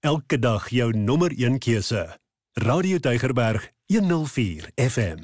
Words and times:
Elke 0.00 0.38
dag 0.38 0.68
jou 0.70 0.92
nommer 0.96 1.32
1 1.34 1.58
keuse. 1.58 2.18
Radio 2.52 2.98
Deugerberg 2.98 3.70
104 3.86 4.70
FM. 4.74 5.16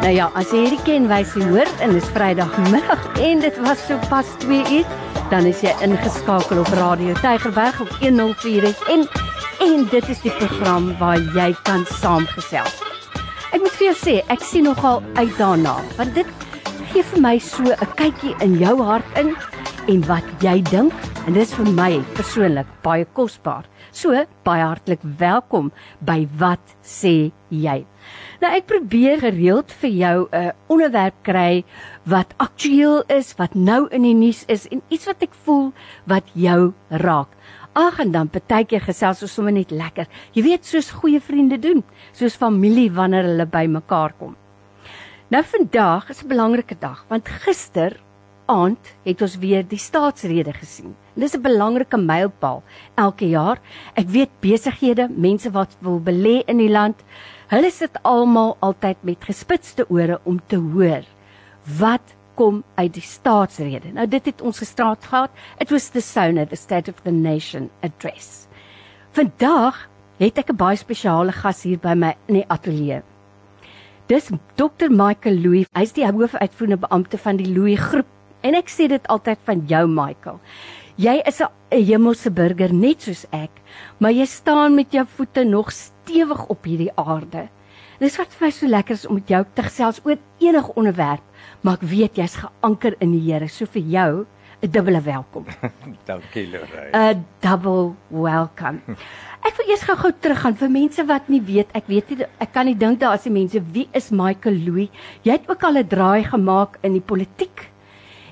Nou 0.00 0.12
ja, 0.12 0.28
as 0.34 0.52
jy 0.52 0.60
hierdie 0.66 0.82
kenwysie 0.84 1.40
hoor 1.48 1.72
en 1.80 1.96
dis 1.96 2.12
Vrydagmiddag 2.12 3.08
en 3.24 3.40
dit 3.40 3.64
was 3.64 3.80
so 3.88 3.96
pas 4.12 4.36
2 4.44 4.60
uur, 4.60 4.94
dan 5.32 5.48
is 5.48 5.64
jy 5.64 5.72
ingeskakel 5.80 6.60
op 6.60 6.68
Radio 6.76 7.16
Tygerberg 7.24 7.80
op 7.80 7.96
104 8.04 8.74
en 8.92 9.08
en 9.64 9.88
dit 9.88 10.08
is 10.12 10.20
die 10.20 10.36
program 10.36 10.92
waar 11.00 11.16
jy 11.32 11.54
kan 11.64 11.88
saamgesels. 11.96 12.82
Ek 13.56 13.62
moet 13.62 13.76
vir 13.78 13.94
jou 13.94 13.98
sê, 14.04 14.20
ek 14.28 14.42
sien 14.44 14.68
nogal 14.68 15.00
uit 15.16 15.32
daarna, 15.38 15.78
want 15.96 16.12
dit 16.12 16.43
gee 16.94 17.02
vir 17.02 17.22
my 17.24 17.38
so 17.42 17.64
'n 17.74 17.94
kykie 17.98 18.36
in 18.44 18.52
jou 18.60 18.74
hart 18.86 19.16
in 19.18 19.32
en 19.90 20.02
wat 20.06 20.26
jy 20.38 20.60
dink 20.70 20.92
en 21.26 21.32
dit 21.34 21.42
is 21.42 21.54
vir 21.54 21.66
my 21.66 21.98
persoonlik 22.14 22.68
baie 22.84 23.04
kosbaar. 23.16 23.64
So, 23.90 24.14
baie 24.44 24.62
hartlik 24.62 25.00
welkom 25.02 25.72
by 26.00 26.28
Wat 26.38 26.76
sê 26.84 27.32
jy? 27.50 27.84
Nou 28.40 28.52
ek 28.54 28.68
probeer 28.70 29.18
gereeld 29.26 29.72
vir 29.72 29.90
jou 29.90 30.28
'n 30.30 30.38
uh, 30.38 30.52
onderwerp 30.68 31.14
kry 31.22 31.64
wat 32.06 32.34
aktueel 32.38 33.02
is, 33.08 33.34
wat 33.38 33.54
nou 33.54 33.88
in 33.90 34.02
die 34.02 34.14
nuus 34.14 34.44
is 34.46 34.68
en 34.70 34.82
iets 34.88 35.06
wat 35.06 35.22
ek 35.22 35.34
voel 35.44 35.72
wat 36.06 36.30
jou 36.34 36.74
raak. 36.90 37.34
Ag 37.74 37.98
en 37.98 38.12
dan 38.12 38.28
partykeer 38.28 38.80
gesels 38.80 39.22
ons 39.22 39.34
sommer 39.34 39.52
net 39.52 39.70
lekker. 39.70 40.06
Jy 40.32 40.42
weet 40.42 40.64
soos 40.64 40.90
goeie 40.90 41.20
vriende 41.20 41.58
doen, 41.58 41.82
soos 42.12 42.36
familie 42.36 42.92
wanneer 42.92 43.24
hulle 43.24 43.46
bymekaar 43.46 44.14
kom. 44.18 44.36
Nou 45.34 45.42
vandag 45.42 46.08
is 46.08 46.22
'n 46.22 46.28
belangrike 46.30 46.76
dag 46.78 47.04
want 47.08 47.28
gister 47.28 48.00
aand 48.46 48.78
het 49.02 49.22
ons 49.22 49.36
weer 49.36 49.64
die 49.66 49.78
staatsrede 49.78 50.52
gesien. 50.52 50.94
Dis 51.14 51.34
'n 51.34 51.42
belangrike 51.42 51.96
mylpaal 51.96 52.62
elke 52.94 53.28
jaar. 53.28 53.58
Ek 53.94 54.08
weet 54.08 54.30
besighede, 54.40 55.08
mense 55.10 55.50
wat 55.50 55.76
wil 55.80 56.00
belê 56.00 56.42
in 56.46 56.56
die 56.56 56.70
land, 56.70 57.02
Hulle 57.48 57.70
sit 57.70 57.98
almal 58.02 58.56
altyd 58.60 58.96
met 59.00 59.24
gespitste 59.24 59.84
ore 59.88 60.20
om 60.24 60.40
te 60.46 60.56
hoor 60.56 61.04
wat 61.78 62.14
kom 62.34 62.62
uit 62.74 62.92
die 62.94 63.02
staatsrede. 63.02 63.92
Nou 63.92 64.06
dit 64.06 64.24
het 64.24 64.40
ons 64.40 64.58
gestraat 64.58 65.04
gehad. 65.04 65.30
It 65.58 65.70
was 65.70 65.90
the 65.90 66.00
SONA, 66.00 66.46
the 66.46 66.56
State 66.56 66.90
of 66.90 67.02
the 67.02 67.10
Nation 67.10 67.70
address. 67.82 68.46
Vandag 69.10 69.88
het 70.18 70.38
ek 70.38 70.50
'n 70.50 70.56
baie 70.56 70.76
spesiale 70.76 71.32
gas 71.32 71.62
hier 71.62 71.78
by 71.78 71.94
my 71.94 72.16
in 72.26 72.34
die 72.34 72.48
ateljee. 72.48 73.02
Dis 74.04 74.26
Dr 74.60 74.90
Michael 74.92 75.38
Louw. 75.40 75.62
Hy's 75.72 75.94
die 75.96 76.04
hoofuitvoerende 76.04 76.76
beampte 76.82 77.16
van 77.16 77.38
die 77.40 77.48
Louw 77.48 77.72
groep 77.80 78.10
en 78.44 78.56
ek 78.58 78.68
sê 78.68 78.84
dit 78.92 79.06
altyd 79.08 79.40
van 79.48 79.62
jou 79.70 79.80
Michael. 79.88 80.36
Jy 81.00 81.14
is 81.24 81.40
'n 81.40 81.48
hemelse 81.72 82.30
burger 82.30 82.74
net 82.74 83.00
soos 83.00 83.24
ek, 83.32 83.62
maar 83.98 84.12
jy 84.12 84.26
staan 84.26 84.74
met 84.74 84.92
jou 84.92 85.06
voete 85.16 85.44
nog 85.44 85.72
stewig 85.72 86.46
op 86.52 86.64
hierdie 86.64 86.92
aarde. 87.00 87.48
Dis 87.98 88.18
wat 88.18 88.28
vir 88.28 88.46
my 88.46 88.50
so 88.50 88.66
lekker 88.66 88.94
is 88.94 89.06
om 89.06 89.14
met 89.14 89.28
jou 89.28 89.44
te 89.54 89.62
gesels 89.62 90.00
oor 90.04 90.18
enige 90.38 90.74
onderwerp, 90.76 91.22
maar 91.62 91.74
ek 91.80 91.88
weet 91.88 92.16
jy's 92.16 92.36
geanker 92.36 92.96
in 93.00 93.12
die 93.12 93.32
Here. 93.32 93.48
So 93.48 93.64
vir 93.64 93.82
jou 93.82 94.26
'n 94.64 94.70
dubbele 94.70 95.00
welkom. 95.00 95.44
Dankie 96.08 96.48
Lorraine. 96.48 97.14
'n 97.14 97.24
Double 97.40 97.94
welcome. 98.08 98.80
Ek 99.44 99.58
wil 99.58 99.68
eers 99.68 99.84
gou-gou 99.84 100.12
teruggaan 100.24 100.56
vir 100.56 100.70
mense 100.72 101.04
wat 101.04 101.28
nie 101.28 101.42
weet, 101.44 101.68
ek 101.76 101.90
weet 101.92 102.08
nie 102.10 102.24
ek 102.40 102.52
kan 102.54 102.64
nie 102.64 102.78
dink 102.80 103.02
daar 103.02 103.18
is 103.18 103.28
mense 103.28 103.60
wie 103.74 103.88
is 103.92 104.08
Michael 104.10 104.56
Louw? 104.64 104.88
Jy 105.22 105.36
het 105.36 105.50
ook 105.50 105.62
al 105.68 105.76
'n 105.82 105.88
draai 105.88 106.24
gemaak 106.24 106.78
in 106.82 106.96
die 106.96 107.04
politiek 107.04 107.68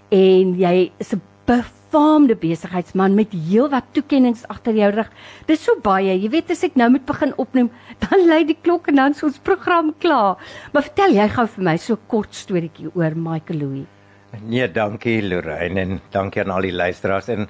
en 0.09 0.57
jy 0.57 0.91
is 0.99 1.13
'n 1.13 1.21
befaamde 1.47 2.35
besigheidsman 2.35 3.15
met 3.15 3.33
heelwat 3.33 3.93
toekenninge 3.93 4.49
agter 4.49 4.75
jou 4.75 4.91
rug. 4.91 5.11
Dis 5.47 5.65
so 5.65 5.77
baie. 5.83 6.17
Jy 6.17 6.31
weet 6.31 6.51
as 6.51 6.65
ek 6.65 6.77
nou 6.77 6.89
moet 6.91 7.05
begin 7.05 7.35
opneem, 7.37 7.71
dan 8.09 8.27
lei 8.27 8.45
die 8.45 8.57
klok 8.63 8.89
en 8.89 8.97
dan 8.97 9.11
is 9.11 9.23
ons 9.23 9.39
program 9.39 9.93
klaar. 9.99 10.37
Maar 10.73 10.83
vertel 10.83 11.13
jy 11.13 11.29
gou 11.29 11.47
vir 11.47 11.65
my 11.65 11.77
so 11.77 11.97
kort 12.09 12.33
storieetjie 12.33 12.89
oor 12.95 13.15
Michael 13.15 13.59
Louw. 13.59 14.02
Nee, 14.41 14.65
dankie 14.73 15.21
Lorraine 15.21 15.81
en 15.81 15.99
dankie 16.11 16.41
aan 16.41 16.55
al 16.55 16.65
die 16.65 16.73
luisteraars 16.73 17.29
en 17.29 17.49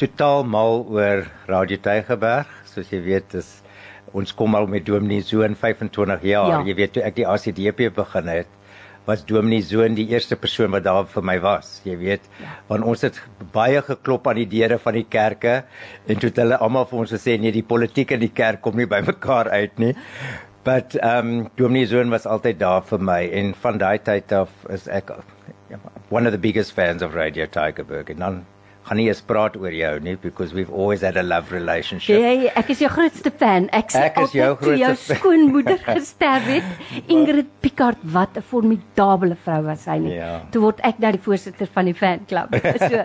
totaal 0.00 0.46
mal 0.48 0.86
oor 0.88 1.26
Radio 1.50 1.76
Tygerberg. 1.76 2.48
Soos 2.70 2.88
jy 2.92 3.02
weet 3.04 3.36
is 3.36 3.50
ons 4.16 4.32
kom 4.32 4.56
al 4.56 4.68
met 4.70 4.86
Dominee 4.86 5.20
Zoon 5.20 5.56
25 5.60 6.24
jaar. 6.24 6.54
Ja. 6.54 6.62
Jy 6.64 6.76
weet 6.78 6.94
toe 6.96 7.04
ek 7.04 7.18
die 7.18 7.26
ACDP 7.28 7.90
begin 7.92 8.32
het, 8.32 8.48
was 9.04 9.26
Dominee 9.28 9.60
Zoon 9.60 9.94
die 9.98 10.08
eerste 10.08 10.40
persoon 10.40 10.72
wat 10.72 10.86
daar 10.88 11.04
vir 11.12 11.26
my 11.26 11.36
was. 11.44 11.76
Jy 11.84 11.98
weet, 12.00 12.24
ja. 12.40 12.56
want 12.72 12.88
ons 12.88 13.04
het 13.04 13.20
baie 13.52 13.84
geklop 13.84 14.32
aan 14.32 14.40
die 14.40 14.48
deure 14.56 14.80
van 14.82 14.96
die 14.96 15.04
kerke 15.04 15.60
en 16.08 16.16
toe 16.16 16.32
het 16.32 16.42
hulle 16.42 16.60
almal 16.64 16.88
vir 16.88 17.04
ons 17.04 17.12
gesê 17.18 17.36
nee, 17.36 17.52
die 17.52 17.66
politiek 17.66 18.16
en 18.16 18.24
die 18.24 18.32
kerk 18.32 18.64
kom 18.64 18.80
nie 18.80 18.88
by 18.94 19.04
mekaar 19.04 19.52
uit 19.52 19.76
nie. 19.84 19.92
But 20.66 20.96
um 21.04 21.50
Dominee 21.60 21.86
Zoon 21.92 22.08
was 22.10 22.24
altyd 22.26 22.58
daar 22.64 22.88
vir 22.88 23.04
my 23.04 23.22
en 23.36 23.52
van 23.60 23.84
daai 23.84 23.98
tyd 24.00 24.32
af 24.32 24.64
is 24.72 24.88
ek 24.88 25.12
one 26.10 26.26
of 26.26 26.32
the 26.32 26.38
biggest 26.38 26.72
fans 26.72 27.02
of 27.02 27.14
Radio 27.14 27.46
Tigerberg 27.46 28.08
en 28.08 28.16
dan 28.16 28.44
gaan 28.86 29.00
nie 29.00 29.08
eens 29.10 29.20
praat 29.26 29.56
oor 29.58 29.74
jou 29.74 29.94
nie 30.02 30.14
because 30.22 30.54
we've 30.54 30.70
always 30.70 31.02
had 31.02 31.16
a 31.18 31.22
love 31.22 31.50
relationship. 31.54 32.20
Ja, 32.22 32.30
ja 32.30 32.52
ek 32.60 32.70
is 32.74 32.82
jou 32.84 32.90
grootste 32.92 33.32
fan. 33.34 33.66
Ek 33.74 33.90
sê 33.90 34.04
ek 34.06 34.20
is 34.22 34.36
jou 34.36 34.50
grootste 34.60 34.82
jou 34.84 34.92
skoonmoeder 35.00 35.80
gesterf 35.88 36.46
het. 36.52 36.68
Ingrid 37.10 37.50
Picard 37.64 38.04
wat 38.14 38.38
'n 38.38 38.46
formidable 38.46 39.34
vrou 39.42 39.58
was 39.66 39.82
sy 39.88 39.98
nie. 40.02 40.14
Ja. 40.20 40.44
Toe 40.54 40.62
word 40.68 40.82
ek 40.86 41.02
nou 41.02 41.12
die 41.18 41.22
voorsitter 41.24 41.70
van 41.74 41.90
die 41.90 41.96
fanklub. 41.98 42.54
So 42.86 43.02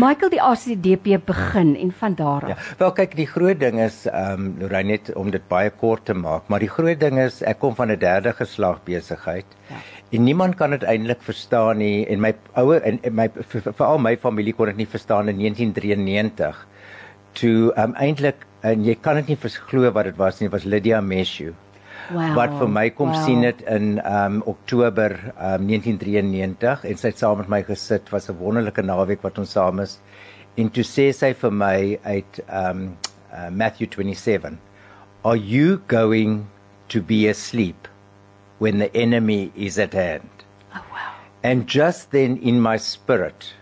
Michael 0.00 0.30
die 0.30 0.40
ACDP 0.40 1.18
begin 1.26 1.74
en 1.76 1.90
van 1.92 2.14
daar 2.14 2.46
af. 2.46 2.48
Ja. 2.48 2.56
Wel 2.78 2.92
kyk, 2.92 3.16
die 3.16 3.28
groot 3.28 3.60
ding 3.60 3.80
is 3.80 4.06
ehm 4.06 4.40
um, 4.40 4.54
Lorraine 4.60 4.94
net 4.94 5.12
om 5.18 5.30
dit 5.30 5.42
baie 5.48 5.70
kort 5.70 6.04
te 6.06 6.14
maak, 6.14 6.48
maar 6.48 6.62
die 6.62 6.70
groot 6.70 7.00
ding 7.00 7.18
is 7.18 7.42
ek 7.42 7.58
kom 7.58 7.74
van 7.74 7.90
'n 7.92 7.98
derde 7.98 8.32
geslag 8.32 8.80
besigheid. 8.86 9.46
Ja 9.68 9.82
en 10.14 10.22
niemand 10.22 10.54
kan 10.58 10.74
dit 10.74 10.84
eintlik 10.86 11.22
verstaan 11.26 11.80
nie 11.82 12.06
en 12.10 12.22
my 12.22 12.30
ouer 12.60 12.84
en, 12.86 13.00
en 13.02 13.14
my 13.18 13.26
veral 13.64 13.98
my 14.02 14.14
familie 14.20 14.54
kon 14.54 14.70
dit 14.70 14.82
nie 14.82 14.90
verstaan 14.90 15.30
in 15.32 15.40
1993 15.42 16.60
toe 17.40 17.72
um, 17.80 17.94
eintlik 17.98 18.46
en 18.64 18.84
jy 18.86 18.94
kan 19.02 19.18
dit 19.20 19.32
nie 19.32 19.40
verglo 19.40 19.90
wat 19.96 20.10
dit 20.10 20.18
was 20.20 20.40
nie 20.40 20.50
was 20.52 20.66
Lydia 20.68 21.00
Meshu 21.02 21.50
wow, 22.12 22.34
wat 22.38 22.54
vir 22.60 22.70
my 22.76 22.84
kom 22.94 23.10
wow. 23.12 23.24
sien 23.26 23.42
dit 23.46 23.64
in 23.70 23.96
um 23.98 24.42
Oktober 24.50 25.16
um 25.34 25.66
1993 25.70 26.86
en 26.90 27.00
sy 27.00 27.10
het 27.12 27.22
saam 27.22 27.40
met 27.42 27.50
my 27.56 27.62
gesit 27.66 28.12
was 28.14 28.30
'n 28.30 28.38
wonderlike 28.38 28.82
naweek 28.82 29.24
wat 29.26 29.40
ons 29.42 29.56
saam 29.58 29.82
is 29.84 29.98
en 30.56 30.70
toe 30.70 30.86
sê 30.86 31.10
sy 31.12 31.32
vir 31.42 31.52
my 31.64 31.98
uit 32.04 32.40
um 32.48 32.86
uh, 33.32 33.50
Matthew 33.50 33.90
27 33.90 34.60
are 35.24 35.36
you 35.36 35.80
going 35.88 36.46
to 36.88 37.02
be 37.02 37.26
asleep 37.28 37.88
when 38.58 38.78
the 38.78 38.94
enemy 38.96 39.52
is 39.54 39.78
at 39.78 39.92
hand. 39.92 40.28
Oh, 40.74 40.82
wow. 40.92 41.14
And 41.42 41.66
just 41.66 42.10
then 42.10 42.38
in 42.38 42.60
my 42.60 42.76
spirit, 42.76 43.52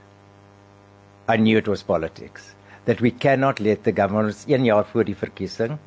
I 1.28 1.36
knew 1.36 1.58
it 1.58 1.68
was 1.68 1.82
politics. 1.82 2.54
That 2.84 3.00
we 3.00 3.10
cannot 3.10 3.60
let 3.60 3.84
the 3.84 3.92
government, 3.92 4.44
een 4.46 4.64
jaar 4.64 4.84
voor 4.84 5.04
die 5.04 5.16
verkiesing. 5.16 5.78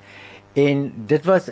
En 0.54 0.94
dit 1.08 1.26
was, 1.26 1.50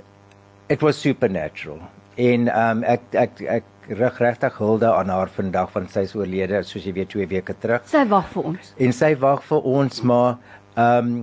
it 0.68 0.82
was 0.82 1.02
supernatural. 1.02 1.80
En 2.16 2.48
um, 2.48 2.84
ek, 2.84 3.02
ek, 3.12 3.42
ek 3.42 3.64
rig 3.90 4.18
regtig 4.22 4.58
hulde 4.58 4.88
aan 4.88 5.10
haar 5.12 5.32
vandag 5.36 5.72
van 5.74 5.88
sy 5.92 6.06
is 6.08 6.16
oorlede, 6.16 6.62
soos 6.64 6.86
jy 6.88 6.94
weet, 6.96 7.12
twee 7.12 7.28
weke 7.28 7.56
terug. 7.60 7.84
Sy 7.90 8.06
wag 8.12 8.30
vir 8.32 8.52
ons. 8.54 8.74
En 8.80 8.96
sy 8.96 9.12
wag 9.20 9.44
vir 9.50 9.68
ons, 9.74 10.02
maar 10.08 10.38
um, 10.80 11.16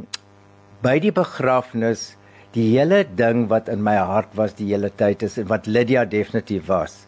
by 0.84 0.98
die 1.00 1.14
begrafnis, 1.14 2.10
die 2.54 2.68
hele 2.76 3.04
ding 3.04 3.48
wat 3.50 3.68
in 3.68 3.82
my 3.82 3.96
hart 3.96 4.32
was 4.38 4.56
die 4.58 4.70
hele 4.72 4.90
tyd 4.90 5.22
is 5.22 5.38
wat 5.50 5.66
Lydia 5.66 6.04
definitief 6.04 6.68
was. 6.68 7.06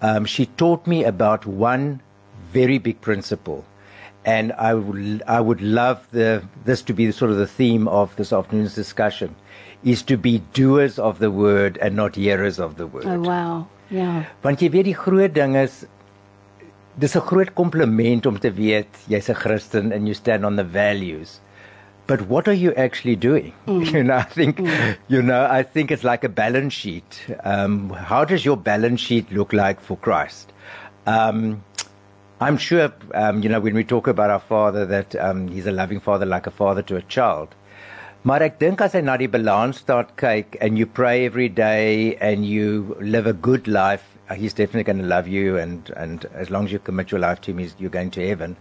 Um 0.00 0.26
she 0.26 0.46
taught 0.46 0.86
me 0.86 1.04
about 1.04 1.46
one 1.46 2.00
very 2.52 2.78
big 2.78 3.00
principle 3.00 3.64
and 4.24 4.52
I 4.58 4.74
would 4.74 5.22
I 5.26 5.40
would 5.40 5.60
love 5.60 6.08
the 6.10 6.42
this 6.64 6.82
to 6.82 6.92
be 6.94 7.10
sort 7.12 7.30
of 7.30 7.38
the 7.38 7.46
theme 7.46 7.88
of 7.88 8.16
this 8.16 8.32
afternoon's 8.32 8.74
discussion 8.74 9.34
is 9.84 10.02
to 10.02 10.16
be 10.16 10.42
doers 10.52 10.98
of 10.98 11.18
the 11.18 11.30
word 11.30 11.78
and 11.80 11.94
not 11.94 12.16
hearers 12.16 12.58
of 12.58 12.76
the 12.76 12.86
word. 12.86 13.04
Oh 13.06 13.20
wow. 13.20 13.66
Ja. 13.90 13.98
Yeah. 13.98 14.24
Want 14.42 14.62
jy 14.64 14.70
weet 14.72 14.88
die 14.88 14.96
groot 14.96 15.34
ding 15.36 15.56
is 15.60 15.84
dis 16.96 17.16
'n 17.16 17.26
groot 17.26 17.54
kompliment 17.54 18.26
om 18.26 18.38
te 18.38 18.50
weet 18.50 18.88
jy's 19.08 19.28
'n 19.28 19.34
Christen 19.34 19.92
and 19.92 20.08
you 20.08 20.14
stand 20.14 20.44
on 20.44 20.56
the 20.56 20.64
values 20.64 21.40
but 22.06 22.22
what 22.22 22.48
are 22.48 22.58
you 22.64 22.74
actually 22.74 23.16
doing? 23.16 23.52
Mm. 23.66 23.92
You 23.92 24.04
know, 24.04 24.16
I 24.16 24.22
think, 24.22 24.58
mm. 24.58 24.96
you 25.08 25.22
know, 25.22 25.46
I 25.50 25.62
think 25.62 25.90
it's 25.90 26.04
like 26.04 26.22
a 26.22 26.28
balance 26.28 26.74
sheet. 26.74 27.24
Um, 27.44 27.90
how 27.90 28.24
does 28.24 28.44
your 28.44 28.56
balance 28.56 29.00
sheet 29.00 29.32
look 29.32 29.52
like 29.52 29.80
for 29.80 29.96
Christ? 29.96 30.52
Um, 31.06 31.64
I'm 32.40 32.56
sure, 32.56 32.92
um, 33.14 33.42
you 33.42 33.48
know, 33.48 33.60
when 33.60 33.74
we 33.74 33.84
talk 33.84 34.06
about 34.06 34.30
our 34.30 34.40
Father, 34.40 34.84
that 34.86 35.16
um, 35.16 35.48
He's 35.48 35.66
a 35.66 35.72
loving 35.72 36.00
Father, 36.00 36.26
like 36.26 36.46
a 36.46 36.50
father 36.50 36.82
to 36.82 36.96
a 36.96 37.02
child. 37.02 37.54
Maar 38.24 38.42
ek 38.42 38.54
dink 38.58 38.80
as 38.80 38.94
hy 38.96 39.00
na 39.04 39.18
die 39.20 39.26
balans 39.28 39.82
staat 39.82 40.14
kyk 40.16 40.54
and 40.64 40.78
you 40.80 40.86
pray 40.98 41.26
every 41.26 41.48
day 41.48 42.16
and 42.28 42.46
you 42.48 42.96
live 42.98 43.26
a 43.26 43.34
good 43.34 43.68
life 43.68 44.14
he's 44.32 44.54
definitely 44.54 44.84
going 44.84 44.98
to 44.98 45.04
love 45.04 45.28
you, 45.28 45.58
and 45.58 45.90
and 45.96 46.24
as 46.32 46.50
long 46.50 46.64
as 46.64 46.72
you 46.72 46.78
commit 46.78 47.10
your 47.10 47.20
life 47.20 47.40
to 47.42 47.50
him, 47.52 47.70
you're 47.78 47.90
going 47.90 48.10
to 48.12 48.26
heaven. 48.26 48.56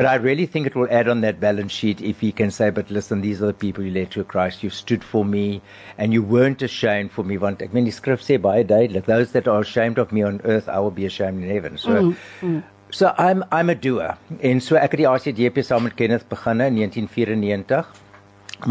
But 0.00 0.06
I 0.06 0.14
really 0.14 0.46
think 0.46 0.66
it 0.66 0.74
will 0.74 0.88
add 0.90 1.08
on 1.08 1.20
that 1.20 1.40
balance 1.40 1.72
sheet 1.72 2.00
if 2.00 2.20
he 2.20 2.32
can 2.32 2.50
say, 2.50 2.70
but 2.70 2.90
listen, 2.90 3.20
these 3.20 3.42
are 3.42 3.48
the 3.48 3.52
people 3.52 3.84
you 3.84 3.90
led 3.90 4.10
to 4.12 4.24
Christ. 4.24 4.62
You 4.62 4.70
stood 4.70 5.04
for 5.04 5.26
me 5.26 5.60
and 5.98 6.14
you 6.14 6.22
weren't 6.22 6.62
ashamed 6.62 7.12
for 7.12 7.22
me. 7.22 7.36
Want 7.36 7.60
ek 7.60 7.74
meen 7.76 7.84
die 7.84 7.92
skrif 7.92 8.24
sê 8.24 8.38
baie 8.40 8.64
duidelik, 8.64 9.04
those 9.04 9.32
that 9.32 9.46
are 9.46 9.60
ashamed 9.60 9.98
of 9.98 10.10
me 10.10 10.22
on 10.22 10.40
earth, 10.44 10.70
I 10.70 10.78
will 10.78 10.96
be 11.02 11.04
ashamed 11.04 11.44
in 11.44 11.50
heaven. 11.50 11.76
So 11.76 11.90
mm, 11.90 12.16
mm. 12.40 12.62
So 12.90 13.12
I'm 13.18 13.44
I'm 13.52 13.68
a 13.68 13.74
doer. 13.74 14.16
En 14.40 14.64
so 14.64 14.80
ek 14.80 14.96
het 14.96 15.04
die 15.04 15.10
ACDP 15.12 15.60
saam 15.68 15.84
met 15.84 15.98
Kenneth 16.00 16.24
begin 16.32 16.64
in 16.64 16.80
1994. 16.80 17.84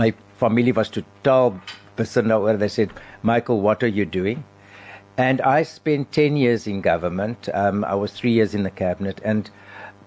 My 0.01 0.11
familie 0.41 0.73
was 0.73 0.89
to 0.97 1.05
totaal 1.21 1.61
besin 1.95 2.33
daaroor. 2.33 2.57
They 2.57 2.73
said, 2.79 2.89
"Michael, 3.21 3.61
what 3.61 3.85
are 3.85 3.93
you 4.01 4.09
doing?" 4.17 4.43
And 5.29 5.45
I 5.45 5.61
spent 5.61 6.11
10 6.11 6.37
years 6.41 6.65
in 6.65 6.81
government. 6.81 7.53
Um, 7.53 7.83
I 7.83 7.93
was 7.93 8.13
3 8.13 8.31
years 8.31 8.55
in 8.55 8.63
the 8.63 8.71
cabinet 8.71 9.21
and 9.23 9.51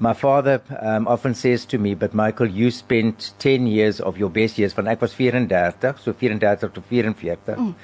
my 0.02 0.12
father 0.12 0.60
um, 0.80 1.06
often 1.06 1.32
says 1.32 1.64
to 1.66 1.78
me, 1.78 1.94
but 1.94 2.12
Michael, 2.12 2.50
you 2.50 2.72
spent 2.72 3.32
10 3.38 3.68
years 3.68 4.00
of 4.00 4.18
your 4.18 4.28
best 4.28 4.58
years, 4.58 4.72
van 4.72 4.88
ek 4.88 5.00
was 5.00 5.14
34, 5.14 5.94
so 6.02 6.12
34 6.12 6.70
to 6.70 6.82
44, 6.82 7.54
mm. 7.54 7.74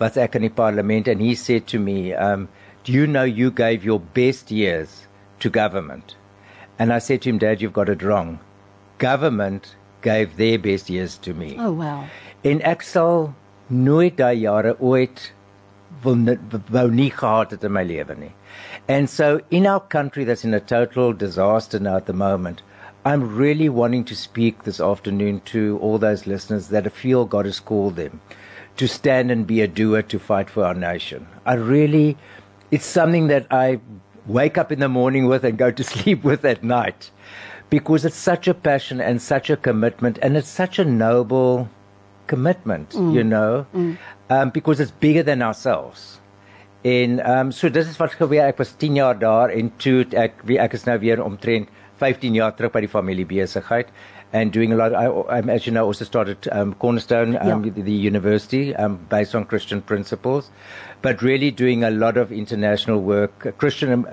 was 0.00 0.16
ek 0.16 0.34
in 0.34 0.42
die 0.42 0.48
parlement, 0.48 1.06
and 1.06 1.22
he 1.22 1.36
said 1.36 1.68
to 1.68 1.78
me, 1.78 2.12
um, 2.14 2.48
do 2.82 2.92
you 2.92 3.06
know 3.06 3.22
you 3.22 3.52
gave 3.52 3.84
your 3.84 4.00
best 4.00 4.50
years 4.50 5.06
to 5.38 5.48
government? 5.48 6.16
And 6.80 6.92
I 6.92 6.98
said 6.98 7.22
to 7.22 7.30
him, 7.30 7.38
Dad, 7.38 7.62
you've 7.62 7.78
got 7.78 7.88
it 7.88 8.02
wrong. 8.02 8.40
Government 8.98 9.74
gave 10.02 10.36
their 10.36 10.58
best 10.58 10.90
years 10.90 11.16
to 11.18 11.32
me. 11.32 11.56
Oh, 11.58 11.72
wow. 11.72 12.06
En 12.42 12.62
ek 12.66 12.82
sal 12.86 13.34
nooit 13.70 14.18
daai 14.18 14.42
jare 14.42 14.74
ooit 14.78 15.28
wil 16.02 16.38
wou 16.74 16.86
nie 16.90 17.10
gehad 17.10 17.54
het 17.54 17.64
in 17.66 17.74
my 17.74 17.84
lewe 17.86 18.18
nie. 18.18 18.34
And 18.88 19.10
so, 19.10 19.42
in 19.50 19.66
our 19.66 19.80
country 19.80 20.24
that's 20.24 20.44
in 20.44 20.54
a 20.54 20.60
total 20.60 21.12
disaster 21.12 21.78
now 21.78 21.96
at 21.96 22.06
the 22.06 22.14
moment, 22.14 22.62
I'm 23.04 23.36
really 23.36 23.68
wanting 23.68 24.04
to 24.06 24.16
speak 24.16 24.64
this 24.64 24.80
afternoon 24.80 25.42
to 25.46 25.78
all 25.82 25.98
those 25.98 26.26
listeners 26.26 26.68
that 26.68 26.90
feel 26.92 27.26
God 27.26 27.44
has 27.44 27.60
called 27.60 27.96
them 27.96 28.20
to 28.78 28.88
stand 28.88 29.30
and 29.30 29.46
be 29.46 29.60
a 29.60 29.68
doer 29.68 30.02
to 30.02 30.18
fight 30.18 30.48
for 30.48 30.64
our 30.64 30.74
nation. 30.74 31.26
I 31.44 31.54
really, 31.54 32.16
it's 32.70 32.86
something 32.86 33.26
that 33.26 33.46
I 33.50 33.80
wake 34.26 34.56
up 34.56 34.72
in 34.72 34.78
the 34.78 34.88
morning 34.88 35.26
with 35.26 35.44
and 35.44 35.58
go 35.58 35.70
to 35.70 35.84
sleep 35.94 36.24
with 36.24 36.44
at 36.44 36.64
night 36.64 37.10
because 37.70 38.04
it's 38.04 38.16
such 38.16 38.48
a 38.48 38.54
passion 38.54 39.00
and 39.00 39.20
such 39.20 39.50
a 39.50 39.56
commitment 39.56 40.18
and 40.22 40.36
it's 40.36 40.48
such 40.48 40.78
a 40.78 40.84
noble 40.84 41.68
commitment, 42.26 42.90
mm. 42.90 43.12
you 43.12 43.24
know, 43.24 43.66
mm. 43.74 43.98
um, 44.30 44.50
because 44.50 44.80
it's 44.80 44.92
bigger 44.92 45.22
than 45.22 45.42
ourselves. 45.42 46.17
En 46.82 47.18
ehm 47.18 47.46
um, 47.46 47.50
so 47.50 47.70
dis 47.70 47.88
is 47.88 47.96
wat 47.98 48.14
gebeur. 48.14 48.46
Ek 48.46 48.58
was 48.58 48.76
10 48.76 48.94
jaar 48.94 49.18
daar 49.18 49.50
en 49.50 49.72
toe 49.76 50.06
ek 50.14 50.44
ek 50.46 50.72
is 50.78 50.86
nou 50.86 50.98
weer 50.98 51.22
omtrent 51.24 51.68
15 51.98 52.34
jaar 52.34 52.54
terug 52.54 52.72
by 52.72 52.84
die 52.84 52.92
familie 52.92 53.26
besigheid 53.26 53.90
and 54.32 54.52
doing 54.52 54.72
a 54.72 54.76
lot. 54.76 54.94
I, 54.94 55.06
I 55.06 55.38
as 55.40 55.66
you 55.66 55.72
know 55.72 55.84
also 55.86 56.04
started 56.04 56.48
um, 56.52 56.74
Cornerstone 56.74 57.36
um, 57.36 57.64
yeah. 57.64 57.70
the, 57.70 57.82
the 57.82 57.92
university 57.92 58.74
um, 58.76 58.96
based 59.08 59.34
on 59.34 59.44
Christian 59.44 59.80
principles 59.82 60.50
but 61.00 61.22
really 61.22 61.50
doing 61.50 61.84
a 61.84 61.90
lot 61.90 62.16
of 62.16 62.32
international 62.32 63.00
work. 63.00 63.56
Christian 63.58 64.04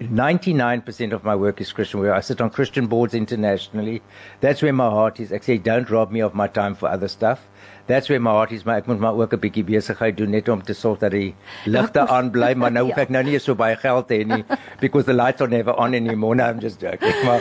99% 0.00 1.12
of 1.12 1.24
my 1.24 1.34
work 1.34 1.60
is 1.60 1.72
Christian 1.72 2.00
where 2.00 2.14
I 2.14 2.20
sit 2.20 2.40
on 2.40 2.50
Christian 2.50 2.86
boards 2.86 3.14
internationally. 3.14 4.02
That's 4.40 4.60
where 4.60 4.72
my 4.72 4.90
heart 4.90 5.18
is. 5.18 5.32
Actually 5.32 5.58
don't 5.58 5.88
rob 5.88 6.10
me 6.10 6.20
of 6.20 6.34
my 6.34 6.46
time 6.46 6.74
for 6.74 6.88
other 6.88 7.08
stuff. 7.08 7.46
That's 7.86 8.08
where 8.08 8.20
my 8.20 8.32
heart 8.32 8.52
is. 8.52 8.64
Maar 8.64 8.76
ek 8.76 8.86
moet 8.86 8.98
maar 8.98 9.14
ook 9.14 9.32
'n 9.32 9.40
bietjie 9.40 9.64
besigheid 9.64 10.16
doen 10.16 10.30
net 10.30 10.48
om 10.48 10.62
te 10.62 10.74
sorg 10.74 10.98
dat 10.98 11.10
die 11.10 11.34
ligte 11.64 12.08
aan 12.08 12.30
bly 12.30 12.54
maar 12.54 12.72
nou 12.72 12.84
hoef 12.88 12.98
ek 12.98 13.08
nou 13.08 13.22
nie 13.24 13.38
so 13.38 13.54
baie 13.54 13.76
geld 13.76 14.10
hê 14.10 14.26
nie 14.26 14.44
because 14.80 15.06
the 15.06 15.14
lights 15.14 15.40
are 15.40 15.50
never 15.50 15.72
on 15.74 15.94
anymore. 15.94 16.34
Now 16.34 16.50
I'm 16.50 16.60
just 16.60 16.80
joking 16.80 17.24
maar 17.24 17.40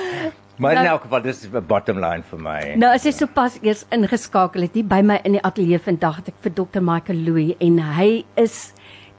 maar 0.57 0.73
nou, 0.73 0.85
in 0.85 0.91
elk 0.91 1.01
geval 1.01 1.21
dis 1.21 1.47
'n 1.47 1.65
bottom 1.67 1.99
line 1.99 2.23
vir 2.23 2.39
my 2.39 2.75
nou 2.75 2.93
as 2.93 3.03
jy 3.03 3.11
sopas 3.11 3.59
eers 3.61 3.85
ingeskakel 3.91 4.61
het 4.61 4.73
hier 4.73 4.87
by 4.87 5.01
my 5.01 5.19
in 5.23 5.31
die 5.31 5.43
ateljee 5.43 5.79
vandag 5.79 6.15
het 6.15 6.27
ek 6.27 6.39
vir 6.41 6.53
Dr 6.53 6.81
Michael 6.81 7.19
Louw 7.25 7.55
en 7.59 7.79
hy 7.79 8.25
is 8.35 8.73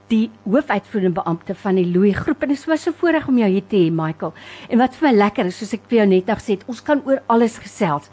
die 0.08 0.30
hoofuitvoerende 0.44 1.18
beampte 1.18 1.54
van 1.54 1.78
die 1.80 1.86
Louis 1.86 2.16
groep 2.16 2.42
en 2.42 2.52
dit 2.52 2.58
is 2.58 2.82
so 2.82 2.94
voorreg 3.00 3.28
om 3.28 3.38
jou 3.38 3.48
hier 3.50 3.66
te 3.66 3.76
hê 3.76 3.90
Michael. 3.90 4.34
En 4.70 4.78
wat 4.78 4.94
vir 4.94 5.08
my 5.08 5.14
lekker 5.16 5.46
is 5.50 5.58
soos 5.58 5.74
ek 5.74 5.86
vir 5.90 5.98
jou 5.98 6.06
net 6.06 6.30
gesê 6.30 6.56
het, 6.56 6.66
ons 6.70 6.82
kan 6.82 7.02
oor 7.06 7.22
alles 7.26 7.58
gesels. 7.58 8.10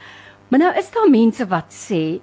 Maar 0.50 0.60
nou 0.60 0.72
is 0.80 0.90
daar 0.94 1.10
mense 1.10 1.46
wat 1.50 1.70
sê 1.74 2.20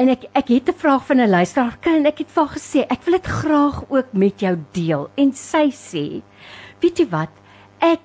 en 0.00 0.10
ek 0.10 0.26
ek 0.34 0.48
het 0.48 0.68
'n 0.68 0.80
vraag 0.80 1.04
van 1.06 1.20
'n 1.20 1.30
luisteraar 1.30 1.78
en 1.82 2.06
ek 2.06 2.18
het 2.18 2.30
vir 2.30 2.44
haar 2.44 2.56
gesê 2.56 2.86
ek 2.88 3.02
wil 3.04 3.12
dit 3.12 3.26
graag 3.26 3.84
ook 3.88 4.12
met 4.12 4.40
jou 4.40 4.56
deel 4.72 5.10
en 5.16 5.32
sy 5.32 5.70
sê 5.70 6.22
weet 6.80 6.98
jy 6.98 7.06
wat 7.10 7.30
ek 7.80 8.00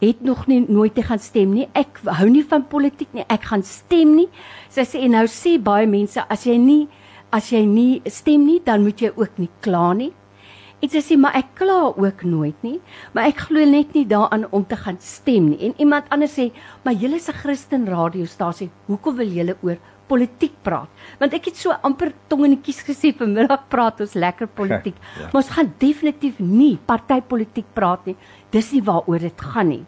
het 0.00 0.20
nog 0.20 0.46
nie 0.46 0.60
nooit 0.68 0.94
te 0.94 1.02
gaan 1.02 1.22
stem 1.22 1.54
nie 1.56 1.68
ek 1.72 2.02
hou 2.18 2.28
nie 2.30 2.44
van 2.44 2.66
politiek 2.68 3.12
nie 3.16 3.24
ek 3.32 3.48
gaan 3.50 3.64
stem 3.64 4.14
nie 4.18 4.28
sy 4.68 4.84
sê 4.84 5.02
en 5.06 5.16
nou 5.16 5.24
sê 5.30 5.56
baie 5.62 5.88
mense 5.88 6.22
as 6.28 6.46
jy 6.48 6.58
nie 6.60 6.84
as 7.32 7.50
jy 7.52 7.64
nie 7.68 8.02
stem 8.12 8.46
nie 8.46 8.60
dan 8.64 8.84
moet 8.84 9.00
jy 9.00 9.12
ook 9.16 9.40
nie 9.40 9.50
kla 9.64 9.88
nie 9.96 10.12
en 10.84 10.92
sy 10.92 11.00
sê 11.00 11.16
maar 11.20 11.36
ek 11.38 11.54
kla 11.58 11.80
ook 11.96 12.24
nooit 12.28 12.62
nie 12.66 12.78
maar 13.16 13.30
ek 13.32 13.46
glo 13.48 13.64
net 13.64 13.96
nie 13.96 14.04
daaraan 14.08 14.46
om 14.52 14.64
te 14.68 14.76
gaan 14.76 15.00
stem 15.00 15.50
nie 15.52 15.60
en 15.70 15.76
iemand 15.80 16.12
anders 16.12 16.36
sê 16.36 16.50
maar 16.84 16.94
julle 16.94 17.16
'n 17.16 17.40
Christen 17.42 17.88
radiostasie 17.88 18.70
hoekom 18.86 19.16
wil 19.16 19.32
julle 19.32 19.56
oor 19.62 19.78
politiek 20.10 20.54
praat. 20.64 20.90
Want 21.20 21.34
ek 21.36 21.50
het 21.50 21.58
so 21.58 21.74
amper 21.86 22.12
tong 22.30 22.46
in 22.46 22.56
die 22.56 22.62
kies 22.68 22.82
gesê 22.86 23.12
vanmiddag 23.16 23.66
praat 23.72 24.02
ons 24.04 24.14
lekker 24.18 24.48
politiek. 24.58 24.96
ja. 25.20 25.28
Maar 25.32 25.40
ons 25.42 25.52
gaan 25.56 25.72
definitief 25.82 26.38
nie 26.42 26.76
partypolitiek 26.88 27.68
praat 27.76 28.06
nie. 28.10 28.16
Dis 28.56 28.72
nie 28.72 28.80
waaroor 28.84 29.20
dit 29.20 29.42
gaan 29.52 29.68
nie. 29.68 29.84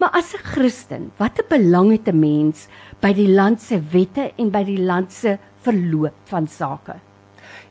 Maar 0.00 0.14
as 0.16 0.32
'n 0.34 0.44
Christen, 0.52 1.10
watter 1.18 1.44
belang 1.48 1.90
het 1.92 2.08
'n 2.08 2.20
mens 2.20 2.68
by 3.02 3.12
die 3.12 3.28
land 3.28 3.60
se 3.60 3.80
wette 3.92 4.32
en 4.38 4.50
by 4.50 4.62
die 4.64 4.78
land 4.78 5.12
se 5.12 5.38
verloop 5.62 6.14
van 6.24 6.46
sake? 6.46 6.94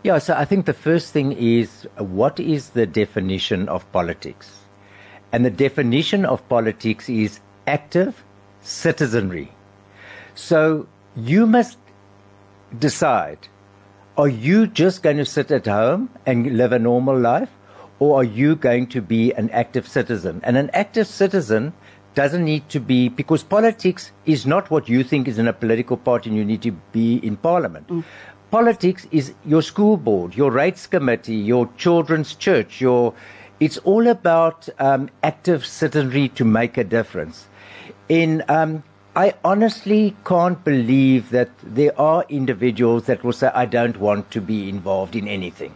Yeah, 0.04 0.20
so 0.20 0.34
I 0.34 0.46
think 0.46 0.66
the 0.66 0.74
first 0.74 1.14
thing 1.14 1.34
is 1.34 1.88
what 1.98 2.40
is 2.40 2.70
the 2.70 2.86
definition 2.86 3.68
of 3.70 3.92
politics? 3.92 4.48
And 5.32 5.44
the 5.44 5.56
definition 5.56 6.26
of 6.26 6.48
politics 6.48 7.10
is 7.10 7.40
active 7.66 8.24
citizenry. 8.62 9.50
So 10.36 10.86
you 11.16 11.48
must 11.48 11.78
decide 12.78 13.48
are 14.18 14.30
you 14.30 14.68
just 14.68 15.04
going 15.04 15.18
to 15.18 15.26
sit 15.26 15.52
at 15.52 15.66
home 15.66 16.10
and 16.26 16.58
live 16.58 16.74
a 16.74 16.80
normal 16.80 17.18
life 17.18 17.57
or 18.00 18.20
are 18.20 18.24
you 18.24 18.56
going 18.56 18.88
to 18.88 19.02
be 19.02 19.34
an 19.34 19.50
active 19.50 19.88
citizen 19.88 20.42
and 20.44 20.58
an 20.58 20.70
active 20.74 21.08
citizen 21.08 21.74
doesn't 22.16 22.44
need 22.44 22.68
to 22.70 22.80
be 22.80 23.10
because 23.10 23.44
politics 23.44 24.12
is 24.26 24.46
not 24.46 24.72
what 24.72 24.90
you 24.90 25.04
think 25.04 25.28
is 25.28 25.38
in 25.38 25.48
a 25.48 25.54
political 25.54 25.98
party 25.98 26.30
and 26.30 26.38
you 26.38 26.46
need 26.46 26.62
to 26.62 26.72
be 26.92 27.18
in 27.18 27.38
parliament 27.38 27.88
mm. 27.88 28.04
politics 28.52 29.08
is 29.12 29.34
your 29.46 29.62
school 29.62 29.98
board 29.98 30.36
your 30.36 30.52
rights 30.52 30.88
committee 30.88 31.36
your 31.36 31.70
children's 31.78 32.34
church 32.36 32.82
your 32.82 33.14
it's 33.60 33.78
all 33.80 34.08
about 34.08 34.70
um, 34.80 35.10
active 35.24 35.66
citizenry 35.66 36.30
to 36.30 36.46
make 36.46 36.78
a 36.78 36.84
difference 36.84 37.48
in 38.10 38.44
um, 38.48 38.84
I 39.18 39.34
honestly 39.44 40.16
can't 40.26 40.64
believe 40.64 41.32
that 41.32 41.50
there 41.64 42.00
are 42.00 42.24
individuals 42.30 43.08
that 43.08 43.24
will 43.24 43.34
say, 43.34 43.48
I 43.48 43.66
don't 43.66 43.98
want 43.98 44.30
to 44.30 44.42
be 44.42 44.70
involved 44.70 45.16
in 45.16 45.28
anything. 45.28 45.74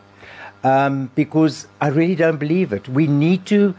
Um, 0.63 1.09
because 1.15 1.67
I 1.79 1.87
really 1.87 2.15
don't 2.15 2.37
believe 2.37 2.71
it. 2.71 2.87
We 2.87 3.07
need 3.07 3.45
to 3.47 3.73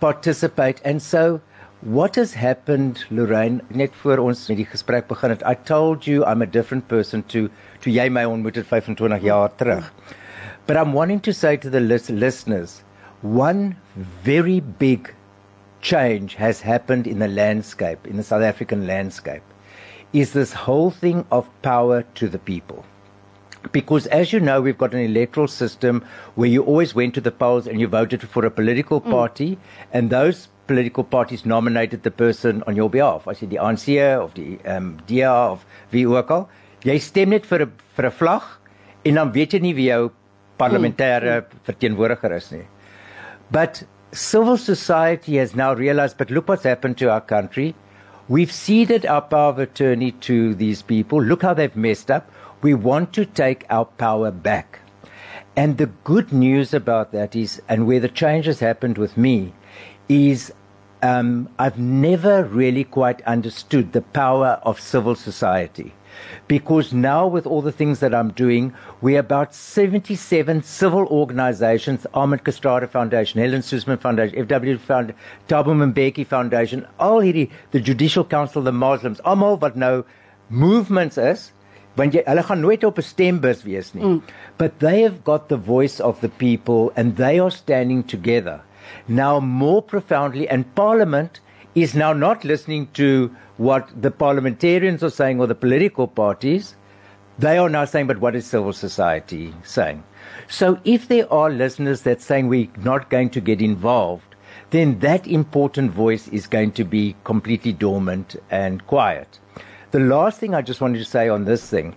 participate. 0.00 0.80
And 0.84 1.00
so, 1.00 1.40
what 1.80 2.16
has 2.16 2.34
happened, 2.34 3.04
Lorraine, 3.10 3.60
net 3.68 3.92
voor 4.02 4.18
ons 4.18 4.48
met 4.48 4.58
die 4.58 4.66
gesprek 4.66 5.06
begin 5.06 5.30
het, 5.30 5.44
I 5.46 5.54
told 5.54 6.08
you 6.08 6.24
I'm 6.24 6.42
a 6.42 6.46
different 6.46 6.88
person 6.88 7.22
to, 7.34 7.48
to 7.84 7.90
jy 7.92 8.08
my 8.08 8.24
ontmoet 8.24 8.56
het 8.56 8.66
25 8.66 9.22
jaar 9.22 9.54
terug. 9.60 9.92
But 10.66 10.76
I'm 10.76 10.92
wanting 10.92 11.20
to 11.20 11.32
say 11.32 11.56
to 11.58 11.70
the 11.70 11.80
listeners, 11.80 12.82
one 13.22 13.76
very 14.24 14.60
big 14.60 15.14
change 15.82 16.36
has 16.36 16.62
happened 16.62 17.06
in 17.06 17.18
the 17.18 17.28
landscape, 17.28 18.06
in 18.06 18.16
the 18.16 18.22
South 18.22 18.42
African 18.42 18.86
landscape, 18.86 19.42
is 20.12 20.32
this 20.32 20.52
whole 20.64 20.90
thing 20.90 21.24
of 21.30 21.48
power 21.60 22.02
to 22.14 22.28
the 22.28 22.38
people. 22.38 22.84
Because 23.72 24.06
as 24.08 24.32
you 24.32 24.40
know, 24.40 24.60
we've 24.60 24.78
got 24.78 24.94
an 24.94 25.00
electoral 25.00 25.48
system 25.48 26.04
where 26.34 26.48
you 26.48 26.62
always 26.62 26.94
went 26.94 27.14
to 27.14 27.20
the 27.20 27.30
polls 27.30 27.66
and 27.66 27.80
you 27.80 27.88
voted 27.88 28.28
for 28.28 28.44
a 28.44 28.50
political 28.50 29.00
mm. 29.00 29.10
party, 29.10 29.56
mm. 29.56 29.58
and 29.92 30.10
those 30.10 30.48
political 30.66 31.04
parties 31.04 31.44
nominated 31.44 32.02
the 32.02 32.10
person 32.10 32.62
on 32.66 32.76
your 32.76 32.90
behalf. 32.90 33.28
I 33.28 33.34
said 33.34 33.50
the 33.50 33.56
ANC 33.56 33.88
of 34.18 34.34
the 34.34 34.58
um, 34.64 34.98
DA 35.06 35.24
of 35.24 35.64
wie 35.90 36.06
ook 36.06 36.30
al. 36.30 36.48
Jy 36.84 36.98
stem 36.98 37.30
net 37.30 37.46
vir 37.46 37.64
'n 37.64 37.72
vir 37.96 38.06
'n 38.06 38.12
vlag 38.12 38.44
en 39.04 39.14
dan 39.14 39.32
weet 39.32 39.52
jy 39.52 39.60
nie 39.60 39.74
wie 39.74 39.88
jou 39.88 40.10
parlementêre 40.58 41.40
mm. 41.40 41.64
verteenwoordiger 41.64 42.32
is 42.36 42.50
nie. 42.52 42.66
But 43.50 43.84
civil 44.12 44.56
society 44.56 45.36
has 45.36 45.54
now 45.54 45.74
realized, 45.74 46.16
but 46.16 46.30
look 46.30 46.48
what's 46.48 46.64
happened 46.64 46.98
to 46.98 47.10
our 47.10 47.20
country. 47.20 47.74
We've 48.28 48.52
ceded 48.52 49.04
our 49.04 49.20
power 49.20 49.50
of 49.50 49.58
attorney 49.58 50.12
to 50.28 50.54
these 50.54 50.82
people. 50.82 51.22
Look 51.22 51.42
how 51.42 51.52
they've 51.52 51.76
messed 51.76 52.10
up. 52.10 52.30
We 52.64 52.72
want 52.72 53.12
to 53.12 53.26
take 53.26 53.66
our 53.68 53.84
power 53.84 54.30
back. 54.30 54.78
And 55.54 55.76
the 55.76 55.90
good 56.02 56.32
news 56.32 56.72
about 56.72 57.12
that 57.12 57.36
is, 57.36 57.60
and 57.68 57.86
where 57.86 58.00
the 58.00 58.08
change 58.08 58.46
has 58.46 58.60
happened 58.60 58.96
with 58.96 59.18
me, 59.18 59.52
is 60.08 60.50
um, 61.02 61.50
I've 61.58 61.78
never 61.78 62.42
really 62.42 62.84
quite 62.84 63.20
understood 63.26 63.92
the 63.92 64.00
power 64.00 64.60
of 64.62 64.80
civil 64.80 65.14
society. 65.14 65.92
Because 66.48 66.94
now, 66.94 67.26
with 67.26 67.46
all 67.46 67.60
the 67.60 67.70
things 67.70 68.00
that 68.00 68.14
I'm 68.14 68.30
doing, 68.32 68.72
we're 69.02 69.20
about 69.20 69.54
77 69.54 70.62
civil 70.62 71.04
organizations 71.08 72.06
Ahmed 72.14 72.44
Kastrada 72.44 72.88
Foundation, 72.88 73.42
Helen 73.42 73.60
Suzman 73.60 73.98
Foundation, 73.98 74.46
FW 74.46 74.80
Foundation, 74.80 75.20
Thabo 75.48 75.74
Mbeki 75.92 76.26
Foundation, 76.26 76.86
all 76.98 77.20
hierdie, 77.20 77.50
the 77.72 77.80
Judicial 77.80 78.24
Council, 78.24 78.62
the 78.62 78.72
Muslims, 78.72 79.20
almal 79.20 79.60
wat 79.60 79.76
nou 79.76 80.06
movements 80.48 81.18
is 81.18 81.52
want 81.96 82.14
jy 82.14 82.22
hulle 82.26 82.42
gaan 82.42 82.60
nooit 82.60 82.84
op 82.84 82.98
'n 82.98 83.08
stembus 83.08 83.64
wees 83.64 83.94
nie. 83.94 84.04
Mm. 84.04 84.22
But 84.58 84.78
they 84.80 85.02
have 85.02 85.24
got 85.24 85.48
the 85.48 85.56
voice 85.56 86.00
of 86.00 86.20
the 86.20 86.28
people 86.28 86.92
and 86.96 87.16
they 87.16 87.38
are 87.38 87.50
standing 87.50 88.02
together. 88.02 88.60
Now 89.08 89.40
more 89.40 89.82
profoundly 89.82 90.48
and 90.48 90.74
parliament 90.74 91.40
is 91.74 91.94
now 91.94 92.12
not 92.12 92.44
listening 92.44 92.88
to 92.94 93.30
what 93.56 93.88
the 94.00 94.10
parliamentarians 94.10 95.02
are 95.02 95.10
saying 95.10 95.40
or 95.40 95.46
the 95.46 95.54
political 95.54 96.06
parties. 96.06 96.74
They 97.38 97.58
are 97.58 97.68
now 97.68 97.84
saying, 97.84 98.06
but 98.06 98.20
what 98.20 98.36
is 98.36 98.46
civil 98.46 98.72
society 98.72 99.52
saying? 99.64 100.04
So 100.48 100.78
if 100.84 101.08
there 101.08 101.32
are 101.32 101.50
listeners 101.50 102.02
that 102.02 102.20
saying 102.20 102.48
we're 102.48 102.68
not 102.76 103.10
going 103.10 103.30
to 103.30 103.40
get 103.40 103.60
involved, 103.60 104.34
then 104.70 105.00
that 105.00 105.26
important 105.26 105.90
voice 105.90 106.28
is 106.28 106.46
going 106.46 106.72
to 106.72 106.84
be 106.84 107.16
completely 107.24 107.72
dormant 107.72 108.36
and 108.50 108.86
quiet. 108.86 109.38
The 109.94 110.00
last 110.00 110.40
thing 110.40 110.56
I 110.56 110.60
just 110.60 110.80
wanted 110.80 110.98
to 110.98 111.04
say 111.04 111.28
on 111.28 111.44
this 111.44 111.70
thing 111.70 111.94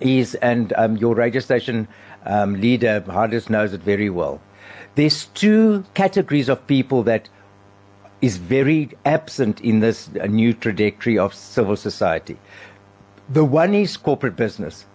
is, 0.00 0.34
and 0.34 0.72
um, 0.76 0.96
your 0.96 1.14
radio 1.14 1.40
station 1.40 1.86
um, 2.26 2.60
leader, 2.60 3.00
Hardis, 3.06 3.48
knows 3.48 3.72
it 3.72 3.80
very 3.80 4.10
well. 4.10 4.40
There's 4.96 5.26
two 5.26 5.84
categories 5.94 6.48
of 6.48 6.66
people 6.66 7.04
that 7.04 7.28
is 8.22 8.38
very 8.38 8.90
absent 9.04 9.60
in 9.60 9.78
this 9.78 10.10
uh, 10.20 10.26
new 10.26 10.52
trajectory 10.52 11.16
of 11.16 11.32
civil 11.32 11.76
society. 11.76 12.36
The 13.28 13.44
one 13.44 13.72
is 13.72 13.96
corporate 13.96 14.34
business. 14.34 14.86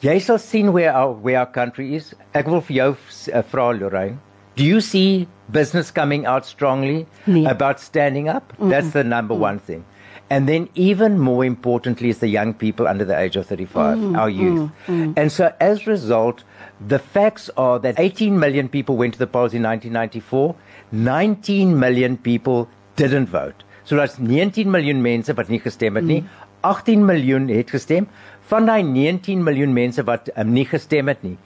Jy 0.00 0.20
sal 0.20 0.38
sien 0.38 0.72
where 0.72 0.90
our 0.90 1.12
where 1.12 1.38
our 1.40 1.52
country 1.60 1.94
is. 1.96 2.14
Ek 2.34 2.46
wil 2.46 2.62
vir 2.62 2.78
jou 2.78 2.90
uh, 2.94 3.42
vra 3.52 3.68
Lorraine, 3.78 4.20
do 4.56 4.64
you 4.64 4.80
see 4.80 5.28
business 5.50 5.90
coming 5.90 6.24
out 6.24 6.46
strongly 6.46 7.06
Nee. 7.26 7.44
about 7.44 7.78
standing 7.78 8.30
up? 8.30 8.54
That's 8.58 8.92
the 8.96 9.04
number 9.04 9.34
one 9.34 9.58
thing. 9.58 9.84
And 10.30 10.48
then, 10.48 10.68
even 10.74 11.18
more 11.18 11.44
importantly, 11.44 12.08
is 12.08 12.18
the 12.18 12.28
young 12.28 12.54
people 12.54 12.86
under 12.88 13.04
the 13.04 13.18
age 13.18 13.36
of 13.36 13.46
35, 13.46 14.14
our 14.16 14.30
youth. 14.30 14.70
And 15.16 15.30
so, 15.30 15.52
as 15.60 15.86
a 15.86 15.90
result, 15.90 16.44
the 16.80 16.98
facts 16.98 17.50
are 17.56 17.78
that 17.80 17.98
18 17.98 18.38
million 18.38 18.68
people 18.68 18.96
went 18.96 19.12
to 19.14 19.18
the 19.18 19.26
polls 19.26 19.52
in 19.52 19.62
1994, 19.62 20.56
19 20.92 21.78
million 21.78 22.16
people 22.16 22.68
didn't 22.96 23.26
vote. 23.26 23.64
So, 23.84 23.96
that's 23.96 24.18
19 24.18 24.70
miljoen 24.70 25.02
mense 25.02 25.34
wat 25.36 25.48
nie 25.48 25.60
gestem 25.60 26.00
het 26.00 26.04
nie. 26.08 26.24
18 26.64 27.04
miljoen 27.04 27.48
het 27.48 27.70
gestem. 27.70 28.08
Van 28.48 28.66
daai 28.66 28.82
19 28.82 29.42
miljoen 29.44 29.72
mense 29.76 30.02
wat 30.08 30.30
um, 30.36 30.52
nie 30.52 30.64
gestem 30.68 31.08
het 31.12 31.22
nie, 31.24 31.36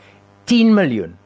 10 0.51 0.75
miljoen 0.75 1.17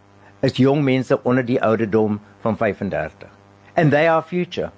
is 0.43 0.57
jong 0.59 0.83
mense 0.85 1.17
onder 1.23 1.45
die 1.47 1.61
ouderdom 1.63 2.19
van 2.41 2.57
35. 2.57 3.29
And 3.77 3.93
they 3.93 4.09
are 4.09 4.23
future. 4.23 4.73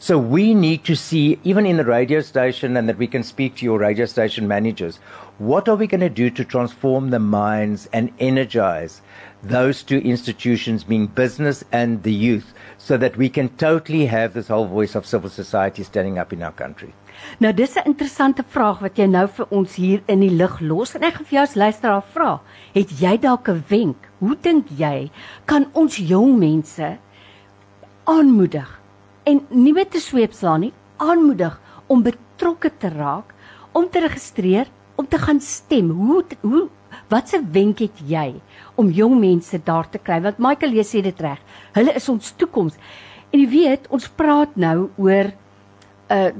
So 0.00 0.16
we 0.16 0.54
need 0.54 0.84
to 0.84 0.94
see, 0.94 1.40
even 1.42 1.66
in 1.66 1.76
the 1.76 1.84
radio 1.84 2.20
station, 2.20 2.76
and 2.76 2.88
that 2.88 2.98
we 2.98 3.08
can 3.08 3.24
speak 3.24 3.56
to 3.56 3.64
your 3.64 3.80
radio 3.80 4.06
station 4.06 4.46
managers, 4.46 5.00
what 5.38 5.68
are 5.68 5.74
we 5.74 5.88
going 5.88 6.02
to 6.02 6.08
do 6.08 6.30
to 6.30 6.44
transform 6.44 7.10
the 7.10 7.18
minds 7.18 7.88
and 7.92 8.12
energize 8.20 9.02
those 9.42 9.82
two 9.82 9.98
institutions, 9.98 10.84
being 10.84 11.08
business 11.08 11.64
and 11.72 12.04
the 12.04 12.12
youth, 12.12 12.54
so 12.76 12.96
that 12.96 13.16
we 13.16 13.28
can 13.28 13.48
totally 13.56 14.06
have 14.06 14.34
this 14.34 14.46
whole 14.46 14.66
voice 14.66 14.94
of 14.94 15.04
civil 15.04 15.30
society 15.30 15.82
standing 15.82 16.16
up 16.16 16.32
in 16.32 16.44
our 16.44 16.52
country? 16.52 16.94
Nou 17.40 17.52
dis 17.52 17.74
'n 17.76 17.90
interessante 17.90 18.44
vraag 18.46 18.78
wat 18.78 18.98
jy 18.98 19.06
nou 19.06 19.26
vir 19.26 19.46
ons 19.50 19.74
hier 19.74 20.02
in 20.06 20.20
die 20.20 20.30
lug 20.30 20.60
los 20.60 20.94
en 20.94 21.02
ek 21.02 21.14
gaan 21.14 21.26
vir 21.26 21.34
jou 21.34 21.42
as 21.42 21.54
luisteraar 21.54 22.04
vra. 22.14 22.40
Het 22.72 22.90
jy 23.00 23.18
dalk 23.18 23.48
'n 23.48 23.64
wenk? 23.68 23.96
Hoe 24.20 24.36
dink 24.40 24.66
jy 24.78 25.10
kan 25.44 25.66
ons 25.72 25.96
jong 25.96 26.38
mense 26.38 26.98
aanmoedig 28.04 28.77
en 29.28 29.40
nie 29.50 29.72
met 29.72 29.94
'n 29.94 30.00
sweepslaan 30.00 30.60
nie, 30.60 30.72
aanmoedig 30.96 31.60
om 31.86 32.02
betrokke 32.02 32.70
te 32.78 32.88
raak, 32.88 33.34
om 33.72 33.88
te 33.90 34.00
registreer, 34.00 34.66
om 34.96 35.08
te 35.08 35.18
gaan 35.18 35.40
stem. 35.40 35.90
Hoe 35.90 36.24
hoe 36.40 36.68
watse 37.08 37.40
wenk 37.52 37.78
het 37.78 38.00
jy 38.06 38.34
om 38.74 38.90
jong 38.90 39.18
mense 39.20 39.60
daar 39.64 39.88
te 39.90 39.98
kry? 39.98 40.20
Want 40.20 40.38
Michael 40.38 40.72
jy 40.72 40.84
sê 40.84 41.02
dit 41.02 41.20
reg. 41.20 41.38
Hulle 41.72 41.94
is 41.94 42.08
ons 42.08 42.32
toekoms. 42.36 42.74
En 43.30 43.40
jy 43.40 43.48
weet, 43.48 43.88
ons 43.90 44.08
praat 44.08 44.56
nou 44.56 44.88
oor 44.96 45.32
uh 46.10 46.30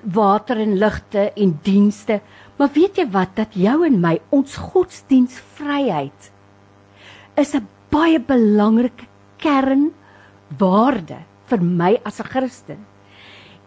water 0.00 0.56
en 0.56 0.78
ligte 0.78 1.32
en 1.36 1.58
dienste. 1.62 2.20
Maar 2.56 2.70
weet 2.72 2.96
jy 2.96 3.04
wat 3.12 3.34
dat 3.36 3.52
jou 3.52 3.84
en 3.84 4.00
my 4.00 4.14
ons 4.30 4.56
godsdienstvryheid 4.56 6.30
is 7.36 7.54
'n 7.54 7.68
baie 7.90 8.18
belangrike 8.18 9.04
kernwaarde 9.36 11.20
vir 11.50 11.62
my 11.62 12.00
as 12.04 12.20
'n 12.20 12.30
Christen. 12.30 12.86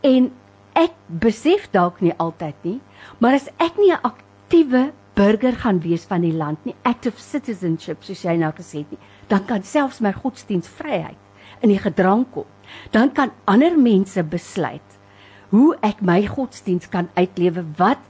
En 0.02 0.32
ek 0.76 0.94
besef 1.08 1.70
dalk 1.72 2.02
nie 2.02 2.14
altyd 2.18 2.56
nie, 2.64 2.80
maar 3.20 3.34
as 3.34 3.50
ek 3.60 3.78
nie 3.78 3.92
'n 3.92 4.02
aktiewe 4.04 4.92
burger 5.16 5.54
gaan 5.54 5.80
wees 5.80 6.06
van 6.06 6.22
die 6.22 6.34
land 6.34 6.66
nie, 6.66 6.76
active 6.84 7.20
citizenship 7.20 8.04
soos 8.04 8.24
jy 8.24 8.36
nou 8.38 8.52
gesê 8.52 8.82
het 8.82 8.92
nie, 8.92 9.00
dan 9.28 9.46
kan 9.46 9.64
selfs 9.64 10.02
my 10.02 10.12
godsdienstvryheid 10.12 11.18
in 11.62 11.70
die 11.70 11.80
gedrang 11.80 12.26
kom. 12.32 12.46
Dan 12.92 13.12
kan 13.12 13.32
ander 13.46 13.78
mense 13.78 14.24
besluit 14.24 15.00
hoe 15.50 15.76
ek 15.86 16.02
my 16.02 16.26
godsdiens 16.26 16.90
kan 16.90 17.10
uitlewe 17.14 17.64
wat 17.78 18.02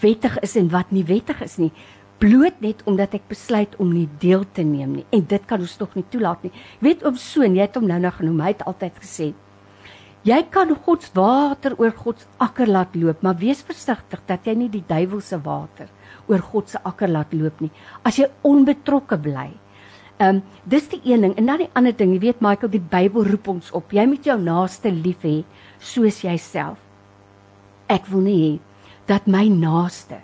wettig 0.00 0.38
is 0.40 0.56
en 0.56 0.70
wat 0.70 0.92
nie 0.94 1.04
wettig 1.04 1.42
is 1.42 1.58
nie 1.58 1.72
bloot 2.20 2.60
net 2.60 2.82
omdat 2.88 3.14
ek 3.16 3.28
besluit 3.30 3.76
om 3.80 3.92
nie 3.92 4.08
deel 4.20 4.44
te 4.52 4.64
neem 4.66 4.98
nie. 4.98 5.06
En 5.12 5.22
dit 5.26 5.46
kan 5.48 5.60
ons 5.60 5.76
tog 5.80 5.94
nie 5.96 6.04
toelaat 6.12 6.42
nie. 6.44 6.52
Weet 6.84 7.04
oom 7.06 7.16
Soon 7.20 7.56
jy 7.56 7.64
het 7.64 7.78
hom 7.78 7.88
nou 7.88 7.98
nou 8.00 8.12
genoem. 8.12 8.42
Hy 8.44 8.52
het 8.54 8.66
altyd 8.68 9.00
gesê 9.00 9.32
jy 10.26 10.36
kan 10.52 10.68
God 10.84 11.04
se 11.06 11.14
water 11.16 11.74
oor 11.80 11.94
God 11.96 12.20
se 12.20 12.26
akker 12.44 12.68
laat 12.68 12.96
loop 13.00 13.22
maar 13.24 13.38
wees 13.40 13.62
versigtig 13.64 14.20
dat 14.28 14.44
jy 14.44 14.52
nie 14.52 14.68
die 14.68 14.84
duiwel 14.84 15.22
se 15.24 15.38
water 15.40 15.88
oor 16.28 16.42
God 16.44 16.68
se 16.68 16.78
akker 16.84 17.08
laat 17.08 17.32
loop 17.34 17.60
nie. 17.64 17.70
As 18.04 18.18
jy 18.20 18.28
onbetrokke 18.46 19.16
bly. 19.18 19.48
Ehm 20.20 20.36
um, 20.36 20.42
dis 20.68 20.88
die 20.92 21.00
een 21.08 21.24
ding. 21.24 21.34
En 21.40 21.46
dan 21.46 21.62
die 21.64 21.70
ander 21.74 21.96
ding, 21.96 22.12
jy 22.12 22.20
weet 22.20 22.42
Michael, 22.44 22.70
die 22.70 22.82
Bybel 22.92 23.24
roep 23.24 23.48
ons 23.48 23.70
op. 23.72 23.92
Jy 23.92 24.04
moet 24.06 24.26
jou 24.28 24.36
naaste 24.38 24.92
lief 24.92 25.24
hê 25.24 25.40
soos 25.80 26.20
jouself. 26.20 26.78
Ek 27.88 28.06
wil 28.12 28.26
nie 28.28 28.40
hê 28.42 28.52
dat 29.08 29.26
my 29.26 29.48
naaste 29.48 30.20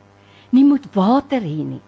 nie 0.56 0.64
moet 0.64 0.86
water 0.96 1.44
hê 1.44 1.60
nie. 1.74 1.82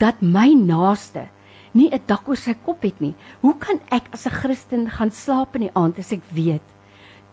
Dat 0.00 0.22
my 0.22 0.48
naaste 0.56 1.28
nie 1.74 1.90
'n 1.92 2.00
dak 2.06 2.28
oor 2.28 2.36
sy 2.40 2.54
kop 2.64 2.82
het 2.82 3.00
nie. 3.00 3.14
Hoe 3.42 3.54
kan 3.58 3.80
ek 3.90 4.08
as 4.12 4.26
'n 4.26 4.30
Christen 4.40 4.88
gaan 4.90 5.10
slaap 5.10 5.54
in 5.56 5.62
die 5.68 5.74
aand 5.74 5.98
as 5.98 6.12
ek 6.12 6.22
weet 6.32 6.62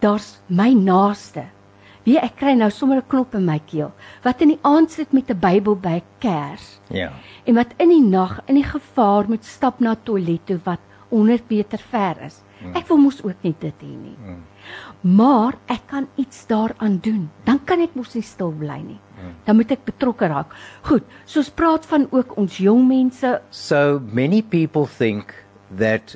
daar's 0.01 0.41
my 0.50 0.74
naaste 0.74 1.45
Wie 2.01 2.17
ek 2.17 2.39
kry 2.39 2.55
nou 2.57 2.69
sommer 2.74 2.98
'n 2.98 3.07
knop 3.07 3.36
in 3.38 3.45
my 3.45 3.60
keel 3.71 3.91
wat 4.24 4.41
in 4.41 4.50
die 4.55 4.60
aand 4.65 4.89
sit 4.91 5.13
met 5.13 5.29
'n 5.29 5.39
Bybel 5.39 5.75
by 5.75 6.01
'n 6.01 6.07
kers 6.19 6.79
Ja. 6.89 7.12
en 7.45 7.55
wat 7.55 7.74
in 7.77 7.89
die 7.89 8.01
nag 8.01 8.41
in 8.48 8.55
die 8.55 8.63
gevaar 8.63 9.29
moet 9.29 9.45
stap 9.45 9.79
na 9.79 9.95
toilet 9.95 10.45
toe 10.45 10.60
wat 10.63 10.79
100 11.10 11.50
meter 11.50 11.77
ver 11.77 12.15
is. 12.25 12.41
Ek 12.74 12.88
wil 12.88 12.98
mos 12.98 13.24
ook 13.24 13.36
nie 13.43 13.55
dit 13.60 13.74
hê 13.81 13.86
nie. 13.88 14.15
Maar 15.01 15.58
ek 15.72 15.88
kan 15.89 16.08
iets 16.15 16.46
daaraan 16.48 17.00
doen. 17.01 17.30
Dan 17.44 17.60
kan 17.65 17.82
ek 17.82 17.96
mos 17.98 18.13
nie 18.13 18.25
stil 18.25 18.51
bly 18.51 18.82
nie. 18.86 19.00
Dan 19.46 19.58
moet 19.60 19.72
ek 19.74 19.86
betrokke 19.86 20.30
raak. 20.30 20.53
Goed, 20.88 21.06
so 21.25 21.41
ons 21.41 21.51
praat 21.53 21.86
van 21.89 22.08
ook 22.12 22.36
ons 22.41 22.58
jong 22.62 22.84
mense. 22.88 23.36
So 23.50 24.01
many 24.13 24.41
people 24.41 24.88
think 24.89 25.34
that 25.77 26.15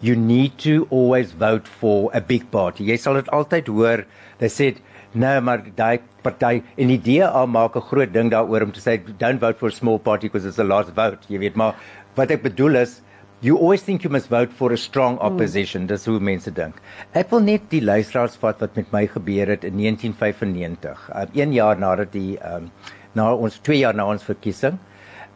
you 0.00 0.16
need 0.16 0.58
to 0.64 0.86
always 0.90 1.32
vote 1.32 1.68
for 1.68 2.10
a 2.14 2.20
big 2.20 2.50
party. 2.52 2.84
Jy 2.90 2.98
sal 3.00 3.16
dit 3.20 3.30
altyd 3.32 3.70
hoor. 3.72 4.04
They 4.38 4.48
said, 4.48 4.80
"No, 5.14 5.40
maar 5.40 5.64
daai 5.76 6.00
party 6.22 6.62
en 6.76 6.88
die 6.88 7.00
DA 7.00 7.46
maak 7.46 7.76
'n 7.76 7.80
groot 7.80 8.12
ding 8.12 8.30
daaroor 8.30 8.62
om 8.62 8.72
te 8.72 8.80
sê 8.80 9.00
don't 9.18 9.40
vote 9.40 9.58
for 9.58 9.68
a 9.68 9.72
small 9.72 9.98
party 9.98 10.28
because 10.28 10.44
it's 10.44 10.56
the 10.56 10.64
last 10.64 10.90
vote." 10.94 11.24
Jy 11.28 11.38
weet 11.38 11.56
maar 11.56 11.74
wat 12.14 12.30
ek 12.30 12.42
bedoel 12.42 12.76
is 12.76 13.02
You 13.42 13.58
always 13.58 13.82
think 13.82 14.02
you 14.02 14.08
must 14.08 14.28
vote 14.28 14.50
for 14.50 14.72
a 14.72 14.78
strong 14.78 15.18
opposition. 15.18 15.82
Mm. 15.82 15.88
Dis 15.88 16.06
hoe 16.08 16.20
mense 16.24 16.50
dink. 16.56 16.78
Ek 17.12 17.28
wil 17.34 17.42
net 17.44 17.66
die 17.68 17.82
luisteraars 17.84 18.38
vat 18.40 18.62
wat 18.64 18.78
met 18.80 18.94
my 18.94 19.02
gebeur 19.12 19.50
het 19.52 19.64
in 19.68 19.76
1995. 19.76 21.02
Um, 21.12 21.34
een 21.36 21.52
jaar 21.52 21.76
nadat 21.76 22.14
die 22.14 22.38
um 22.40 22.70
na 23.12 23.26
ons 23.34 23.58
2 23.60 23.82
jaar 23.82 23.98
na 23.98 24.06
ons 24.08 24.24
verkiesing. 24.24 24.78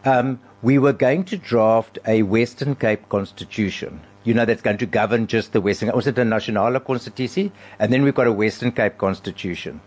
Um 0.09 0.39
we 0.65 0.79
were 0.81 0.97
going 0.97 1.27
to 1.29 1.37
draft 1.37 1.99
a 2.09 2.23
Western 2.23 2.75
Cape 2.75 3.05
constitution. 3.13 4.01
You 4.25 4.33
know 4.33 4.47
that's 4.49 4.65
going 4.65 4.81
to 4.81 4.89
govern 4.89 5.27
just 5.27 5.53
the 5.53 5.61
Western 5.61 5.93
Ons 5.93 6.09
het 6.09 6.19
'n 6.19 6.33
nasionale 6.33 6.81
konstitusie 6.81 7.53
and 7.79 7.93
then 7.93 8.03
we've 8.03 8.17
got 8.17 8.27
a 8.27 8.33
Western 8.33 8.73
Cape 8.73 8.97
constitution. 8.97 9.81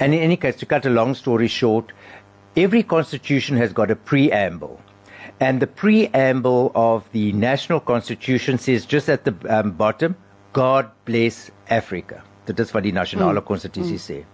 And 0.00 0.12
in 0.12 0.20
any 0.20 0.36
case 0.36 0.58
to 0.58 0.66
cut 0.66 0.86
a 0.86 0.90
long 0.90 1.14
story 1.14 1.46
short, 1.46 1.94
every 2.56 2.82
constitution 2.82 3.56
has 3.58 3.72
got 3.72 3.90
a 3.90 3.96
preamble. 3.96 4.80
And 5.40 5.60
the 5.60 5.66
preamble 5.66 6.70
of 6.74 7.10
the 7.12 7.32
national 7.32 7.80
constitution 7.80 8.58
says 8.58 8.86
just 8.86 9.08
at 9.08 9.24
the 9.24 9.34
um, 9.48 9.72
bottom, 9.72 10.16
God 10.52 10.90
bless 11.04 11.50
Africa. 11.68 12.22
Dit 12.46 12.60
is 12.60 12.72
wat 12.74 12.84
die 12.84 12.92
nasionale 12.92 13.40
Mm. 13.40 13.46
konstitusie 13.48 13.98
sê. 13.98 14.24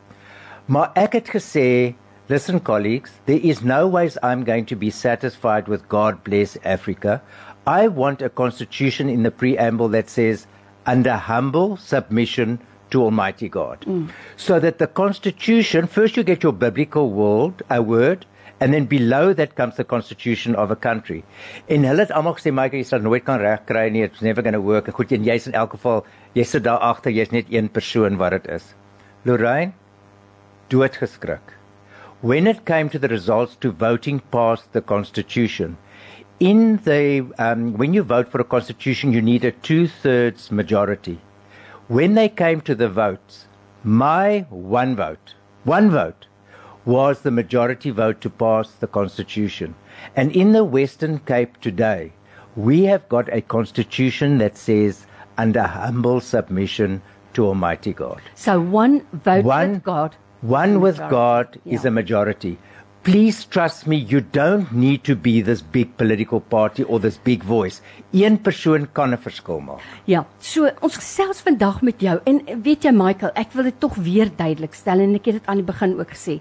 Maar 0.66 0.92
ek 0.94 1.12
het 1.14 1.28
gesê, 1.32 1.94
listen 2.28 2.60
colleagues, 2.60 3.12
there 3.26 3.38
is 3.42 3.62
no 3.62 3.86
ways 3.88 4.18
I'm 4.22 4.44
going 4.44 4.66
to 4.66 4.76
be 4.76 4.90
satisfied 4.90 5.68
with 5.68 5.88
God 5.88 6.22
bless 6.24 6.56
Africa. 6.64 7.22
I 7.66 7.88
want 7.88 8.20
a 8.22 8.28
constitution 8.28 9.08
in 9.08 9.22
the 9.22 9.30
preamble 9.30 9.88
that 9.90 10.08
says 10.10 10.46
under 10.86 11.16
humble 11.16 11.76
submission 11.76 12.58
to 12.90 13.02
Almighty 13.02 13.48
God. 13.48 13.86
So 14.36 14.58
that 14.60 14.78
the 14.78 14.86
constitution, 14.86 15.86
first 15.86 16.16
you 16.16 16.24
get 16.24 16.42
your 16.42 16.52
biblical 16.52 17.10
world, 17.10 17.62
a 17.70 17.80
word, 17.80 18.26
and 18.60 18.74
then 18.74 18.84
below 18.84 19.32
that 19.32 19.54
comes 19.56 19.76
the 19.76 19.84
constitution 19.84 20.54
of 20.54 20.70
a 20.70 20.76
country. 20.76 21.24
En 21.68 21.84
hulle 21.88 22.04
het 22.04 22.12
almal 22.12 22.36
gesê 22.36 22.52
Michael 22.52 22.82
jy 22.82 22.88
sal 22.90 23.04
nooit 23.04 23.24
kan 23.24 23.40
regkry 23.40 23.88
nie, 23.90 24.04
it's 24.04 24.20
never 24.20 24.42
going 24.42 24.56
to 24.56 24.60
work. 24.60 24.88
En 24.88 24.96
Goed, 24.96 25.12
en 25.16 25.24
jy's 25.24 25.48
in 25.48 25.56
elk 25.56 25.76
geval, 25.78 26.04
jy 26.36 26.44
sit 26.44 26.66
daar 26.68 26.82
agter, 26.90 27.12
jy's 27.12 27.32
net 27.32 27.48
een 27.50 27.72
persoon 27.72 28.20
wat 28.20 28.36
dit 28.36 28.50
is. 28.60 28.74
Lorraine 29.24 29.72
doodgeskrik. 30.70 31.56
When 32.20 32.46
it 32.46 32.66
came 32.66 32.90
to 32.90 32.98
the 32.98 33.08
results 33.08 33.56
to 33.64 33.72
voting 33.72 34.20
past 34.30 34.72
the 34.72 34.82
constitution, 34.82 35.78
in 36.38 36.80
the 36.84 37.26
um, 37.38 37.74
when 37.74 37.94
you 37.94 38.02
vote 38.02 38.28
for 38.30 38.40
a 38.40 38.44
constitution, 38.44 39.12
you 39.12 39.22
need 39.22 39.44
a 39.44 39.52
two-thirds 39.52 40.50
majority. 40.50 41.18
When 41.88 42.14
they 42.14 42.28
came 42.28 42.60
to 42.62 42.74
the 42.74 42.88
votes, 42.88 43.46
my 43.82 44.46
one 44.50 44.96
vote, 44.96 45.34
one 45.64 45.90
vote, 45.90 46.26
was 46.84 47.20
the 47.20 47.30
majority 47.30 47.90
vote 47.90 48.20
to 48.22 48.30
pass 48.30 48.70
the 48.72 48.86
constitution. 48.86 49.74
And 50.16 50.32
in 50.32 50.52
the 50.52 50.64
Western 50.64 51.18
Cape 51.20 51.60
today, 51.60 52.12
we 52.56 52.84
have 52.84 53.08
got 53.08 53.32
a 53.32 53.40
constitution 53.42 54.38
that 54.38 54.56
says 54.56 55.06
under 55.38 55.62
humble 55.62 56.20
submission 56.20 57.02
to 57.34 57.46
Almighty 57.46 57.92
God. 57.92 58.20
So 58.34 58.60
one 58.60 59.06
vote 59.12 59.44
One- 59.44 59.72
with 59.74 59.82
God. 59.82 60.16
One 60.40 60.80
with 60.80 60.96
God 61.10 61.60
is 61.66 61.84
a 61.84 61.90
majority. 61.90 62.58
Please 63.02 63.46
trust 63.46 63.86
me, 63.86 63.96
you 63.96 64.20
don't 64.20 64.70
need 64.72 65.04
to 65.04 65.16
be 65.16 65.40
this 65.40 65.62
big 65.62 65.96
political 65.96 66.38
party 66.38 66.84
or 66.84 67.00
this 67.00 67.16
big 67.16 67.42
voice. 67.42 67.80
Een 68.12 68.36
persoon 68.40 68.92
kan 68.92 69.12
'n 69.12 69.18
verskil 69.18 69.60
maak. 69.60 69.80
Ja, 70.04 70.26
so 70.38 70.68
ons 70.80 70.96
gesels 70.96 71.40
vandag 71.40 71.80
met 71.82 72.00
jou 72.00 72.20
en 72.24 72.42
weet 72.62 72.84
jy 72.84 72.90
Michael, 72.92 73.32
ek 73.34 73.52
wil 73.52 73.62
dit 73.62 73.80
tog 73.80 73.94
weer 73.94 74.28
duidelik 74.36 74.74
stel 74.74 75.00
en 75.00 75.14
ek 75.14 75.24
het 75.24 75.34
dit 75.34 75.46
aan 75.46 75.56
die 75.56 75.72
begin 75.72 75.98
ook 75.98 76.10
gesê. 76.10 76.40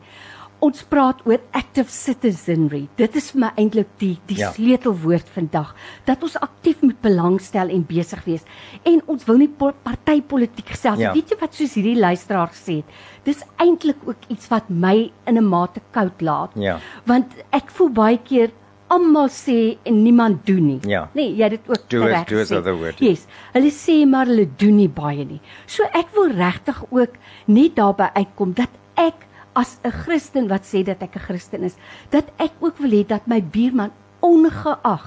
Ons 0.61 0.81
praat 0.83 1.21
oor 1.25 1.39
active 1.55 1.87
citizenry. 1.89 2.81
Dit 2.99 3.15
is 3.15 3.29
vir 3.31 3.39
my 3.45 3.49
eintlik 3.55 3.87
die 4.01 4.17
die 4.27 4.37
Ja. 4.37 4.47
ja. 4.47 4.51
sleutelwoord 4.53 5.29
vandag 5.31 5.75
dat 6.05 6.23
ons 6.23 6.35
aktief 6.37 6.81
moet 6.81 6.99
belangstel 7.01 7.69
en 7.69 7.85
besig 7.87 8.23
wees. 8.25 8.43
En 8.83 9.01
ons 9.07 9.23
wil 9.25 9.37
nie 9.37 9.47
po- 9.47 9.73
partypolitiek 9.83 10.67
gesels. 10.67 10.99
Ja. 10.99 11.13
Weet 11.13 11.29
jy 11.31 11.37
wat 11.39 11.53
soos 11.55 11.73
hierdie 11.79 11.95
luisteraar 11.99 12.49
gesê 12.51 12.75
het? 12.81 12.85
Dis 13.23 13.43
eintlik 13.57 13.97
ook 14.05 14.27
iets 14.27 14.47
wat 14.49 14.69
my 14.69 15.11
in 15.25 15.37
'n 15.37 15.47
mate 15.47 15.81
koud 15.91 16.21
laat. 16.21 16.51
Ja. 16.55 16.79
Want 17.05 17.31
ek 17.51 17.69
voel 17.71 17.89
baie 17.89 18.17
keer 18.17 18.51
almal 18.89 19.29
sê 19.29 19.77
en 19.85 20.03
niemand 20.03 20.45
doen 20.45 20.65
nie. 20.65 20.79
Ja. 20.89 21.09
Nee, 21.13 21.35
jy 21.35 21.43
het 21.43 21.51
dit 21.51 21.69
ook 21.69 21.89
reg 22.03 22.27
gesê. 22.27 22.57
other 22.57 22.75
word. 22.75 22.99
Yes. 22.99 23.27
Hulle 23.53 23.71
sê 23.71 24.05
maar 24.07 24.25
hulle 24.25 24.47
doen 24.57 24.75
nie 24.75 24.89
baie 24.89 25.23
nie. 25.25 25.39
So 25.67 25.83
ek 25.93 26.07
wil 26.15 26.31
regtig 26.31 26.83
ook 26.89 27.13
net 27.45 27.75
daarby 27.75 28.09
uitkom 28.13 28.53
dat 28.53 28.69
ek 28.95 29.13
as 29.59 29.79
'n 29.83 29.91
Christen 30.03 30.47
wat 30.47 30.63
sê 30.63 30.83
dat 30.83 31.01
ek 31.03 31.15
'n 31.15 31.25
Christen 31.27 31.63
is, 31.63 31.75
dat 32.09 32.25
ek 32.37 32.53
ook 32.59 32.77
wil 32.77 32.91
hê 32.91 33.03
dat 33.07 33.27
my 33.27 33.41
buurman 33.41 33.91
ongeag 34.21 35.05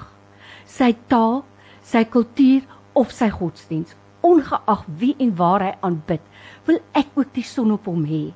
sy 0.65 0.95
taal, 1.07 1.43
sy 1.81 2.03
kultuur 2.03 2.61
of 2.93 3.11
sy 3.11 3.29
godsdiens, 3.29 3.95
ongeag 4.21 4.85
wie 4.99 5.15
en 5.19 5.35
waar 5.35 5.61
hy 5.61 5.73
aanbid, 5.81 6.21
wil 6.65 6.79
ek 6.93 7.07
ook 7.15 7.33
die 7.33 7.43
son 7.43 7.71
op 7.71 7.85
hom 7.85 8.05
hê. 8.05 8.33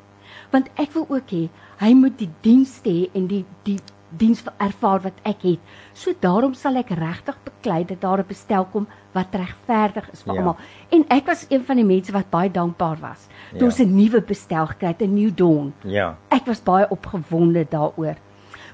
Want 0.51 0.69
ek 0.75 0.93
wil 0.93 1.05
ook 1.09 1.29
hê 1.31 1.49
hy 1.79 1.93
moet 1.93 2.17
die 2.17 2.31
dienste 2.41 2.89
hê 2.89 3.09
en 3.13 3.27
die 3.27 3.45
die 3.63 3.79
diens 4.09 4.43
ervaar 4.57 5.01
wat 5.01 5.13
ek 5.23 5.41
het. 5.41 5.59
So 5.93 6.13
daarom 6.19 6.53
sal 6.53 6.75
ek 6.75 6.89
regtig 6.89 7.35
beklei 7.43 7.83
dat 7.85 8.01
daar 8.01 8.19
'n 8.19 8.27
bestel 8.27 8.65
kom 8.71 8.87
wat 9.13 9.27
regverdig 9.35 10.09
is 10.13 10.21
vir 10.23 10.33
Ja. 10.33 10.39
almal. 10.39 10.57
En 10.89 11.05
ek 11.09 11.25
was 11.25 11.45
een 11.49 11.63
van 11.65 11.75
die 11.75 11.85
mense 11.85 12.11
wat 12.11 12.29
baie 12.29 12.51
dankbaar 12.51 12.97
was 13.01 13.27
toe 13.51 13.59
Ja. 13.59 13.65
ons 13.65 13.79
'n 13.79 13.95
nuwe 13.95 14.21
bestel 14.21 14.65
gekry 14.67 14.87
het, 14.87 15.01
'n 15.01 15.13
new 15.13 15.31
dawn. 15.35 15.73
Ja. 15.83 16.17
Ek 16.29 16.45
was 16.45 16.61
baie 16.63 16.87
opgewonde 16.89 17.65
daaroor. 17.69 18.15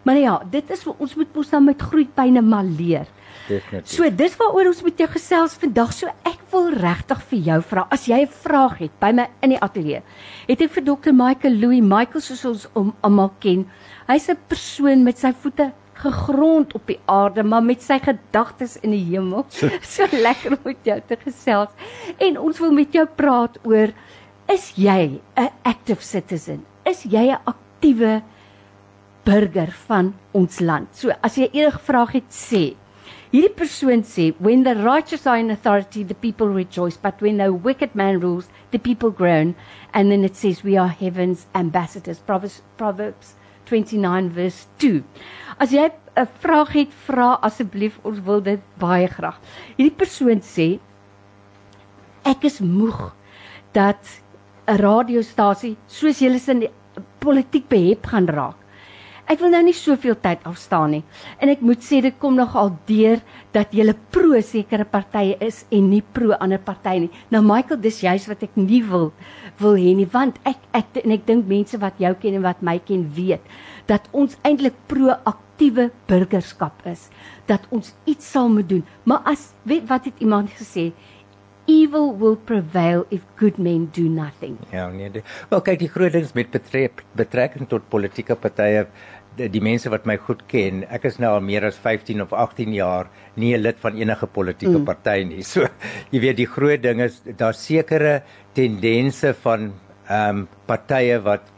Maar 0.04 0.18
ja, 0.18 0.42
dit 0.50 0.70
is 0.70 0.88
ons 0.98 1.16
moet 1.16 1.36
mos 1.36 1.50
nou 1.52 1.64
met 1.64 1.82
groeipyne 1.82 2.42
maar 2.42 2.64
leer. 2.64 3.08
Definitief. 3.48 3.92
So 3.92 4.08
dis 4.10 4.36
waaroor 4.40 4.70
ons 4.72 4.82
met 4.86 4.98
jou 5.04 5.10
gesels 5.12 5.56
vandag. 5.60 5.92
So 5.96 6.08
ek 6.24 6.40
wil 6.54 6.70
regtig 6.80 7.22
vir 7.30 7.40
jou 7.50 7.60
vra 7.72 7.88
as 7.92 8.08
jy 8.08 8.22
'n 8.24 8.28
vraag 8.44 8.78
het 8.80 8.92
by 9.00 9.12
my 9.12 9.28
in 9.42 9.50
die 9.50 9.60
ateljee. 9.60 10.02
Het 10.48 10.62
ek 10.62 10.72
vir 10.72 10.84
Dr. 10.84 11.12
Michael 11.12 11.60
Louis 11.60 11.82
Michael 11.82 12.22
soos 12.22 12.46
ons 12.46 12.68
hom 12.74 12.94
almal 13.02 13.32
ken. 13.40 13.70
Hy's 14.08 14.30
'n 14.30 14.38
persoon 14.48 15.04
met 15.04 15.18
sy 15.18 15.34
voete 15.34 15.74
gegrond 15.94 16.74
op 16.74 16.88
die 16.88 17.00
aarde, 17.06 17.44
maar 17.44 17.64
met 17.64 17.82
sy 17.82 18.00
gedagtes 18.00 18.78
in 18.82 18.92
die 18.92 19.06
hemel. 19.12 19.46
so 19.96 20.08
lekker 20.12 20.52
om 20.52 20.60
met 20.64 20.78
jou 20.84 21.00
te 21.08 21.18
gesels. 21.24 21.70
En 22.18 22.40
ons 22.40 22.60
wil 22.60 22.72
met 22.72 22.94
jou 22.94 23.06
praat 23.06 23.60
oor 23.64 23.94
is 24.48 24.74
jy 24.76 25.22
'n 25.36 25.50
active 25.64 26.04
citizen? 26.04 26.66
Is 26.86 27.04
jy 27.04 27.32
'n 27.32 27.44
aktiewe 27.46 28.22
burger 29.24 29.72
van 29.88 30.14
ons 30.32 30.60
land? 30.60 30.88
So 30.96 31.12
as 31.22 31.36
jy 31.36 31.50
enige 31.52 31.80
vraag 31.80 32.12
het, 32.12 32.30
sê 32.30 32.76
Hierdie 33.34 33.56
persoon 33.58 34.04
sê 34.06 34.28
when 34.38 34.62
the 34.64 34.76
righteous 34.76 35.26
are 35.26 35.40
in 35.42 35.50
authority 35.50 36.04
the 36.04 36.14
people 36.14 36.50
rejoice 36.50 36.98
but 36.98 37.20
when 37.20 37.38
the 37.42 37.52
wicked 37.52 37.96
man 37.96 38.20
rules 38.20 38.46
the 38.70 38.78
people 38.78 39.10
groan 39.10 39.56
and 39.92 40.12
then 40.12 40.24
it 40.24 40.36
says 40.36 40.64
we 40.64 40.78
are 40.78 40.88
heaven's 40.88 41.48
ambassadors 41.56 42.20
Proverbs, 42.20 42.62
Proverbs 42.78 43.34
29 43.66 44.30
verse 44.30 44.68
2. 44.78 45.04
As 45.58 45.74
jy 45.74 45.90
'n 45.90 46.28
vraag 46.46 46.74
het, 46.78 46.94
vra 47.08 47.40
asseblief, 47.42 47.98
ons 48.06 48.20
wil 48.22 48.42
dit 48.42 48.62
baie 48.78 49.08
graag. 49.10 49.40
Hierdie 49.78 49.98
persoon 49.98 50.46
sê 50.46 50.78
ek 52.24 52.46
is 52.46 52.60
moeg 52.62 53.16
dat 53.74 54.22
'n 54.68 54.78
radiostasie 54.78 55.76
soos 55.88 56.22
julle 56.22 56.40
in 56.54 56.60
die 56.68 56.72
politiek 57.20 57.66
behep 57.68 58.06
gaan 58.06 58.28
raak. 58.28 58.63
Ek 59.34 59.42
wil 59.42 59.50
nou 59.50 59.64
nie 59.66 59.74
soveel 59.74 60.14
tyd 60.22 60.44
afstaan 60.46 60.92
nie. 60.94 61.04
En 61.42 61.50
ek 61.50 61.64
moet 61.66 61.82
sê 61.82 62.04
dit 62.06 62.14
kom 62.22 62.36
nogal 62.38 62.70
deur 62.86 63.22
dat 63.56 63.72
jy 63.74 63.88
pro 64.14 64.38
sekere 64.46 64.86
partye 64.86 65.40
is 65.42 65.64
en 65.74 65.88
nie 65.90 66.04
pro 66.14 66.38
ander 66.38 66.62
partye 66.62 67.08
nie. 67.08 67.12
Nou 67.34 67.42
Michael, 67.42 67.80
dis 67.82 68.04
juist 68.04 68.30
wat 68.30 68.44
ek 68.46 68.60
nie 68.60 68.84
wil 68.86 69.10
wil 69.62 69.78
hê 69.78 69.94
nie, 69.98 70.06
want 70.10 70.38
ek 70.50 70.62
ek 70.78 71.02
en 71.04 71.16
ek 71.16 71.26
dink 71.26 71.50
mense 71.50 71.78
wat 71.82 71.98
jou 72.02 72.14
ken 72.22 72.38
en 72.40 72.46
wat 72.46 72.62
my 72.66 72.78
ken 72.86 73.08
weet 73.16 73.42
dat 73.90 74.06
ons 74.14 74.38
eintlik 74.48 74.78
proaktiewe 74.92 75.90
burgerskap 76.10 76.86
is, 76.90 77.10
dat 77.50 77.66
ons 77.74 77.92
iets 78.10 78.30
sal 78.36 78.50
moet 78.54 78.70
doen. 78.70 78.86
Maar 79.10 79.26
as 79.34 79.52
weet 79.68 79.90
wat 79.90 80.08
het 80.10 80.22
iemand 80.24 80.54
gesê? 80.60 80.92
Evil 81.66 82.10
will 82.20 82.36
prevail 82.36 83.06
if 83.10 83.24
good 83.40 83.58
men 83.58 83.86
do 83.96 84.04
nothing. 84.12 84.58
Ja, 84.72 84.90
nee. 84.92 85.24
Wel 85.50 85.62
kyk, 85.64 85.80
die 85.80 85.88
groot 85.88 86.12
ding 86.12 86.26
is 86.28 86.34
met 86.36 86.52
betrek, 86.52 87.06
betrekking 87.16 87.70
tot 87.72 87.86
politieke 87.92 88.36
partye, 88.36 88.84
die, 89.38 89.62
mense 89.64 89.90
wat 89.90 90.06
my 90.10 90.18
goed 90.22 90.44
ken, 90.52 90.84
ek 90.94 91.08
is 91.10 91.20
nou 91.22 91.34
al 91.36 91.46
meer 91.46 91.66
as 91.66 91.78
15 91.82 92.22
of 92.22 92.34
18 92.34 92.74
jaar 92.76 93.10
nie 93.36 93.54
'n 93.56 93.62
lid 93.62 93.80
van 93.82 93.96
enige 93.98 94.28
politieke 94.28 94.80
mm. 94.80 94.86
party 94.86 95.24
nie. 95.24 95.44
So, 95.44 95.68
jy 96.12 96.20
weet 96.20 96.38
die 96.38 96.50
groot 96.50 96.82
ding 96.82 97.02
is 97.02 97.22
daar 97.38 97.54
sekere 97.54 98.22
tendense 98.54 99.34
van 99.34 99.74
ehm 100.10 100.44
um, 100.44 100.48
partye 100.68 101.20
wat 101.24 101.50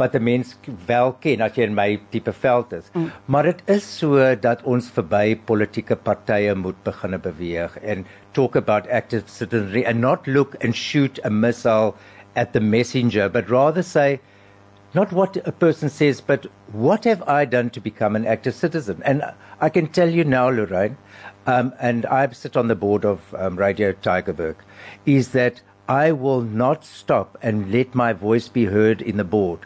wat 0.00 0.14
'n 0.16 0.22
mens 0.22 0.56
wel 0.86 1.12
ken 1.20 1.40
as 1.40 1.56
jy 1.56 1.64
in 1.68 1.74
my 1.74 2.00
tipe 2.10 2.32
veld 2.32 2.72
is. 2.72 2.90
Mm. 2.94 3.10
Maar 3.26 3.42
dit 3.42 3.62
is 3.66 3.98
so 3.98 4.34
dat 4.34 4.62
ons 4.62 4.90
verby 4.90 5.36
politieke 5.36 5.96
partye 5.96 6.54
moet 6.54 6.78
begine 6.84 7.18
beweeg 7.18 7.76
en 7.82 8.06
talk 8.32 8.56
about 8.56 8.88
active 8.88 9.24
citizenry 9.26 9.84
and 9.84 10.00
not 10.00 10.26
look 10.26 10.56
and 10.64 10.74
shoot 10.74 11.20
a 11.24 11.30
missile 11.30 11.94
at 12.34 12.52
the 12.52 12.60
messenger 12.60 13.28
but 13.28 13.50
rather 13.50 13.82
say 13.82 14.20
not 14.94 15.12
what 15.12 15.36
a 15.46 15.52
person 15.52 15.88
says 15.88 16.20
but 16.20 16.46
what 16.72 17.04
have 17.04 17.22
I 17.28 17.44
done 17.44 17.70
to 17.70 17.80
become 17.80 18.16
an 18.16 18.26
active 18.26 18.54
citizen? 18.54 19.02
And 19.04 19.22
I 19.60 19.68
can 19.68 19.88
tell 19.88 20.08
you 20.08 20.24
now 20.24 20.48
Lorraine 20.48 20.96
um, 21.46 21.74
and 21.80 22.06
I 22.06 22.28
sit 22.30 22.56
on 22.56 22.68
the 22.68 22.74
board 22.74 23.04
of 23.04 23.34
um, 23.34 23.56
Radio 23.56 23.92
Tigerberg 23.92 24.56
is 25.06 25.30
that 25.30 25.62
I 25.90 26.12
will 26.12 26.42
not 26.42 26.84
stop 26.84 27.36
and 27.42 27.72
let 27.72 27.96
my 27.96 28.12
voice 28.12 28.46
be 28.46 28.66
heard 28.66 29.02
in 29.02 29.16
the 29.16 29.24
board. 29.24 29.58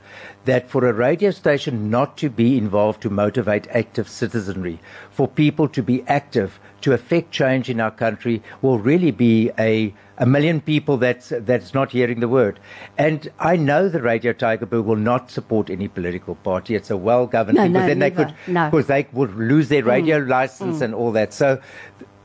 That 0.46 0.70
for 0.70 0.88
a 0.88 0.94
radio 0.94 1.30
station 1.30 1.90
not 1.90 2.16
to 2.16 2.30
be 2.30 2.56
involved 2.56 3.02
to 3.02 3.10
motivate 3.10 3.66
active 3.68 4.08
citizenry, 4.08 4.80
for 5.10 5.28
people 5.28 5.68
to 5.68 5.82
be 5.82 6.02
active, 6.06 6.58
to 6.84 6.92
affect 6.92 7.30
change 7.30 7.70
in 7.70 7.80
our 7.80 7.90
country 7.90 8.42
will 8.60 8.78
really 8.78 9.10
be 9.10 9.50
a 9.58 9.92
a 10.18 10.26
million 10.26 10.60
people 10.60 10.98
that's 10.98 11.32
that's 11.40 11.72
not 11.72 11.90
hearing 11.90 12.20
the 12.20 12.28
word. 12.28 12.60
And 12.98 13.26
I 13.40 13.56
know 13.56 13.88
the 13.88 14.02
Radio 14.02 14.34
Tigerberg 14.34 14.84
will 14.84 14.96
not 15.12 15.30
support 15.30 15.70
any 15.70 15.88
political 15.88 16.34
party. 16.34 16.74
It's 16.74 16.90
a 16.90 16.96
well 16.96 17.26
governed 17.26 17.56
No, 17.56 17.62
thing, 17.62 17.72
no, 17.72 17.80
but 17.80 17.86
then 17.86 17.98
they 18.00 18.10
never. 18.10 18.24
could 18.26 18.34
No. 18.46 18.70
because 18.70 18.86
they 18.86 19.06
would 19.12 19.34
lose 19.34 19.70
their 19.70 19.82
mm. 19.82 19.86
radio 19.86 20.20
mm. 20.20 20.28
license 20.28 20.82
and 20.82 20.94
all 20.94 21.10
that. 21.12 21.32
So 21.32 21.58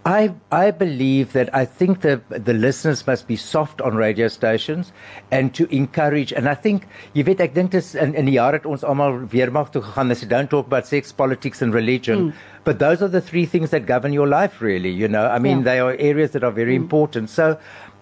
I 0.06 0.34
I 0.50 0.72
believe 0.72 1.34
that 1.34 1.54
I 1.54 1.66
think 1.66 2.02
the 2.02 2.22
the 2.30 2.54
listeners 2.54 3.06
must 3.06 3.28
be 3.28 3.36
soft 3.36 3.82
on 3.82 3.96
radio 3.96 4.28
stations 4.30 4.94
and 5.30 5.54
to 5.56 5.68
encourage 5.76 6.32
and 6.32 6.48
I 6.48 6.56
think 6.56 6.88
jy 7.14 7.24
weet 7.28 7.42
ek 7.44 7.54
dink 7.54 7.72
dis 7.72 7.96
in 7.96 8.16
in 8.16 8.30
die 8.32 8.38
jaar 8.38 8.56
het 8.56 8.66
ons 8.66 8.86
almal 8.94 9.20
weermag 9.34 9.74
toe 9.74 9.82
gegaan 9.84 10.16
as 10.16 10.24
you 10.24 10.30
don't 10.30 10.50
talk 10.50 10.72
about 10.72 10.88
sex 10.88 11.12
politics 11.12 11.62
and 11.62 11.74
religion 11.74 12.30
hmm. 12.30 12.64
but 12.64 12.80
those 12.80 13.04
are 13.04 13.12
the 13.12 13.22
three 13.22 13.46
things 13.46 13.76
that 13.76 13.86
govern 13.86 14.14
your 14.14 14.28
life 14.28 14.62
really 14.62 14.90
you 14.90 15.08
know. 15.08 15.28
I 15.28 15.40
mean 15.40 15.60
Yeah. 15.60 15.64
they 15.70 15.80
are 15.80 15.96
areas 16.00 16.32
that 16.32 16.44
are 16.44 16.56
very 16.56 16.78
hmm. 16.78 16.84
important. 16.84 17.30
So 17.30 17.58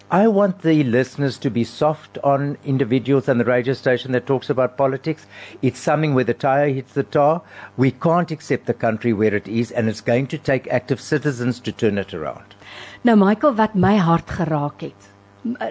I 0.09 0.29
want 0.29 0.61
the 0.61 0.83
listeners 0.85 1.37
to 1.39 1.49
be 1.49 1.65
soft 1.65 2.17
on 2.23 2.57
individuals 2.63 3.27
and 3.27 3.41
the 3.41 3.45
radio 3.45 3.73
station 3.73 4.13
that 4.13 4.25
talks 4.25 4.49
about 4.49 4.77
politics. 4.77 5.25
It's 5.61 5.79
something 5.79 6.13
where 6.13 6.23
the 6.23 6.33
tire 6.33 6.69
hits 6.69 6.93
the 6.93 7.03
tar. 7.03 7.41
We 7.75 7.91
can't 7.91 8.31
accept 8.31 8.67
the 8.67 8.73
country 8.73 9.11
where 9.11 9.35
it 9.35 9.49
is, 9.49 9.69
and 9.69 9.89
it's 9.89 9.99
going 9.99 10.27
to 10.27 10.37
take 10.37 10.65
active 10.71 11.01
citizens 11.01 11.59
to 11.59 11.73
turn 11.73 11.97
it 11.97 12.13
around. 12.13 12.55
Nou 13.03 13.17
Michael 13.17 13.55
wat 13.55 13.75
my 13.75 13.97
hart 13.97 14.31
geraak 14.31 14.81
het. 14.81 15.09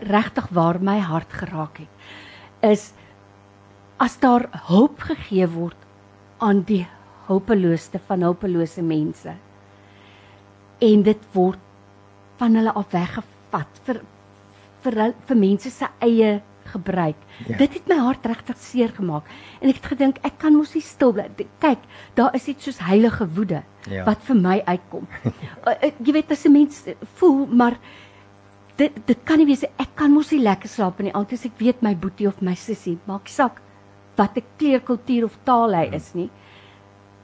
Regtig 0.04 0.48
waar 0.52 0.82
my 0.82 0.98
hart 0.98 1.32
geraak 1.32 1.78
het 1.78 1.88
is 2.60 2.92
as 3.96 4.16
daar 4.20 4.48
hulp 4.68 5.00
gegee 5.08 5.46
word 5.48 5.76
aan 6.38 6.62
die 6.68 6.86
hulpelooste 7.26 8.00
van 8.08 8.24
hulpelose 8.24 8.82
mense 8.82 9.32
en 10.78 11.02
dit 11.02 11.24
word 11.32 11.60
van 12.40 12.56
hulle 12.56 12.72
af 12.76 12.92
weggevat 12.92 13.80
vir 13.88 14.00
vir 14.86 14.96
hul- 15.02 15.16
vir 15.28 15.36
mense 15.42 15.70
se 15.70 15.88
eie 16.00 16.40
gebruik. 16.66 17.18
Ja. 17.46 17.56
Dit 17.60 17.74
het 17.78 17.86
my 17.88 17.96
hart 18.02 18.24
regtig 18.26 18.56
seer 18.58 18.88
gemaak 18.94 19.28
en 19.60 19.68
ek 19.70 19.76
het 19.82 19.86
gedink 19.92 20.16
ek 20.26 20.38
kan 20.42 20.54
mos 20.56 20.72
nie 20.74 20.82
stil 20.82 21.12
bly. 21.14 21.28
Kyk, 21.62 21.78
daar 22.18 22.34
is 22.34 22.48
iets 22.50 22.64
soos 22.66 22.78
heilige 22.82 23.26
woede 23.36 23.62
Ja. 23.90 24.04
wat 24.04 24.18
vir 24.26 24.34
my 24.36 24.62
uitkom. 24.66 25.06
Uh, 25.66 25.90
Jy 26.06 26.12
weet 26.12 26.32
as 26.34 26.44
'n 26.46 26.52
mens 26.52 26.84
voel 27.20 27.46
maar 27.46 27.76
dit 28.76 28.92
dit 29.06 29.18
kan 29.24 29.38
nie 29.38 29.46
wees 29.46 29.62
ek 29.64 29.94
kan 29.94 30.10
mos 30.12 30.30
nie 30.32 30.40
lekker 30.42 30.68
slaap 30.68 30.98
in 31.00 31.06
die 31.06 31.14
aand 31.14 31.32
as 31.32 31.44
ek 31.46 31.52
weet 31.58 31.82
my 31.82 31.94
boetie 31.94 32.26
of 32.28 32.42
my 32.42 32.54
sussie 32.54 32.98
maak 33.06 33.28
saak 33.28 33.60
wat 34.16 34.36
'n 34.36 34.42
kleur, 34.58 34.80
kultuur 34.80 35.24
of 35.24 35.38
taal 35.44 35.72
hy 35.74 35.88
is 35.94 36.14
nie 36.14 36.28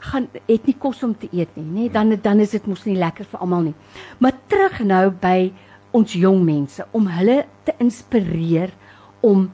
gaan 0.03 0.29
het 0.49 0.67
nie 0.67 0.75
kos 0.79 1.03
om 1.03 1.15
te 1.15 1.29
eet 1.33 1.57
nie, 1.57 1.65
nê? 1.65 1.93
Dan 1.93 2.17
dan 2.23 2.41
is 2.41 2.51
dit 2.51 2.67
mos 2.67 2.85
nie 2.87 2.97
lekker 2.97 3.25
vir 3.25 3.41
almal 3.41 3.63
nie. 3.63 3.75
Maar 4.19 4.33
terug 4.49 4.81
nou 4.81 5.11
by 5.11 5.53
ons 5.93 6.13
jong 6.17 6.43
mense 6.45 6.85
om 6.97 7.07
hulle 7.07 7.45
te 7.65 7.75
inspireer 7.79 8.73
om 9.21 9.51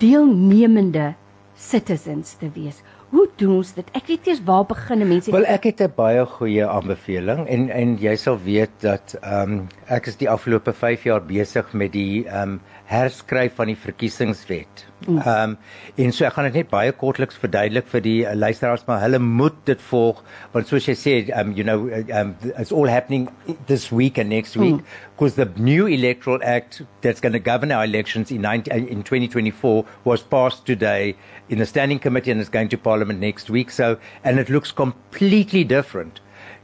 deelnemende 0.00 1.14
citizens 1.60 2.36
te 2.40 2.48
wees. 2.54 2.80
Hoe 3.10 3.26
doen 3.40 3.56
ons 3.58 3.72
dit? 3.74 3.88
Ek 3.98 4.06
weet 4.06 4.28
eers 4.30 4.42
waar 4.46 4.62
begin 4.70 5.02
mense 5.02 5.32
Wel 5.34 5.48
ek 5.50 5.66
het 5.72 5.80
'n 5.82 5.92
baie 5.96 6.24
goeie 6.36 6.66
aanbeveling 6.66 7.46
en 7.48 7.70
en 7.70 7.96
jy 7.98 8.14
sal 8.16 8.38
weet 8.38 8.70
dat 8.80 9.16
ehm 9.20 9.52
um, 9.52 9.68
ek 9.88 10.06
is 10.06 10.16
die 10.16 10.30
afgelope 10.30 10.72
5 10.72 11.04
jaar 11.04 11.20
besig 11.20 11.72
met 11.72 11.92
die 11.92 12.24
ehm 12.26 12.42
um, 12.42 12.60
herskryf 12.90 13.54
van 13.54 13.70
die 13.70 13.78
verkiesingswet. 13.78 14.86
Ehm 15.06 15.28
um, 15.28 15.52
en 15.96 16.12
so 16.12 16.26
ek 16.26 16.34
gaan 16.36 16.48
dit 16.48 16.56
net 16.60 16.70
baie 16.72 16.92
kortliks 16.92 17.38
verduidelik 17.40 17.86
vir 17.88 18.02
die 18.04 18.16
uh, 18.26 18.34
luisteraars 18.36 18.82
maar 18.88 19.00
hulle 19.00 19.20
moet 19.22 19.56
dit 19.68 19.80
volg 19.88 20.20
want 20.52 20.68
soos 20.68 20.88
jy 20.90 20.96
sê 20.98 21.14
um 21.40 21.54
you 21.56 21.64
know 21.64 21.86
um 22.18 22.34
it's 22.50 22.72
all 22.72 22.90
happening 22.90 23.28
this 23.70 23.88
week 23.90 24.18
and 24.18 24.28
next 24.28 24.58
week 24.60 24.82
because 25.14 25.38
the 25.38 25.48
new 25.70 25.86
electoral 25.86 26.42
act 26.44 26.82
that's 27.00 27.20
going 27.20 27.32
to 27.32 27.40
govern 27.50 27.72
our 27.72 27.84
elections 27.84 28.30
in 28.30 28.42
19, 28.42 28.72
uh, 28.72 28.92
in 28.92 29.02
2024 29.02 29.84
was 30.04 30.22
passed 30.22 30.66
today 30.66 31.14
in 31.48 31.58
the 31.58 31.66
standing 31.66 31.98
committee 31.98 32.30
and 32.30 32.40
is 32.40 32.48
going 32.48 32.68
to 32.68 32.78
parliament 32.78 33.20
next 33.20 33.50
week. 33.50 33.70
So 33.70 33.96
and 34.24 34.38
it 34.38 34.50
looks 34.50 34.72
completely 34.72 35.64
different 35.64 36.20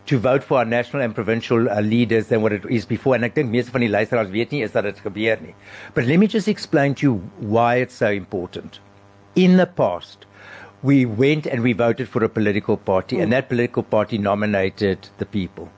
to 0.06 0.18
vote 0.18 0.44
for 0.44 0.58
our 0.58 0.64
national 0.64 1.02
and 1.02 1.14
provincial 1.14 1.68
uh, 1.68 1.80
leaders 1.80 2.28
than 2.28 2.40
what 2.42 2.52
it 2.52 2.64
is 2.70 2.86
before. 2.86 3.14
And 3.16 3.24
ek 3.26 3.34
dink 3.34 3.50
meeste 3.50 3.74
van 3.74 3.82
die 3.82 3.90
luisteraars 3.90 4.30
weet 4.30 4.54
nie 4.54 4.62
is 4.66 4.74
dat 4.76 4.86
dit 4.86 5.00
gebeur 5.02 5.42
nie. 5.42 5.54
But 5.94 6.06
let 6.06 6.22
me 6.22 6.28
just 6.30 6.48
explain 6.48 6.94
to 7.00 7.06
you 7.06 7.14
why 7.40 7.76
it's 7.82 7.94
so 7.94 8.10
important. 8.10 8.80
In 9.34 9.56
the 9.56 9.66
past, 9.66 10.26
we 10.82 11.04
went 11.04 11.46
and 11.46 11.62
we 11.62 11.72
voted 11.72 12.08
for 12.08 12.22
a 12.24 12.28
political 12.28 12.76
party, 12.76 13.18
and 13.20 13.32
that 13.32 13.48
political 13.48 13.82
party 13.82 14.18
nominated 14.18 15.08
the 15.18 15.26
people. 15.26 15.70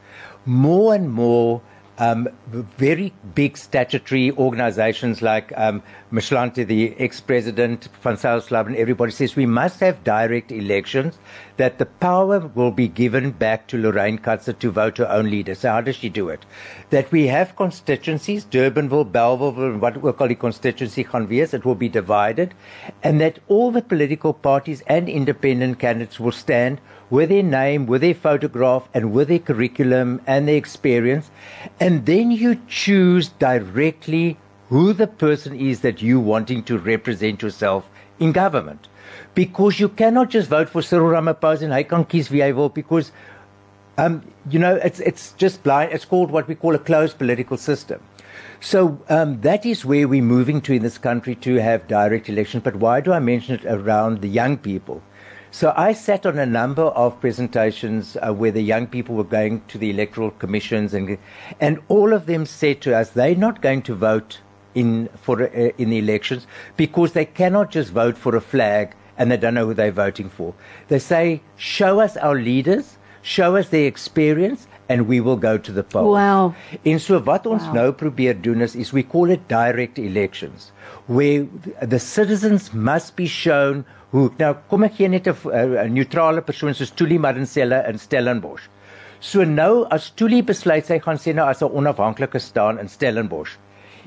More 0.44 0.94
and 0.94 1.10
more, 1.10 1.62
um, 1.98 2.28
very 2.46 3.12
big 3.34 3.56
statutory 3.56 4.30
organizations 4.32 5.20
like 5.20 5.52
um, 5.56 5.82
Mishlante, 6.12 6.66
the 6.66 6.94
ex-president, 6.98 7.88
Van 8.02 8.14
Salslav, 8.14 8.66
and 8.66 8.76
everybody 8.76 9.12
says 9.12 9.36
we 9.36 9.46
must 9.46 9.80
have 9.80 10.04
direct 10.04 10.52
elections, 10.52 11.18
that 11.56 11.78
the 11.78 11.86
power 11.86 12.38
will 12.38 12.70
be 12.70 12.88
given 12.88 13.32
back 13.32 13.66
to 13.66 13.76
Lorraine 13.76 14.18
Katzer 14.18 14.56
to 14.58 14.70
vote 14.70 14.98
her 14.98 15.10
own 15.10 15.30
leader. 15.30 15.54
So 15.54 15.70
how 15.70 15.80
does 15.80 15.96
she 15.96 16.08
do 16.08 16.28
it? 16.28 16.46
That 16.90 17.10
we 17.10 17.26
have 17.26 17.56
constituencies, 17.56 18.44
Durbanville, 18.44 19.10
Belleville, 19.10 19.64
and 19.64 19.80
what 19.80 20.00
we 20.00 20.12
call 20.12 20.28
the 20.28 20.34
constituency 20.34 21.06
wees, 21.28 21.52
it 21.52 21.64
will 21.64 21.74
be 21.74 21.88
divided, 21.88 22.54
and 23.02 23.20
that 23.20 23.40
all 23.48 23.70
the 23.72 23.82
political 23.82 24.32
parties 24.32 24.82
and 24.86 25.08
independent 25.08 25.78
candidates 25.78 26.20
will 26.20 26.32
stand 26.32 26.80
with 27.10 27.28
their 27.30 27.42
name, 27.42 27.86
with 27.86 28.00
their 28.02 28.14
photograph, 28.14 28.88
and 28.92 29.12
with 29.12 29.28
their 29.28 29.38
curriculum 29.38 30.20
and 30.26 30.46
their 30.48 30.56
experience. 30.56 31.30
And 31.80 32.06
then 32.06 32.30
you 32.30 32.60
choose 32.66 33.28
directly 33.28 34.36
who 34.68 34.92
the 34.92 35.06
person 35.06 35.58
is 35.58 35.80
that 35.80 36.02
you 36.02 36.20
wanting 36.20 36.62
to 36.64 36.78
represent 36.78 37.42
yourself 37.42 37.88
in 38.18 38.32
government. 38.32 38.88
Because 39.34 39.80
you 39.80 39.88
cannot 39.88 40.30
just 40.30 40.48
vote 40.48 40.68
for 40.68 40.82
Cyril 40.82 41.10
Ramaphosa 41.10 41.62
and 41.62 41.72
hy 41.72 41.82
kan 41.84 42.04
kies 42.04 42.30
wie 42.30 42.40
hy 42.40 42.68
because 42.68 43.12
um, 43.98 44.22
you 44.48 44.58
know, 44.58 44.76
it's 44.76 45.00
it's 45.00 45.32
just 45.32 45.62
blind. 45.64 45.92
It's 45.92 46.04
called 46.04 46.30
what 46.30 46.46
we 46.46 46.54
call 46.54 46.74
a 46.74 46.78
closed 46.78 47.18
political 47.18 47.56
system. 47.56 48.00
So 48.60 49.00
um, 49.08 49.40
that 49.40 49.66
is 49.66 49.84
where 49.84 50.06
we're 50.06 50.22
moving 50.22 50.60
to 50.62 50.72
in 50.72 50.82
this 50.82 50.98
country 50.98 51.34
to 51.36 51.56
have 51.56 51.88
direct 51.88 52.28
elections. 52.28 52.62
But 52.62 52.76
why 52.76 53.00
do 53.00 53.12
I 53.12 53.18
mention 53.18 53.56
it 53.56 53.64
around 53.66 54.20
the 54.20 54.28
young 54.28 54.56
people? 54.56 55.02
So 55.50 55.72
I 55.76 55.92
sat 55.94 56.26
on 56.26 56.38
a 56.38 56.46
number 56.46 56.82
of 56.82 57.20
presentations 57.20 58.16
uh, 58.16 58.32
where 58.34 58.50
the 58.50 58.60
young 58.62 58.86
people 58.86 59.14
were 59.14 59.24
going 59.24 59.62
to 59.68 59.78
the 59.78 59.90
electoral 59.90 60.30
commissions, 60.30 60.92
and 60.92 61.18
and 61.60 61.80
all 61.88 62.12
of 62.12 62.26
them 62.26 62.44
said 62.46 62.80
to 62.82 62.94
us 62.94 63.10
they're 63.10 63.34
not 63.34 63.62
going 63.62 63.82
to 63.82 63.94
vote 63.94 64.40
in 64.74 65.08
for 65.22 65.42
uh, 65.42 65.70
in 65.78 65.90
the 65.90 65.98
elections 65.98 66.46
because 66.76 67.12
they 67.12 67.24
cannot 67.24 67.70
just 67.70 67.92
vote 67.92 68.18
for 68.18 68.36
a 68.36 68.40
flag 68.40 68.94
and 69.16 69.30
they 69.30 69.36
don't 69.36 69.54
know 69.54 69.66
who 69.66 69.74
they're 69.74 69.90
voting 69.90 70.28
for. 70.28 70.54
They 70.88 70.98
say, 70.98 71.42
show 71.56 71.98
us 72.00 72.16
our 72.16 72.36
leaders, 72.36 72.98
show 73.22 73.56
us 73.56 73.70
their 73.70 73.86
experience, 73.86 74.68
and 74.88 75.08
we 75.08 75.20
will 75.20 75.36
go 75.36 75.58
to 75.58 75.72
the 75.72 75.82
polls. 75.82 76.14
Wow. 76.14 76.54
En 76.84 76.98
so 76.98 77.18
wat 77.18 77.46
ons 77.46 77.62
Wow. 77.62 77.68
wow. 77.68 77.74
nou 77.74 77.92
probeer 77.92 78.34
doen 78.40 78.60
is 78.60 78.76
is 78.76 78.92
we 78.92 79.02
call 79.02 79.30
it 79.30 79.48
direct 79.48 79.98
elections 79.98 80.72
where 81.06 81.46
the 81.82 81.98
citizens 81.98 82.72
must 82.72 83.16
be 83.16 83.26
shown 83.26 83.84
who 84.12 84.28
nou 84.38 84.54
kom 84.70 84.84
ek 84.86 84.96
gee 84.98 85.08
net 85.08 85.28
'n 85.28 85.36
uh, 85.52 85.84
'n 85.84 85.94
neutrale 85.94 86.42
persoon 86.42 86.74
soos 86.74 86.90
Tuli 86.90 87.18
Madinsela 87.18 87.84
in 87.88 87.98
Stellenbosch. 87.98 88.68
So 89.20 89.44
nou 89.44 89.86
as 89.90 90.10
Tuli 90.10 90.42
besluit 90.42 90.86
sy 90.86 90.98
gaan 90.98 91.18
sê 91.18 91.34
nou 91.34 91.46
as 91.46 91.62
'n 91.62 91.72
onafhanklike 91.80 92.40
staan 92.40 92.78
in 92.78 92.88
Stellenbosch. 92.88 93.58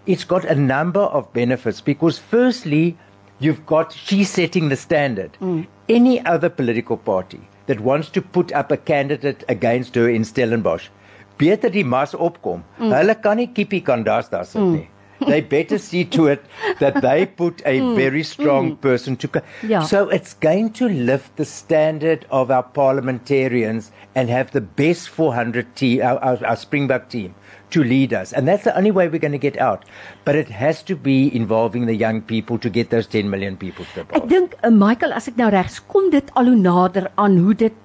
It's 0.05 0.23
got 0.23 0.45
a 0.45 0.55
number 0.55 1.01
of 1.01 1.31
benefits 1.33 1.81
because 1.81 2.17
firstly 2.17 2.97
you've 3.39 3.65
got 3.65 3.93
she's 3.93 4.29
setting 4.29 4.69
the 4.69 4.75
standard. 4.75 5.37
Mm. 5.41 5.67
Any 5.89 6.25
other 6.25 6.49
political 6.49 6.97
party 6.97 7.41
that 7.67 7.79
wants 7.79 8.09
to 8.09 8.21
put 8.21 8.51
up 8.53 8.71
a 8.71 8.77
candidate 8.77 9.43
against 9.47 9.95
her 9.95 10.09
in 10.09 10.23
Stellenbosch, 10.23 10.89
beter 11.37 11.69
die 11.69 11.83
mas 11.83 12.15
opkom. 12.15 12.63
Mm. 12.79 12.91
Hulle 12.95 13.15
kan 13.21 13.37
nie 13.37 13.47
kiepie 13.47 13.83
kan 13.83 14.03
daar 14.03 14.23
sit 14.23 14.61
nie. 14.61 14.87
They 15.27 15.41
better 15.41 15.77
see 15.77 16.05
to 16.05 16.27
it 16.27 16.43
that 16.79 17.01
they 17.01 17.25
put 17.25 17.61
a 17.65 17.79
mm. 17.79 17.95
very 17.95 18.23
strong 18.23 18.75
mm. 18.75 18.81
person 18.81 19.15
to. 19.17 19.27
co- 19.27 19.41
Yeah. 19.63 19.83
So 19.83 20.09
it's 20.09 20.33
going 20.33 20.73
to 20.73 20.89
lift 20.89 21.37
the 21.37 21.45
standard 21.45 22.25
of 22.29 22.51
our 22.51 22.63
parliamentarians 22.63 23.91
and 24.15 24.29
have 24.29 24.51
the 24.51 24.61
best 24.61 25.09
400 25.09 25.75
team, 25.75 26.01
our, 26.01 26.17
our, 26.19 26.45
our 26.45 26.55
Springbok 26.55 27.09
team, 27.09 27.35
to 27.71 27.83
lead 27.83 28.13
us. 28.13 28.33
And 28.33 28.47
that's 28.47 28.63
the 28.63 28.75
only 28.77 28.91
way 28.91 29.07
we're 29.07 29.19
going 29.19 29.31
to 29.31 29.37
get 29.37 29.57
out. 29.57 29.85
But 30.25 30.35
it 30.35 30.49
has 30.49 30.83
to 30.83 30.95
be 30.95 31.33
involving 31.35 31.85
the 31.85 31.95
young 31.95 32.21
people 32.21 32.57
to 32.59 32.69
get 32.69 32.89
those 32.89 33.07
10 33.07 33.29
million 33.29 33.57
people 33.57 33.85
to 33.85 34.03
the 34.03 34.17
Ek 34.17 34.27
dink 34.27 34.55
uh, 34.63 34.71
Michael 34.71 35.13
as 35.13 35.29
ek 35.31 35.37
nou 35.39 35.49
reg 35.53 35.71
is, 35.71 35.79
kom 35.91 36.09
dit 36.13 36.33
al 36.35 36.51
hoe 36.51 36.59
nader 36.59 37.07
aan 37.15 37.39
hoe 37.45 37.55
dit 37.55 37.77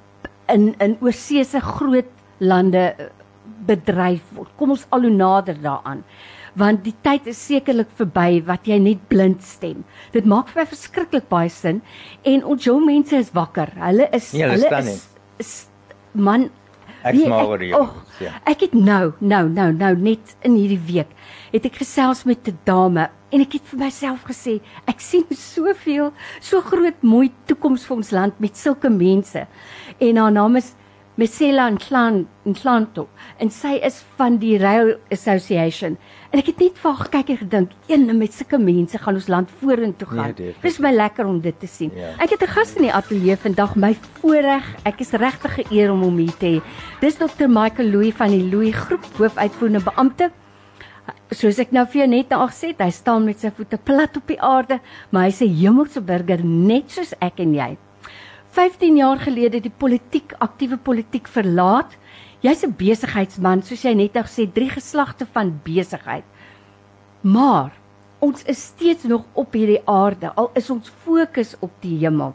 in 0.53 0.73
in 0.83 0.97
oorsee 1.03 1.45
se 1.45 1.63
groot 1.63 2.11
lande 2.39 2.89
uh, 2.99 3.11
bedryf 3.67 4.27
word. 4.37 4.51
Kom 4.59 4.75
ons 4.75 4.87
al 4.95 5.07
hoe 5.07 5.15
nader 5.15 5.59
daaraan. 5.63 6.03
Want 6.57 6.85
die 6.85 6.95
tyd 7.05 7.27
is 7.27 7.39
sekerlik 7.47 7.91
verby 7.99 8.41
wat 8.47 8.67
jy 8.69 8.79
net 8.79 9.09
blind 9.09 9.43
stem. 9.45 9.85
Dit 10.13 10.25
maak 10.25 10.49
vir 10.49 10.63
my 10.63 10.67
verskriklik 10.71 11.29
baie 11.29 11.51
sin 11.53 11.83
en 12.25 12.45
ons 12.45 12.65
jong 12.65 12.87
mense 12.87 13.17
is 13.17 13.33
wakker. 13.37 13.73
Hulle 13.77 14.09
is 14.17 14.33
Nee, 14.33 14.43
hulle 14.49 14.71
hulle 14.71 14.95
is, 14.95 15.03
is 15.39 15.57
man 16.15 16.51
Ek 17.07 17.15
Nee, 17.15 17.27
smaak 17.29 17.41
ek- 17.45 17.49
oor 17.49 17.59
die 17.59 17.73
och, 17.77 17.91
jongens, 17.93 18.21
ja. 18.21 18.31
Ek 18.51 18.61
het 18.65 18.73
nou, 18.75 19.13
nou, 19.21 19.49
nou, 19.49 19.73
nou 19.73 19.93
net 19.95 20.33
in 20.43 20.57
hierdie 20.57 20.81
week 20.89 21.13
het 21.53 21.67
ek 21.69 21.77
gesels 21.79 22.25
met 22.27 22.49
'n 22.49 22.59
dame 22.65 23.11
en 23.31 23.41
ek 23.41 23.53
het 23.53 23.63
vir 23.71 23.79
myself 23.79 24.25
gesê, 24.25 24.61
ek 24.89 25.01
sien 25.01 25.25
soveel, 25.31 26.13
so 26.41 26.61
groot 26.61 27.01
mooi 27.03 27.31
toekoms 27.47 27.85
vir 27.87 27.97
ons 27.97 28.11
land 28.11 28.41
met 28.41 28.57
sulke 28.57 28.91
mense. 28.91 29.47
En 30.01 30.17
haar 30.17 30.33
naam 30.33 30.57
is 30.57 30.75
Mesela 31.17 31.71
Nhlanto 31.71 33.09
en 33.41 33.51
sy 33.51 33.79
is 33.83 34.03
van 34.19 34.37
die 34.37 34.59
Rail 34.59 34.97
Association. 35.11 35.97
En 36.37 36.43
ek 36.43 36.51
het 36.51 36.59
net 36.61 36.81
vir 36.83 36.91
haar 36.91 37.07
gekyk 37.07 37.31
en 37.33 37.39
gedink, 37.41 37.71
een 37.89 38.03
met 38.19 38.35
sulke 38.37 38.59
mense 38.61 38.99
gaan 39.01 39.17
ons 39.17 39.29
land 39.33 39.53
vorentoe 39.63 40.07
Nee, 40.11 40.19
gaan. 40.19 40.35
definitief. 40.37 40.65
Dis 40.67 40.79
my 40.85 40.91
lekker 40.93 41.25
om 41.31 41.39
dit 41.41 41.61
te 41.61 41.67
sien. 41.67 41.91
Ja. 41.97 42.11
Ek 42.21 42.35
het 42.35 42.43
'n 42.43 42.53
gas 42.53 42.75
in 42.77 42.83
die 42.83 42.93
ateljee 42.93 43.37
vandag, 43.37 43.75
my 43.75 43.97
voorreg. 44.21 44.67
Ek 44.85 45.01
is 45.01 45.13
regtig 45.13 45.55
geëer 45.55 45.91
om 45.93 46.03
hom 46.03 46.19
hier 46.19 46.37
te 46.37 46.47
hê. 46.47 46.61
Dis 47.01 47.17
Dr. 47.17 47.49
Michael 47.49 47.89
Louw 47.89 48.13
van 48.13 48.29
die 48.29 48.51
Louw 48.51 48.71
Groep, 48.71 49.05
hoofuitvoerende 49.17 49.81
beampte. 49.81 50.31
Soos 51.31 51.59
ek 51.59 51.73
nou 51.73 51.87
vir 51.87 52.01
jou 52.01 52.07
net 52.09 52.29
nou 52.29 52.47
gesê 52.49 52.67
het, 52.69 52.81
hy 52.81 52.91
staan 52.91 53.25
met 53.25 53.41
sy 53.41 53.51
voete 53.57 53.79
plat 53.79 54.17
op 54.17 54.27
die 54.27 54.41
aarde, 54.41 54.81
maar 55.11 55.23
hy's 55.23 55.41
'n 55.41 55.49
hemelse 55.57 56.01
burger 56.03 56.45
net 56.45 56.91
soos 56.91 57.15
ek 57.19 57.41
en 57.41 57.55
jy. 57.55 57.79
15 58.51 58.97
jaar 58.97 59.19
gelede 59.19 59.61
die 59.61 59.73
politiek, 59.79 60.35
aktiewe 60.39 60.77
politiek 60.77 61.29
verlaat. 61.29 61.97
Jy's 62.45 62.65
'n 62.65 62.75
besigheidsman, 62.77 63.63
soos 63.63 63.83
jy 63.83 63.95
net 63.95 64.15
nou 64.15 64.25
gesê, 64.25 64.47
drie 64.53 64.69
geslagte 64.69 65.27
van 65.33 65.61
besigheid. 65.65 66.25
Maar 67.23 67.73
ons 68.19 68.43
is 68.45 68.63
steeds 68.63 69.05
nog 69.05 69.25
op 69.33 69.53
hierdie 69.53 69.81
aarde, 69.87 70.33
al 70.35 70.51
is 70.55 70.71
ons 70.71 70.93
fokus 71.05 71.55
op 71.61 71.73
die 71.81 71.99
hemel. 71.99 72.35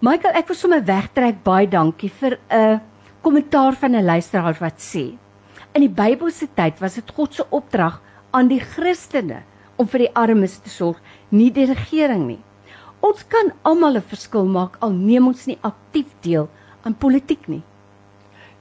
Michael, 0.00 0.34
ek 0.34 0.48
wil 0.48 0.56
sommer 0.56 0.84
wegtrek 0.84 1.42
baie 1.44 1.66
dankie 1.68 2.10
vir 2.10 2.38
'n 2.50 2.80
kommentaar 3.22 3.74
van 3.74 3.94
'n 3.94 4.04
luisteraar 4.04 4.56
wat 4.60 4.78
sê: 4.78 5.18
In 5.74 5.80
die 5.80 5.88
Bybelse 5.88 6.48
tyd 6.54 6.80
was 6.80 6.94
dit 6.94 7.10
God 7.10 7.34
se 7.34 7.44
opdrag 7.50 8.00
aan 8.30 8.48
die 8.48 8.60
Christene 8.60 9.42
om 9.76 9.86
vir 9.86 9.98
die 9.98 10.14
armes 10.14 10.58
te 10.58 10.70
sorg, 10.70 10.98
nie 11.30 11.50
die 11.50 11.66
regering 11.66 12.26
nie. 12.26 12.42
Ons 13.00 13.24
kan 13.28 13.52
almal 13.62 13.96
'n 13.96 14.02
verskil 14.02 14.44
maak 14.44 14.76
al 14.80 14.90
neem 14.90 15.26
ons 15.26 15.46
nie 15.46 15.58
aktief 15.62 16.06
deel 16.20 16.48
aan 16.82 16.94
politiek 16.94 17.48
nie. 17.48 17.62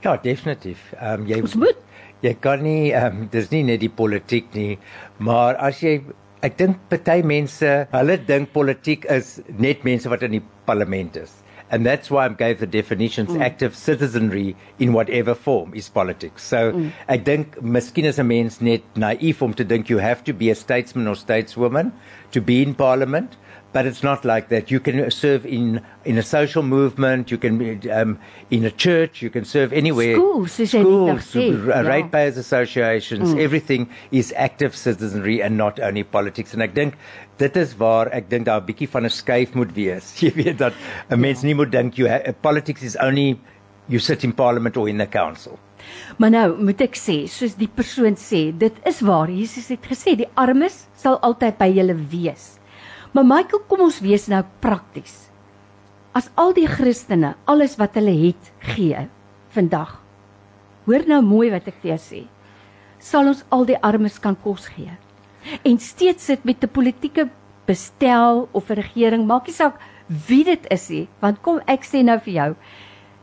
Ja, 0.01 0.17
definitief. 0.17 0.93
Ehm 0.97 1.21
um, 1.21 1.27
jy 1.29 1.41
Ons 1.41 1.55
moet. 1.55 1.77
jy 2.21 2.33
kan 2.41 2.63
nie 2.63 2.91
ehm 2.93 3.21
um, 3.21 3.29
dis 3.31 3.51
nie 3.51 3.63
net 3.63 3.81
die 3.81 3.89
politiek 3.89 4.49
nie, 4.57 4.79
maar 5.17 5.55
as 5.61 5.81
jy 5.83 6.01
ek 6.41 6.57
dink 6.57 6.81
party 6.89 7.21
mense, 7.21 7.69
hulle 7.93 8.17
dink 8.25 8.49
politiek 8.53 9.05
is 9.13 9.39
net 9.57 9.85
mense 9.85 10.09
wat 10.09 10.25
in 10.25 10.39
die 10.39 10.45
parlement 10.65 11.17
is. 11.21 11.37
And 11.71 11.85
that's 11.85 12.11
why 12.11 12.25
I 12.25 12.29
gave 12.29 12.59
the 12.59 12.67
definitions 12.67 13.29
mm. 13.29 13.41
active 13.41 13.77
citizenry 13.77 14.57
in 14.77 14.91
whatever 14.91 15.33
form 15.33 15.73
is 15.73 15.87
politics. 15.87 16.43
So 16.43 16.73
mm. 16.73 16.89
ek 17.07 17.23
dink 17.25 17.55
miskien 17.61 18.09
is 18.09 18.19
'n 18.19 18.27
mens 18.27 18.59
net 18.59 18.83
naïef 18.95 19.41
om 19.41 19.53
te 19.53 19.63
dink 19.63 19.89
you 19.89 19.99
have 20.03 20.23
to 20.25 20.33
be 20.33 20.49
a 20.51 20.55
statesman 20.55 21.07
or 21.07 21.15
stateswoman 21.15 21.93
to 22.31 22.41
be 22.41 22.61
in 22.61 22.75
parliament. 22.75 23.37
But 23.73 23.85
it's 23.85 24.03
not 24.03 24.25
like 24.25 24.49
that. 24.49 24.69
You 24.69 24.81
can 24.81 25.09
serve 25.11 25.45
in 25.45 25.79
in 26.03 26.17
a 26.17 26.21
social 26.23 26.61
movement. 26.61 27.31
You 27.31 27.37
can 27.37 27.57
be 27.57 27.89
um, 27.89 28.17
in 28.49 28.65
a 28.65 28.71
church. 28.71 29.21
You 29.21 29.29
can 29.29 29.45
serve 29.45 29.71
anywhere. 29.71 30.15
Schools, 30.15 30.57
gesê, 30.59 30.81
r- 30.83 31.69
ja. 31.69 31.81
ratepayers 31.81 32.35
associations. 32.37 33.33
Everything 33.33 33.87
is 34.11 34.33
active 34.35 34.75
citizenry 34.75 35.41
and 35.41 35.55
not 35.55 35.79
only 35.79 36.03
politics. 36.03 36.53
En 36.53 36.61
ek 36.61 36.75
dink 36.75 36.99
dit 37.39 37.55
is 37.57 37.71
waar 37.79 38.11
ek 38.11 38.27
dink 38.29 38.45
daar 38.45 38.59
'n 38.61 38.65
bietjie 38.67 38.89
van 38.91 39.05
'n 39.07 39.09
skuif 39.09 39.55
moet 39.55 39.71
wees. 39.73 40.11
Jy 40.23 40.33
weet 40.35 40.57
dat 40.57 40.73
'n 41.09 41.19
mens 41.19 41.41
nie 41.43 41.55
moet 41.55 41.71
dink 41.71 41.95
you 41.95 42.09
ha- 42.11 42.35
politics 42.41 42.83
is 42.83 42.97
only 42.99 43.39
you 43.87 43.99
sit 43.99 44.23
in 44.23 44.33
parliament 44.33 44.75
or 44.77 44.89
in 44.89 44.97
the 44.97 45.07
council. 45.07 45.59
Maar 46.17 46.29
nou 46.29 46.63
moet 46.63 46.81
ek 46.81 46.95
sê, 46.99 47.23
soos 47.27 47.55
die 47.55 47.67
persoon 47.71 48.15
sê, 48.19 48.51
dit 48.51 48.73
is 48.85 48.99
waar. 49.01 49.29
Jesus 49.31 49.67
het 49.69 49.85
gesê 49.87 50.15
die 50.15 50.27
armes 50.35 50.87
sal 50.95 51.17
altyd 51.23 51.57
by 51.57 51.71
julle 51.71 51.95
wees. 52.11 52.59
Maar 53.11 53.27
Michael, 53.27 53.63
kom 53.67 53.83
ons 53.87 53.99
wees 53.99 54.27
nou 54.31 54.43
prakties. 54.63 55.27
As 56.15 56.29
al 56.39 56.53
die 56.55 56.67
Christene 56.67 57.35
alles 57.49 57.77
wat 57.79 57.97
hulle 57.99 58.13
het 58.15 58.51
gee 58.73 59.07
vandag. 59.51 59.97
Hoor 60.87 61.03
nou 61.07 61.19
mooi 61.23 61.49
wat 61.51 61.67
ek 61.67 61.81
vir 61.83 61.93
jou 61.93 61.99
sê. 61.99 62.21
Sal 63.01 63.27
ons 63.31 63.43
al 63.51 63.67
die 63.67 63.79
armes 63.83 64.19
kan 64.23 64.37
kos 64.39 64.69
gee. 64.71 64.95
En 65.67 65.79
steeds 65.79 66.25
sit 66.25 66.43
met 66.45 66.63
'n 66.63 66.71
politieke 66.71 67.29
bestel 67.65 68.47
of 68.51 68.69
'n 68.69 68.79
regering, 68.79 69.25
maak 69.27 69.47
nie 69.47 69.53
saak 69.53 69.79
wie 70.27 70.43
dit 70.43 70.65
is 70.71 70.89
nie, 70.89 71.07
want 71.19 71.41
kom 71.41 71.59
ek 71.67 71.83
sê 71.83 72.03
nou 72.03 72.19
vir 72.19 72.33
jou, 72.33 72.55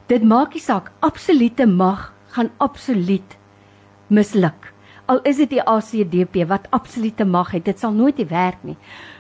dit 0.07 0.23
maak 0.23 0.55
nie 0.55 0.61
saak 0.61 0.93
absolute 1.01 1.67
mag 1.67 2.13
gaan 2.29 2.51
absoluut 2.59 3.37
misluk. 4.09 4.73
Al 5.07 5.21
is 5.25 5.37
dit 5.37 5.51
die 5.51 5.63
ACDP 5.63 6.49
wat 6.49 6.69
absolute 6.71 7.25
mag 7.25 7.51
het, 7.51 7.65
dit 7.65 7.79
sal 7.79 7.93
nooit 7.93 8.29
werk 8.29 8.65
nie. 8.65 8.77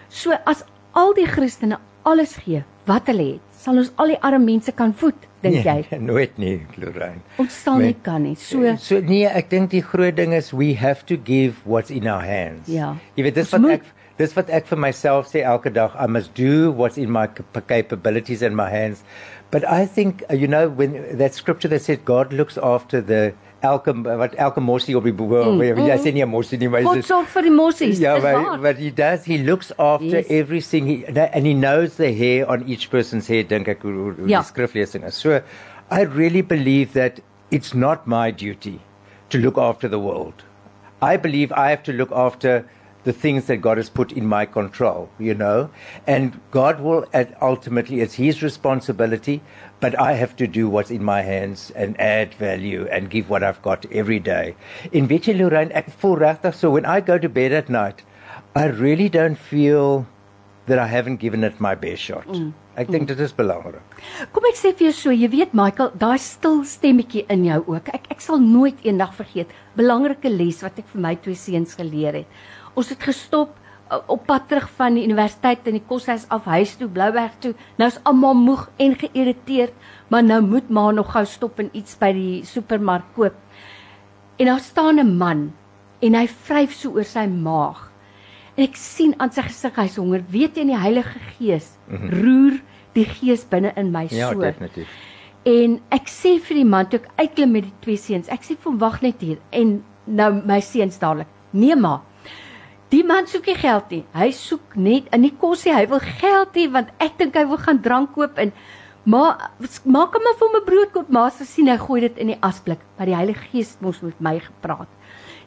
So 0.09 0.33
as 0.47 0.65
al 0.97 1.15
die 1.15 1.27
Christene 1.29 1.79
alles 2.09 2.37
gee 2.45 2.65
wat 2.89 3.07
hulle 3.11 3.35
het, 3.35 3.41
sal 3.59 3.77
ons 3.83 3.91
al 4.01 4.15
die 4.15 4.19
arme 4.25 4.45
mense 4.47 4.73
kan 4.73 4.95
voed, 4.97 5.27
dink 5.45 5.59
jy? 5.67 5.75
Nee, 5.91 5.99
nooit 6.11 6.39
nie, 6.41 6.55
Lorraine. 6.81 7.21
Ons 7.43 7.53
sal 7.65 7.77
Nee. 7.83 7.91
nie 7.93 7.97
kan 8.07 8.23
nie. 8.25 8.35
So 8.41 8.75
so 8.81 9.01
nee, 9.05 9.27
ek 9.29 9.51
dink 9.53 9.71
die 9.75 9.83
groot 9.85 10.17
ding 10.17 10.33
is 10.33 10.53
we 10.57 10.73
have 10.81 11.05
to 11.07 11.17
give 11.19 11.61
what's 11.69 11.91
in 11.93 12.09
our 12.09 12.25
hands. 12.25 12.69
Ja. 12.73 12.95
Jy 13.19 13.27
weet 13.29 13.35
dis 13.43 13.53
wat 13.53 13.61
moet. 13.61 13.81
ek 13.83 13.95
dis 14.19 14.33
wat 14.35 14.49
ek 14.51 14.67
vir 14.67 14.81
myself 14.83 15.29
sê 15.31 15.45
elke 15.47 15.71
dag 15.71 15.93
I 16.01 16.07
must 16.11 16.33
do 16.35 16.71
what's 16.73 16.97
in 16.99 17.13
my 17.13 17.27
cap- 17.29 17.61
capabilities 17.69 18.41
and 18.43 18.57
my 18.57 18.71
hands. 18.73 19.05
But 19.51 19.65
I 19.69 19.85
think 19.87 20.25
uh, 20.31 20.35
you 20.35 20.49
know 20.49 20.69
when 20.69 20.97
that 21.19 21.35
scripture 21.37 21.69
that 21.69 21.83
said 21.85 22.05
God 22.09 22.33
looks 22.33 22.57
after 22.59 23.01
the 23.05 23.35
elke 23.61 23.93
wat 24.03 24.35
elke 24.35 24.61
mossie 24.61 24.97
op 24.97 25.05
die 25.05 25.13
boom. 25.13 25.57
Mm, 25.59 25.81
jy 25.89 25.97
sê 25.99 26.13
nie 26.15 26.23
'n 26.23 26.29
mossie 26.29 26.59
nie, 26.59 26.69
maar 26.69 26.83
God 26.83 27.05
sorg 27.05 27.27
vir 27.29 27.43
die 27.43 27.51
mossies. 27.51 27.99
Yeah, 27.99 28.15
dis 28.21 28.61
but, 28.63 28.77
he 28.79 28.91
does. 28.91 29.25
He 29.25 29.39
looks 29.39 29.73
after 29.79 30.19
Yes. 30.23 30.27
everything, 30.31 30.87
he, 30.87 31.05
and 31.33 31.47
he 31.47 31.55
knows 31.55 31.97
the 31.97 32.13
hair 32.13 32.47
on 32.49 32.65
each 32.69 32.91
person's 32.91 33.27
head. 33.29 33.49
Dink 33.49 33.69
ek 33.69 33.83
hoe 33.83 33.93
hoe 33.93 34.15
Ja. 34.29 34.41
die 34.43 34.47
skriflesing 34.47 35.05
is. 35.05 35.15
So, 35.15 35.41
I 35.91 36.03
really 36.03 36.43
believe 36.43 36.93
that 36.93 37.21
it's 37.51 37.75
not 37.75 38.07
my 38.07 38.31
duty 38.31 38.81
to 39.31 39.39
look 39.39 39.59
after 39.59 39.89
the 39.89 39.99
world. 39.99 40.45
I 41.01 41.17
believe 41.17 41.53
I 41.53 41.71
have 41.71 41.83
to 41.85 41.93
look 41.93 42.11
after 42.13 42.65
the 43.05 43.13
things 43.13 43.47
that 43.47 43.61
God 43.63 43.77
has 43.79 43.89
put 43.89 44.13
in 44.13 44.27
my 44.27 44.45
control, 44.45 45.09
you 45.19 45.33
know, 45.35 45.71
and 46.07 46.33
God 46.51 46.81
will 46.81 47.07
at 47.15 47.31
ultimately 47.41 48.01
it's 48.01 48.15
His 48.15 48.43
responsibility, 48.43 49.41
but 49.81 49.99
I 49.99 50.13
have 50.15 50.35
to 50.37 50.47
do 50.47 50.69
what's 50.69 50.91
in 50.91 51.05
my 51.05 51.23
hands 51.23 51.71
and 51.77 52.01
add 52.01 52.35
value 52.35 52.87
and 52.91 53.11
give 53.11 53.31
what 53.31 53.43
I've 53.43 53.63
got 53.63 53.87
every 53.93 54.19
day. 54.19 54.57
In 54.93 55.09
weet 55.09 55.29
jy 55.29 55.35
Lorraine, 55.39 55.73
ek 55.73 55.91
voel 56.03 56.19
regtig 56.23 56.55
so 56.55 56.71
when 56.71 56.87
I 56.87 57.01
go 57.01 57.19
to 57.19 57.29
bed 57.29 57.53
at 57.53 57.69
night, 57.69 58.03
I 58.55 58.67
really 58.67 59.09
don't 59.09 59.39
feel 59.39 60.07
that 60.67 60.79
I 60.79 60.87
haven't 60.87 61.17
given 61.17 61.45
it 61.45 61.61
my 61.61 61.75
best 61.75 62.03
shot. 62.03 62.27
Mm. 62.27 62.53
Ek 62.79 62.91
dink 62.95 63.09
dit 63.11 63.19
is 63.19 63.33
belangrik. 63.35 64.03
Kom 64.35 64.45
ek 64.47 64.59
sê 64.59 64.71
vir 64.77 64.89
jou 64.89 64.95
so, 64.95 65.15
jy 65.15 65.31
weet 65.33 65.55
Michael, 65.57 65.91
daai 65.99 66.19
stil 66.23 66.61
stemmetjie 66.69 67.25
in 67.33 67.47
jou 67.49 67.59
ook. 67.75 67.89
Ek 67.95 68.07
ek 68.15 68.23
sal 68.23 68.39
nooit 68.43 68.85
eendag 68.87 69.17
vergeet 69.17 69.55
belangrike 69.79 70.31
les 70.31 70.61
wat 70.63 70.79
ek 70.79 70.87
vir 70.93 71.03
my 71.07 71.15
twee 71.25 71.39
seuns 71.39 71.75
geleer 71.79 72.21
het. 72.21 72.39
Ons 72.79 72.93
het 72.95 73.03
gestop 73.03 73.57
op 74.07 74.27
pad 74.27 74.49
terug 74.49 74.69
van 74.77 74.95
die 74.95 75.05
universiteit 75.05 75.67
in 75.67 75.79
die 75.79 75.85
koshuis 75.89 76.27
af 76.29 76.45
huis 76.45 76.75
toe 76.77 76.89
Blouberg 76.89 77.33
toe. 77.41 77.55
Nou 77.79 77.89
is 77.89 77.99
almal 78.09 78.35
moeg 78.35 78.67
en 78.77 78.95
geïrriteerd, 79.01 79.73
maar 80.09 80.23
nou 80.25 80.41
moet 80.45 80.69
ma 80.71 80.91
nog 80.91 81.13
gou 81.13 81.25
stop 81.27 81.59
en 81.59 81.71
iets 81.73 81.97
by 81.99 82.13
die 82.13 82.45
supermark 82.45 83.05
koop. 83.17 83.35
En 84.39 84.47
daar 84.47 84.61
staan 84.61 84.99
'n 85.01 85.17
man 85.19 85.53
en 86.03 86.15
hy 86.15 86.27
vryf 86.29 86.73
so 86.73 86.91
oor 86.95 87.05
sy 87.05 87.27
maag. 87.27 87.91
En 88.57 88.65
ek 88.65 88.77
sien 88.77 89.15
aan 89.19 89.31
sy 89.33 89.43
gesig 89.43 89.77
hy's 89.77 89.97
honger. 89.97 90.23
Weet 90.31 90.57
jy 90.57 90.61
in 90.61 90.67
die 90.73 90.77
Heilige 90.83 91.19
Gees 91.39 91.77
roer 91.89 92.61
die 92.95 93.05
Gees 93.05 93.45
binne 93.45 93.73
in 93.77 93.93
my 93.93 94.07
Ja, 94.11 94.33
so. 94.33 94.41
definitief. 94.41 94.89
En 95.45 95.81
ek 95.91 96.09
sê 96.09 96.39
vir 96.41 96.57
die 96.57 96.65
man 96.65 96.89
toe 96.89 96.99
ek 97.01 97.09
uitklim 97.17 97.51
met 97.53 97.65
die 97.65 97.73
twee 97.81 97.97
seuns, 97.97 98.29
ek 98.29 98.43
sê 98.43 98.57
vir 98.57 98.71
hom 98.73 98.79
wag 98.79 99.03
net 99.03 99.21
hier 99.21 99.39
en 99.51 99.83
nou 100.07 100.33
my 100.45 100.61
seuns 100.61 100.99
dadelik. 100.99 101.27
Nee 101.53 101.75
ma. 101.77 102.03
Die 102.89 103.05
man 103.05 103.27
soek 103.29 103.45
nie 103.51 103.59
geld 103.61 103.91
nie. 103.93 104.05
Hy 104.17 104.31
soek 104.33 104.77
net 104.81 105.09
in 105.13 105.27
die 105.27 105.35
kosie, 105.37 105.75
hy 105.77 105.85
wil 105.91 106.01
geld 106.01 106.55
hê 106.57 106.69
want 106.73 106.93
ek 107.05 107.19
dink 107.21 107.35
hy 107.37 107.45
wil 107.51 107.61
gaan 107.61 107.83
drank 107.85 108.15
koop 108.15 108.39
en 108.41 108.53
maar 109.09 109.51
maak 109.85 110.17
hom 110.17 110.25
maar 110.25 110.39
vir 110.41 110.55
my 110.55 110.63
brood 110.65 110.95
koop. 110.95 111.11
Maar 111.13 111.29
as 111.29 111.51
sien 111.53 111.69
hy 111.69 111.77
gooi 111.81 112.01
dit 112.07 112.23
in 112.25 112.33
die 112.33 112.39
asblik, 112.45 112.81
maar 112.97 113.11
die 113.11 113.17
Heilige 113.17 113.45
Gees 113.53 113.75
mos 113.85 114.01
met 114.05 114.17
my 114.25 114.39
gepraat. 114.41 114.89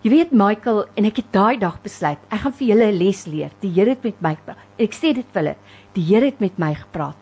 Jy 0.05 0.11
weet 0.13 0.35
Michael 0.37 0.83
en 0.97 1.07
ek 1.09 1.21
het 1.21 1.33
daai 1.33 1.57
dag 1.61 1.79
besluit, 1.81 2.21
ek 2.29 2.43
gaan 2.43 2.55
vir 2.57 2.67
julle 2.67 2.91
'n 2.91 2.97
les 2.97 3.25
leer. 3.25 3.51
Die 3.61 3.73
Here 3.73 3.89
het 3.89 4.03
met 4.03 4.21
my 4.21 4.35
gepraat. 4.35 4.61
Ek 4.77 4.93
sê 4.93 5.13
dit 5.13 5.25
vir 5.33 5.41
hulle. 5.41 5.55
Die 5.93 6.05
Here 6.05 6.25
het 6.25 6.39
met 6.39 6.59
my 6.59 6.73
gepraat. 6.73 7.17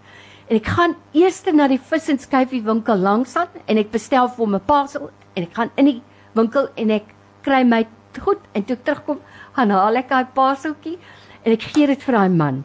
En 0.50 0.56
ek 0.58 0.66
gaan 0.66 0.96
eers 1.14 1.44
na 1.54 1.68
die 1.68 1.80
vis 1.80 2.10
en 2.10 2.20
skyfie 2.20 2.64
winkel 2.64 2.98
langs 2.98 3.36
aan 3.36 3.48
en 3.68 3.78
ek 3.78 3.92
bestel 3.92 4.28
vir 4.28 4.46
hom 4.46 4.56
'n 4.56 4.66
parcel 4.66 5.12
en 5.36 5.44
ek 5.44 5.54
gaan 5.54 5.72
in 5.78 5.86
die 5.86 6.02
winkel 6.36 6.68
en 6.76 6.92
ek 6.92 7.06
kry 7.42 7.64
my 7.64 7.88
goed 8.20 8.40
en 8.54 8.64
toe 8.64 8.76
ek 8.76 8.84
terugkom 8.84 9.20
gaan 9.56 9.72
haal 9.76 10.02
ek 10.02 10.10
daai 10.10 10.34
pareltjie 10.36 10.98
en 11.46 11.56
ek 11.56 11.70
gee 11.72 11.88
dit 11.88 12.04
vir 12.06 12.18
daai 12.20 12.34
man. 12.34 12.64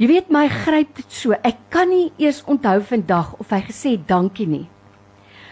Jy 0.00 0.08
weet 0.08 0.30
my 0.32 0.46
gryp 0.48 0.94
dit 0.96 1.12
so. 1.12 1.36
Ek 1.44 1.58
kan 1.72 1.90
nie 1.92 2.12
eers 2.18 2.40
onthou 2.48 2.78
vandag 2.88 3.34
of 3.42 3.50
hy 3.52 3.60
gesê 3.66 3.96
dankie 4.08 4.46
nie. 4.48 4.66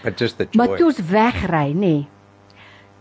But 0.03 0.16
just 0.20 0.38
the 0.38 0.46
joy. 0.46 0.57
Maar 0.57 0.77
toe 0.79 0.87
ons 0.88 1.03
wegry, 1.11 1.66
nê. 1.74 1.81
Nee, 1.81 2.07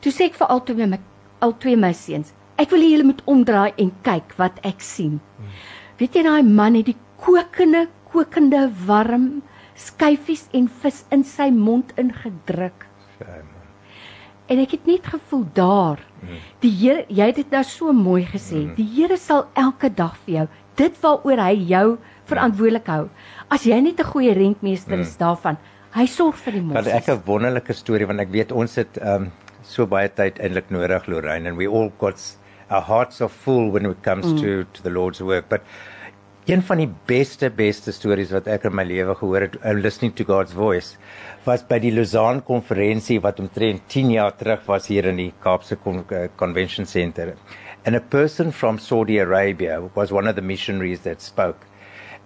toe 0.04 0.12
sê 0.12 0.28
ek 0.28 0.36
vir 0.40 0.52
al 0.52 0.64
twee 0.68 0.90
my 0.92 1.00
al 1.46 1.54
twee 1.62 1.78
my 1.78 1.94
seuns, 1.94 2.34
ek 2.58 2.72
wil 2.74 2.82
hê 2.82 2.90
julle 2.96 3.06
moet 3.12 3.22
omdraai 3.30 3.78
en 3.78 3.92
kyk 4.06 4.34
wat 4.42 4.58
ek 4.66 4.82
sien. 4.84 5.20
Hmm. 5.38 5.54
Weet 6.02 6.18
jy 6.18 6.24
daai 6.26 6.44
man 6.46 6.78
het 6.80 6.90
die 6.90 6.98
kokende 7.22 7.86
kokende 8.12 8.66
warm 8.88 9.28
skyfies 9.78 10.48
en 10.58 10.68
vis 10.82 11.04
in 11.14 11.24
sy 11.28 11.52
mond 11.54 11.94
ingedruk. 12.02 12.88
En 14.48 14.60
ek 14.60 14.72
het 14.72 14.86
net 14.86 15.08
gevoel 15.08 15.46
daar. 15.54 16.00
Die 16.64 16.72
Here, 16.72 17.06
jy 17.08 17.26
het 17.26 17.36
dit 17.36 17.52
nou 17.52 17.64
so 17.64 17.94
mooi 17.94 18.24
gesê. 18.26 18.64
Hmm. 18.64 18.76
Die 18.76 18.88
Here 18.96 19.18
sal 19.18 19.48
elke 19.54 19.90
dag 19.94 20.16
vir 20.26 20.34
jou 20.34 20.48
dit 20.78 21.00
waaroor 21.02 21.42
hy 21.42 21.56
jou 21.72 21.88
verantwoordelik 22.30 22.90
hou. 22.92 23.08
As 23.50 23.66
jy 23.66 23.80
net 23.82 24.00
'n 24.00 24.12
goeie 24.12 24.34
rentmeester 24.34 25.00
is 25.00 25.18
daarvan, 25.18 25.58
hy 25.92 26.06
sorg 26.06 26.36
vir 26.36 26.54
die 26.54 26.62
mos. 26.62 26.74
Maar 26.74 26.88
ek 26.88 27.10
'n 27.10 27.22
wonderlike 27.26 27.74
storie 27.74 28.06
want 28.06 28.20
ek 28.20 28.32
weet 28.32 28.52
ons 28.52 28.76
het 28.76 28.98
um 29.02 29.32
so 29.64 29.86
baie 29.86 30.10
tyd 30.10 30.40
eintlik 30.40 30.70
nodig 30.70 31.08
Lorraine 31.08 31.48
and 31.50 31.58
we 31.58 31.68
all 31.68 31.92
got 32.00 32.16
our 32.70 32.82
hearts 32.82 33.22
are 33.22 33.30
full 33.30 33.72
when 33.72 33.86
it 33.86 34.02
comes 34.04 34.26
mm. 34.26 34.40
to 34.40 34.66
to 34.74 34.84
the 34.84 34.90
Lord's 34.90 35.20
work 35.20 35.50
but 35.50 35.62
een 36.48 36.62
van 36.64 36.80
die 36.80 36.88
beste 37.10 37.50
beste 37.52 37.92
stories 37.92 38.30
wat 38.32 38.46
ek 38.48 38.64
in 38.70 38.76
my 38.80 38.86
lewe 38.88 39.12
gehoor 39.20 39.44
het 39.44 39.56
uh, 39.60 39.74
listening 39.76 40.14
to 40.16 40.24
God's 40.24 40.54
voice 40.56 40.96
was 41.44 41.66
by 41.68 41.76
die 41.84 41.92
Lausanne 41.92 42.40
konferensie 42.48 43.18
wat 43.26 43.42
omtrent 43.44 43.84
10 43.92 44.14
jaar 44.14 44.32
terug 44.40 44.64
was 44.70 44.88
hier 44.88 45.10
in 45.12 45.20
die 45.20 45.34
Kaapse 45.44 45.76
Con 45.84 46.06
uh, 46.06 46.22
Convention 46.40 46.88
Center 46.88 47.34
and 47.84 48.00
a 48.00 48.04
person 48.16 48.54
from 48.56 48.80
Saudi 48.80 49.20
Arabia 49.20 49.82
was 50.00 50.16
one 50.16 50.30
of 50.32 50.40
the 50.40 50.48
missionaries 50.54 51.04
that 51.04 51.22
spoke 51.22 51.68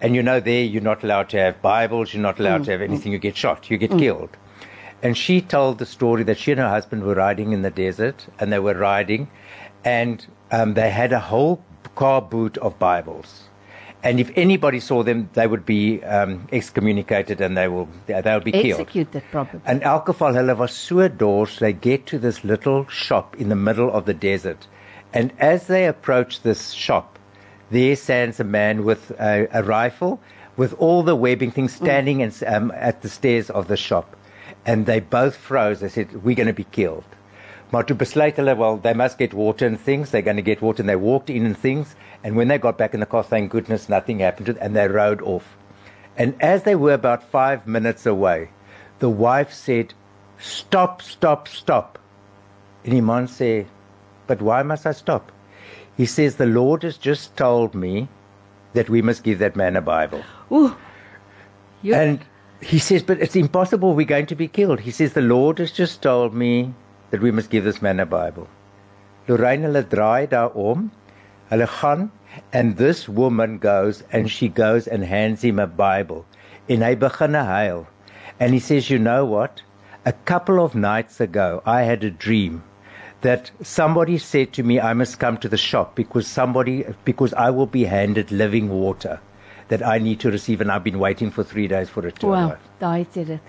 and 0.00 0.14
you 0.14 0.22
know 0.22 0.38
there 0.38 0.62
you're 0.62 0.88
not 0.92 1.02
allowed 1.02 1.28
to 1.34 1.42
have 1.42 1.60
bibles 1.60 2.14
you're 2.14 2.22
not 2.22 2.38
allowed 2.38 2.62
mm. 2.62 2.66
to 2.66 2.70
have 2.78 2.88
anything 2.90 3.10
you 3.10 3.18
get 3.18 3.36
shot 3.36 3.70
you 3.72 3.76
get 3.76 3.90
mm. 3.90 3.98
killed 3.98 4.36
and 5.02 5.18
she 5.18 5.40
told 5.40 5.78
the 5.78 5.92
story 5.98 6.22
that 6.22 6.38
she 6.38 6.52
and 6.52 6.60
her 6.60 6.70
husband 6.70 7.02
were 7.02 7.18
riding 7.18 7.50
in 7.50 7.62
the 7.62 7.74
desert 7.74 8.28
and 8.38 8.52
they 8.52 8.60
were 8.60 8.78
riding 8.78 9.26
and 9.84 10.28
um, 10.52 10.74
they 10.74 10.90
had 10.90 11.12
a 11.12 11.26
whole 11.32 11.60
car 11.96 12.22
boot 12.22 12.56
of 12.58 12.78
bibles 12.78 13.48
and 14.02 14.18
if 14.18 14.30
anybody 14.34 14.80
saw 14.80 15.02
them, 15.02 15.30
they 15.34 15.46
would 15.46 15.64
be 15.64 16.02
um, 16.02 16.48
excommunicated 16.52 17.40
and 17.40 17.56
they 17.56 17.68
will 17.68 17.88
they 18.06 18.20
will 18.20 18.40
be 18.40 18.52
killed. 18.52 18.80
Executed, 18.80 19.22
probably. 19.30 19.60
And 19.64 19.82
alcohol, 19.84 20.32
hulle 20.34 20.56
was 20.56 20.72
so 20.72 21.06
dors, 21.08 21.58
they 21.60 21.72
get 21.72 22.06
to 22.06 22.18
this 22.18 22.42
little 22.44 22.86
shop 22.88 23.36
in 23.36 23.48
the 23.48 23.56
middle 23.56 23.92
of 23.92 24.06
the 24.06 24.14
desert, 24.14 24.66
and 25.12 25.32
as 25.38 25.66
they 25.68 25.86
approach 25.86 26.42
this 26.42 26.72
shop, 26.72 27.18
there 27.70 27.94
stands 27.96 28.40
a 28.40 28.44
man 28.44 28.84
with 28.84 29.10
a, 29.12 29.48
a 29.52 29.62
rifle, 29.62 30.20
with 30.56 30.74
all 30.74 31.02
the 31.02 31.14
webbing 31.16 31.52
things 31.52 31.72
mm. 31.72 31.84
standing 31.84 32.18
mm. 32.18 32.42
and, 32.42 32.54
um, 32.54 32.72
at 32.74 33.02
the 33.02 33.08
stairs 33.08 33.50
of 33.50 33.68
the 33.68 33.76
shop, 33.76 34.16
and 34.66 34.86
they 34.86 34.98
both 34.98 35.36
froze. 35.36 35.80
They 35.80 35.88
said, 35.88 36.24
"We're 36.24 36.36
going 36.36 36.48
to 36.48 36.52
be 36.52 36.64
killed." 36.64 37.04
Maar 37.72 37.84
toe 37.84 37.96
besluit 37.96 38.36
hulle, 38.36 38.54
well, 38.54 38.76
they 38.76 38.92
must 38.92 39.16
get 39.16 39.32
water 39.32 39.66
and 39.66 39.80
things. 39.80 40.10
They're 40.10 40.20
going 40.20 40.36
to 40.36 40.42
get 40.42 40.60
water, 40.60 40.82
and 40.82 40.88
they 40.90 40.96
walked 40.96 41.30
in 41.30 41.46
and 41.46 41.56
things. 41.56 41.96
And 42.22 42.36
when 42.36 42.48
they 42.48 42.58
got 42.58 42.76
back 42.76 42.92
in 42.92 43.00
the 43.00 43.06
car, 43.06 43.22
thank 43.24 43.50
goodness 43.50 43.88
nothing 43.88 44.18
happened 44.18 44.46
to 44.46 44.52
them, 44.52 44.62
and 44.62 44.76
they 44.76 44.88
rode 44.88 45.22
off. 45.22 45.56
And 46.18 46.34
as 46.38 46.64
they 46.64 46.74
were 46.74 46.92
about 46.92 47.22
five 47.22 47.66
minutes 47.66 48.04
away, 48.04 48.50
the 48.98 49.08
wife 49.08 49.54
said, 49.54 49.94
Stop, 50.38 51.00
stop, 51.00 51.48
stop. 51.48 51.98
And 52.84 52.92
Iman 52.92 53.28
said, 53.28 53.68
But 54.26 54.42
why 54.42 54.62
must 54.62 54.86
I 54.86 54.92
stop? 54.92 55.32
He 55.96 56.04
says, 56.04 56.36
The 56.36 56.46
Lord 56.46 56.82
has 56.82 56.98
just 56.98 57.36
told 57.38 57.74
me 57.74 58.08
that 58.74 58.90
we 58.90 59.00
must 59.00 59.24
give 59.24 59.38
that 59.38 59.56
man 59.56 59.76
a 59.76 59.80
Bible. 59.80 60.22
Ooh. 60.50 60.76
And 61.84 62.20
he 62.60 62.78
says, 62.78 63.02
But 63.02 63.20
it's 63.20 63.36
impossible. 63.36 63.94
We're 63.94 64.04
going 64.04 64.26
to 64.26 64.34
be 64.34 64.48
killed. 64.48 64.80
He 64.80 64.90
says, 64.90 65.14
The 65.14 65.22
Lord 65.22 65.58
has 65.58 65.72
just 65.72 66.02
told 66.02 66.34
me 66.34 66.74
that 67.12 67.22
we 67.22 67.30
must 67.30 67.50
give 67.50 67.62
this 67.62 67.80
man 67.80 68.00
a 68.00 68.06
Bible. 68.16 68.48
Lorraine 69.28 69.62
hulle 69.68 69.84
draai 69.94 70.26
daarom 70.34 70.90
Hulle 71.52 71.66
gaan 71.66 72.10
and 72.50 72.78
this 72.78 73.06
woman 73.08 73.58
goes 73.58 74.02
and 74.10 74.30
she 74.30 74.48
goes 74.48 74.86
and 74.86 75.04
hands 75.04 75.42
him 75.42 75.58
a 75.58 75.66
Bible. 75.66 76.24
En 76.66 76.80
hy 76.80 76.94
begin 76.94 77.34
huil. 77.34 77.86
And 78.40 78.54
he 78.54 78.60
says, 78.68 78.88
"You 78.90 78.98
know 78.98 79.24
what? 79.26 79.60
A 80.06 80.12
couple 80.30 80.60
of 80.64 80.74
nights 80.74 81.20
ago, 81.20 81.62
I 81.66 81.82
had 81.82 82.02
a 82.02 82.10
dream 82.10 82.62
that 83.20 83.50
somebody 83.72 84.16
said 84.18 84.54
to 84.54 84.62
me 84.62 84.80
I 84.80 84.94
must 84.94 85.18
come 85.18 85.36
to 85.44 85.48
the 85.48 85.60
shop 85.66 85.94
because 85.94 86.26
somebody 86.26 86.78
because 87.04 87.34
I 87.34 87.50
will 87.50 87.70
be 87.76 87.84
handed 87.84 88.32
living 88.32 88.70
water 88.70 89.20
that 89.68 89.86
I 89.86 89.98
need 89.98 90.20
to 90.20 90.30
receive 90.30 90.62
and 90.62 90.72
I've 90.72 90.84
been 90.90 90.98
waiting 90.98 91.30
for 91.30 91.44
3 91.44 91.68
days 91.68 91.90
for 91.90 92.06
it 92.06 92.18
to 92.20 92.26
wow, 92.28 92.48
arrive." 92.48 92.58
Daai 92.80 92.98
het 93.04 93.12
dit. 93.12 93.40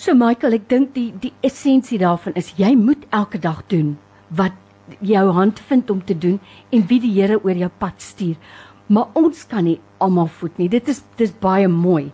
So 0.00 0.14
Michael, 0.16 0.54
ek 0.56 0.62
dink 0.70 0.94
die 0.94 1.10
die 1.20 1.34
essensie 1.44 1.98
daarvan 2.00 2.32
is 2.40 2.54
jy 2.56 2.70
moet 2.72 3.02
elke 3.12 3.36
dag 3.36 3.58
doen 3.68 3.98
wat 4.38 4.56
jou 5.04 5.26
hand 5.36 5.58
vind 5.68 5.90
om 5.92 5.98
te 6.00 6.14
doen 6.16 6.38
en 6.72 6.86
wie 6.88 6.96
die 7.02 7.10
Here 7.18 7.36
oor 7.36 7.58
jou 7.58 7.68
pad 7.82 8.00
stuur. 8.00 8.38
Maar 8.88 9.12
ons 9.20 9.42
kan 9.50 9.66
nie 9.68 9.76
almal 10.00 10.30
voed 10.38 10.56
nie. 10.56 10.70
Dit 10.72 10.88
is 10.88 11.02
dis 11.20 11.34
baie 11.44 11.68
mooi. 11.68 12.06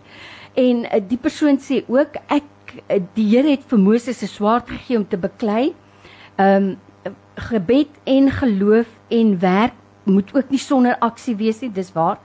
En 0.59 0.83
uh, 0.83 0.99
die 0.99 1.21
persoon 1.21 1.61
sê 1.63 1.79
ook 1.87 2.19
ek 2.27 2.75
uh, 2.89 2.99
die 3.15 3.29
Here 3.31 3.55
het 3.55 3.63
vir 3.71 3.79
Moses 3.79 4.19
'n 4.19 4.33
swaard 4.35 4.67
gegee 4.67 4.99
om 4.99 5.07
te 5.07 5.17
beklei. 5.23 5.71
Ehm 6.35 6.75
um, 6.75 7.15
gebed 7.37 7.93
en 8.03 8.31
geloof 8.33 8.87
en 9.07 9.39
werk 9.39 9.79
moet 10.07 10.33
ook 10.35 10.51
nie 10.51 10.61
sonder 10.61 10.97
aksie 11.03 11.35
wees 11.35 11.61
nie. 11.61 11.69
Dis 11.73 11.91
waar. 11.95 12.17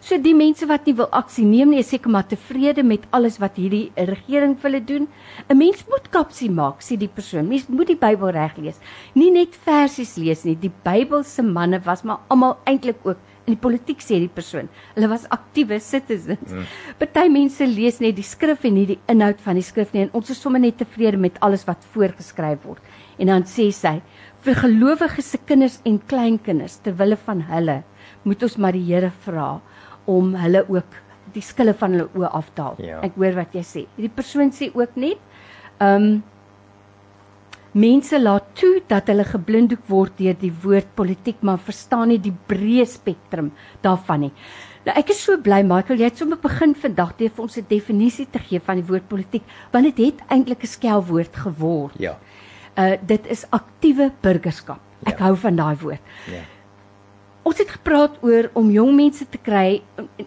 So 0.00 0.16
die 0.16 0.34
mense 0.34 0.66
wat 0.68 0.86
nie 0.88 0.94
wil 0.96 1.08
aksie 1.12 1.44
neem 1.44 1.74
nie, 1.74 1.80
is 1.82 1.90
seker 1.92 2.12
maar 2.12 2.28
tevrede 2.28 2.82
met 2.86 3.04
alles 3.16 3.36
wat 3.42 3.58
hierdie 3.60 3.90
regering 3.96 4.56
vir 4.60 4.70
hulle 4.70 4.84
doen. 4.84 5.08
'n 5.48 5.58
Mens 5.58 5.84
moet 5.88 6.08
kapsie 6.10 6.50
maak, 6.50 6.80
sê 6.80 6.96
die 6.96 7.08
persoon. 7.08 7.48
Mens 7.48 7.68
moet 7.68 7.92
die 7.92 8.00
Bybel 8.00 8.30
reg 8.30 8.56
lees. 8.56 8.78
Nie 9.14 9.30
net 9.30 9.56
versies 9.64 10.16
lees 10.16 10.44
nie. 10.44 10.56
Die 10.56 10.72
Bybel 10.84 11.24
se 11.24 11.42
manne 11.42 11.80
was 11.84 12.02
maar 12.02 12.20
almal 12.28 12.56
eintlik 12.64 13.04
ook 13.04 13.18
in 13.50 13.56
die 13.56 13.60
politiek 13.60 14.02
sê 14.04 14.18
die 14.20 14.30
persoon. 14.30 14.68
Hulle 14.94 15.10
was 15.10 15.26
aktiewe 15.34 15.80
citizens. 15.82 16.50
Hmm. 16.52 16.66
Party 17.00 17.26
mm. 17.26 17.36
mense 17.38 17.66
lees 17.66 18.00
net 18.02 18.16
die 18.18 18.26
skrif 18.26 18.64
en 18.68 18.76
nie 18.76 18.86
die 18.92 18.98
inhoud 19.10 19.40
van 19.44 19.58
die 19.58 19.66
skrif 19.66 19.94
nie 19.94 20.06
en 20.06 20.14
ons 20.16 20.30
is 20.30 20.40
sommer 20.40 20.62
net 20.62 20.78
tevrede 20.80 21.20
met 21.20 21.38
alles 21.44 21.66
wat 21.68 21.84
voorgeskryf 21.94 22.62
word. 22.64 22.82
En 23.20 23.32
dan 23.32 23.46
sê 23.48 23.70
sy 23.74 23.98
vir 24.44 24.54
gelowiges 24.54 25.30
se 25.34 25.38
kinders 25.38 25.80
en 25.84 25.98
kleinkinders 26.10 26.78
ter 26.84 26.96
wille 26.96 27.16
van 27.26 27.42
hulle 27.50 27.82
moet 28.24 28.42
ons 28.42 28.56
maar 28.56 28.72
die 28.72 28.86
Here 28.88 29.12
vra 29.24 29.60
om 30.08 30.34
hulle 30.34 30.64
ook 30.68 30.98
die 31.34 31.44
skille 31.44 31.74
van 31.78 31.94
hulle 31.94 32.08
oë 32.16 32.32
af 32.34 32.50
te 32.54 32.64
haal. 32.64 32.82
Ja. 32.82 32.98
Ek 33.06 33.16
hoor 33.20 33.36
wat 33.38 33.54
jy 33.54 33.62
sê. 33.66 33.86
Die 33.96 34.10
persoon 34.12 34.52
sê 34.56 34.72
ook 34.74 34.96
net 34.96 35.20
ehm 35.78 36.10
um, 36.10 36.20
mense 37.70 38.18
laat 38.18 38.48
toe 38.58 38.80
dat 38.90 39.06
hulle 39.12 39.22
geblinddoek 39.22 39.84
word 39.86 40.16
deur 40.18 40.34
die 40.34 40.50
woord 40.64 40.88
politiek, 40.98 41.38
maar 41.46 41.60
verstaan 41.62 42.10
nie 42.10 42.18
die 42.18 42.34
breë 42.34 42.82
spektrum 42.90 43.52
daarvan 43.84 44.26
nie. 44.26 44.32
Nou 44.86 44.96
ek 44.98 45.12
is 45.14 45.20
so 45.22 45.38
bly 45.38 45.60
Michael, 45.62 46.00
jy 46.00 46.08
het 46.08 46.18
sommer 46.18 46.40
begin 46.42 46.74
vandag 46.74 47.12
deur 47.18 47.30
vir 47.30 47.44
ons 47.44 47.58
'n 47.58 47.66
definisie 47.68 48.26
te 48.26 48.38
gee 48.38 48.58
van 48.58 48.80
die 48.80 48.88
woord 48.88 49.06
politiek, 49.08 49.44
want 49.72 49.84
dit 49.84 50.06
het 50.06 50.18
eintlik 50.28 50.64
'n 50.64 50.66
skelwoord 50.66 51.36
geword. 51.36 51.94
Ja. 52.00 52.18
Uh 52.80 52.96
dit 53.06 53.26
is 53.26 53.44
aktiewe 53.50 54.10
burgerskap. 54.24 54.80
Ek 55.04 55.18
ja. 55.18 55.26
hou 55.28 55.36
van 55.36 55.56
daai 55.56 55.76
woord. 55.80 56.10
Ja. 56.30 56.42
Ons 57.42 57.58
het 57.58 57.70
gepraat 57.72 58.18
oor 58.24 58.50
om 58.54 58.68
jong 58.70 58.92
mense 58.96 59.24
te 59.28 59.38
kry 59.40 59.80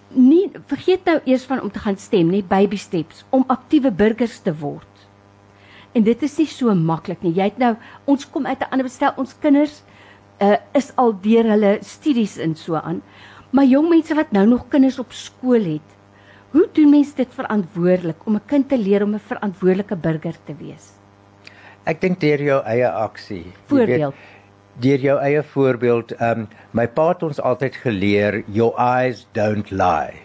nie 0.09 0.47
vergeet 0.69 1.05
nou 1.05 1.19
eers 1.29 1.45
van 1.49 1.61
om 1.61 1.71
te 1.71 1.81
gaan 1.81 1.97
stem 2.01 2.31
nie 2.33 2.41
baby 2.43 2.77
steps 2.81 3.21
om 3.29 3.45
aktiewe 3.53 3.91
burgers 3.93 4.39
te 4.41 4.53
word. 4.53 4.89
En 5.93 6.03
dit 6.03 6.23
is 6.25 6.37
nie 6.41 6.49
so 6.49 6.73
maklik 6.73 7.21
nie. 7.21 7.35
Jy 7.37 7.51
het 7.51 7.59
nou 7.61 7.75
ons 8.09 8.25
kom 8.25 8.45
uit 8.49 8.59
'n 8.59 8.71
ander 8.71 8.89
bestel 8.89 9.13
ons 9.17 9.35
kinders 9.39 9.83
uh, 10.41 10.57
is 10.73 10.91
al 10.95 11.13
deur 11.21 11.45
hulle 11.53 11.77
studies 11.81 12.37
in 12.37 12.55
so 12.55 12.75
aan. 12.75 13.01
Maar 13.51 13.69
jong 13.69 13.89
mense 13.89 14.15
wat 14.17 14.31
nou 14.31 14.45
nog 14.47 14.67
kinders 14.67 14.99
op 14.99 15.13
skool 15.13 15.63
het. 15.77 15.89
Hoe 16.51 16.67
doen 16.73 16.89
mense 16.89 17.15
dit 17.15 17.29
verantwoordelik 17.29 18.25
om 18.25 18.35
'n 18.35 18.45
kind 18.45 18.69
te 18.69 18.77
leer 18.77 19.03
om 19.03 19.13
'n 19.13 19.19
verantwoordelike 19.19 19.95
burger 19.95 20.35
te 20.45 20.55
wees? 20.57 21.02
Ek 21.89 22.01
dink 22.01 22.19
deur 22.21 22.41
jou 22.41 22.59
eie 22.65 22.89
aksie. 22.89 23.45
Voorbeeld. 23.71 24.13
Weet, 24.13 24.29
deur 24.83 25.07
jou 25.09 25.17
eie 25.21 25.43
voorbeeld, 25.53 26.13
ehm 26.17 26.45
um, 26.45 26.51
my 26.73 26.87
pa 26.87 27.09
het 27.11 27.23
ons 27.23 27.41
altyd 27.41 27.75
geleer 27.83 28.43
your 28.47 28.73
eyes 28.79 29.27
don't 29.33 29.71
lie. 29.71 30.23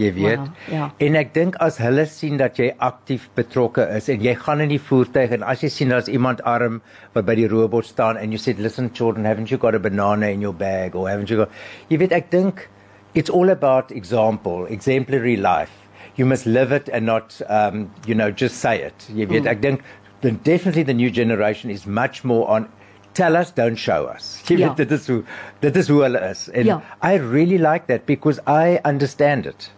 Jy 0.00 0.12
weet. 0.16 0.38
Wow, 0.38 0.72
ja. 0.72 0.86
En 1.04 1.16
ek 1.20 1.34
dink 1.34 1.56
as 1.60 1.76
hulle 1.82 2.06
sien 2.08 2.38
dat 2.40 2.56
jy 2.60 2.70
aktief 2.80 3.26
betrokke 3.36 3.84
is 3.96 4.08
en 4.12 4.22
jy 4.24 4.32
gaan 4.38 4.62
in 4.64 4.72
die 4.72 4.80
voertuig 4.80 5.34
en 5.36 5.44
as 5.44 5.64
jy 5.64 5.70
sien 5.72 5.92
daar's 5.92 6.08
iemand 6.08 6.40
arm 6.48 6.80
wat 7.16 7.26
by 7.28 7.36
die 7.36 7.48
robot 7.50 7.88
staan 7.88 8.16
en 8.16 8.32
you 8.32 8.40
said 8.40 8.62
listen 8.62 8.88
children 8.96 9.28
haven't 9.28 9.52
you 9.52 9.60
got 9.60 9.76
a 9.76 9.82
banana 9.82 10.30
in 10.32 10.40
your 10.40 10.56
bag 10.56 10.96
or 10.96 11.08
haven't 11.10 11.30
you 11.30 11.36
got 11.42 11.52
Jy 11.90 12.00
weet 12.00 12.16
ek 12.16 12.30
dink 12.32 12.68
it's 13.12 13.28
all 13.28 13.50
about 13.50 13.90
example, 13.90 14.64
exemplary 14.70 15.36
life. 15.36 15.74
You 16.16 16.24
must 16.26 16.46
live 16.46 16.72
it 16.72 16.88
and 16.88 17.04
not 17.06 17.40
um 17.48 17.90
you 18.06 18.14
know 18.14 18.30
just 18.30 18.64
say 18.64 18.80
it. 18.80 19.08
Jy 19.12 19.28
weet 19.28 19.44
mm. 19.44 19.52
ek 19.52 19.60
dink 19.66 19.84
then 20.20 20.38
definitely 20.42 20.84
the 20.84 20.92
new 20.94 21.10
generation 21.10 21.70
is 21.70 21.84
much 21.86 22.22
more 22.24 22.46
on 22.48 22.68
tell 23.12 23.36
us 23.36 23.50
don't 23.54 23.76
show 23.78 24.06
us. 24.14 24.40
Jy 24.46 24.56
Ja. 24.58 24.66
weet 24.68 24.76
dit 24.76 24.90
is 24.90 25.06
hoe 25.08 25.22
dit 25.60 25.76
is 25.76 25.88
hoe 25.88 26.02
hulle 26.02 26.20
is. 26.30 26.48
And 26.54 26.64
Ja. 26.64 26.80
I 27.02 27.16
really 27.18 27.58
like 27.58 27.86
that 27.86 28.04
because 28.06 28.40
I 28.46 28.78
understand 28.84 29.46
it. 29.46 29.70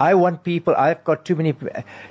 I 0.00 0.14
want 0.14 0.42
people 0.42 0.74
I've 0.76 1.04
got 1.04 1.24
too 1.24 1.36
many 1.36 1.54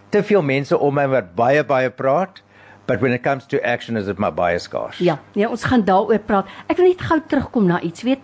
te 0.10 0.24
veel 0.24 0.42
mense 0.42 0.78
om 0.78 0.94
my 0.94 1.08
wat 1.08 1.36
baie 1.36 1.64
baie 1.64 1.90
praat, 1.90 2.42
but 2.86 3.02
when 3.02 3.14
it 3.14 3.22
comes 3.24 3.46
to 3.46 3.58
action 3.66 3.98
is 3.98 4.08
it 4.08 4.18
my 4.20 4.32
baie 4.32 4.60
skaars. 4.60 4.98
Ja, 4.98 5.20
nee, 5.36 5.50
ons 5.50 5.64
gaan 5.64 5.84
daaroor 5.86 6.20
praat. 6.20 6.48
Ek 6.68 6.78
wil 6.78 6.88
net 6.88 7.02
gou 7.02 7.20
terugkom 7.28 7.66
na 7.66 7.82
iets, 7.82 8.02
weet. 8.04 8.20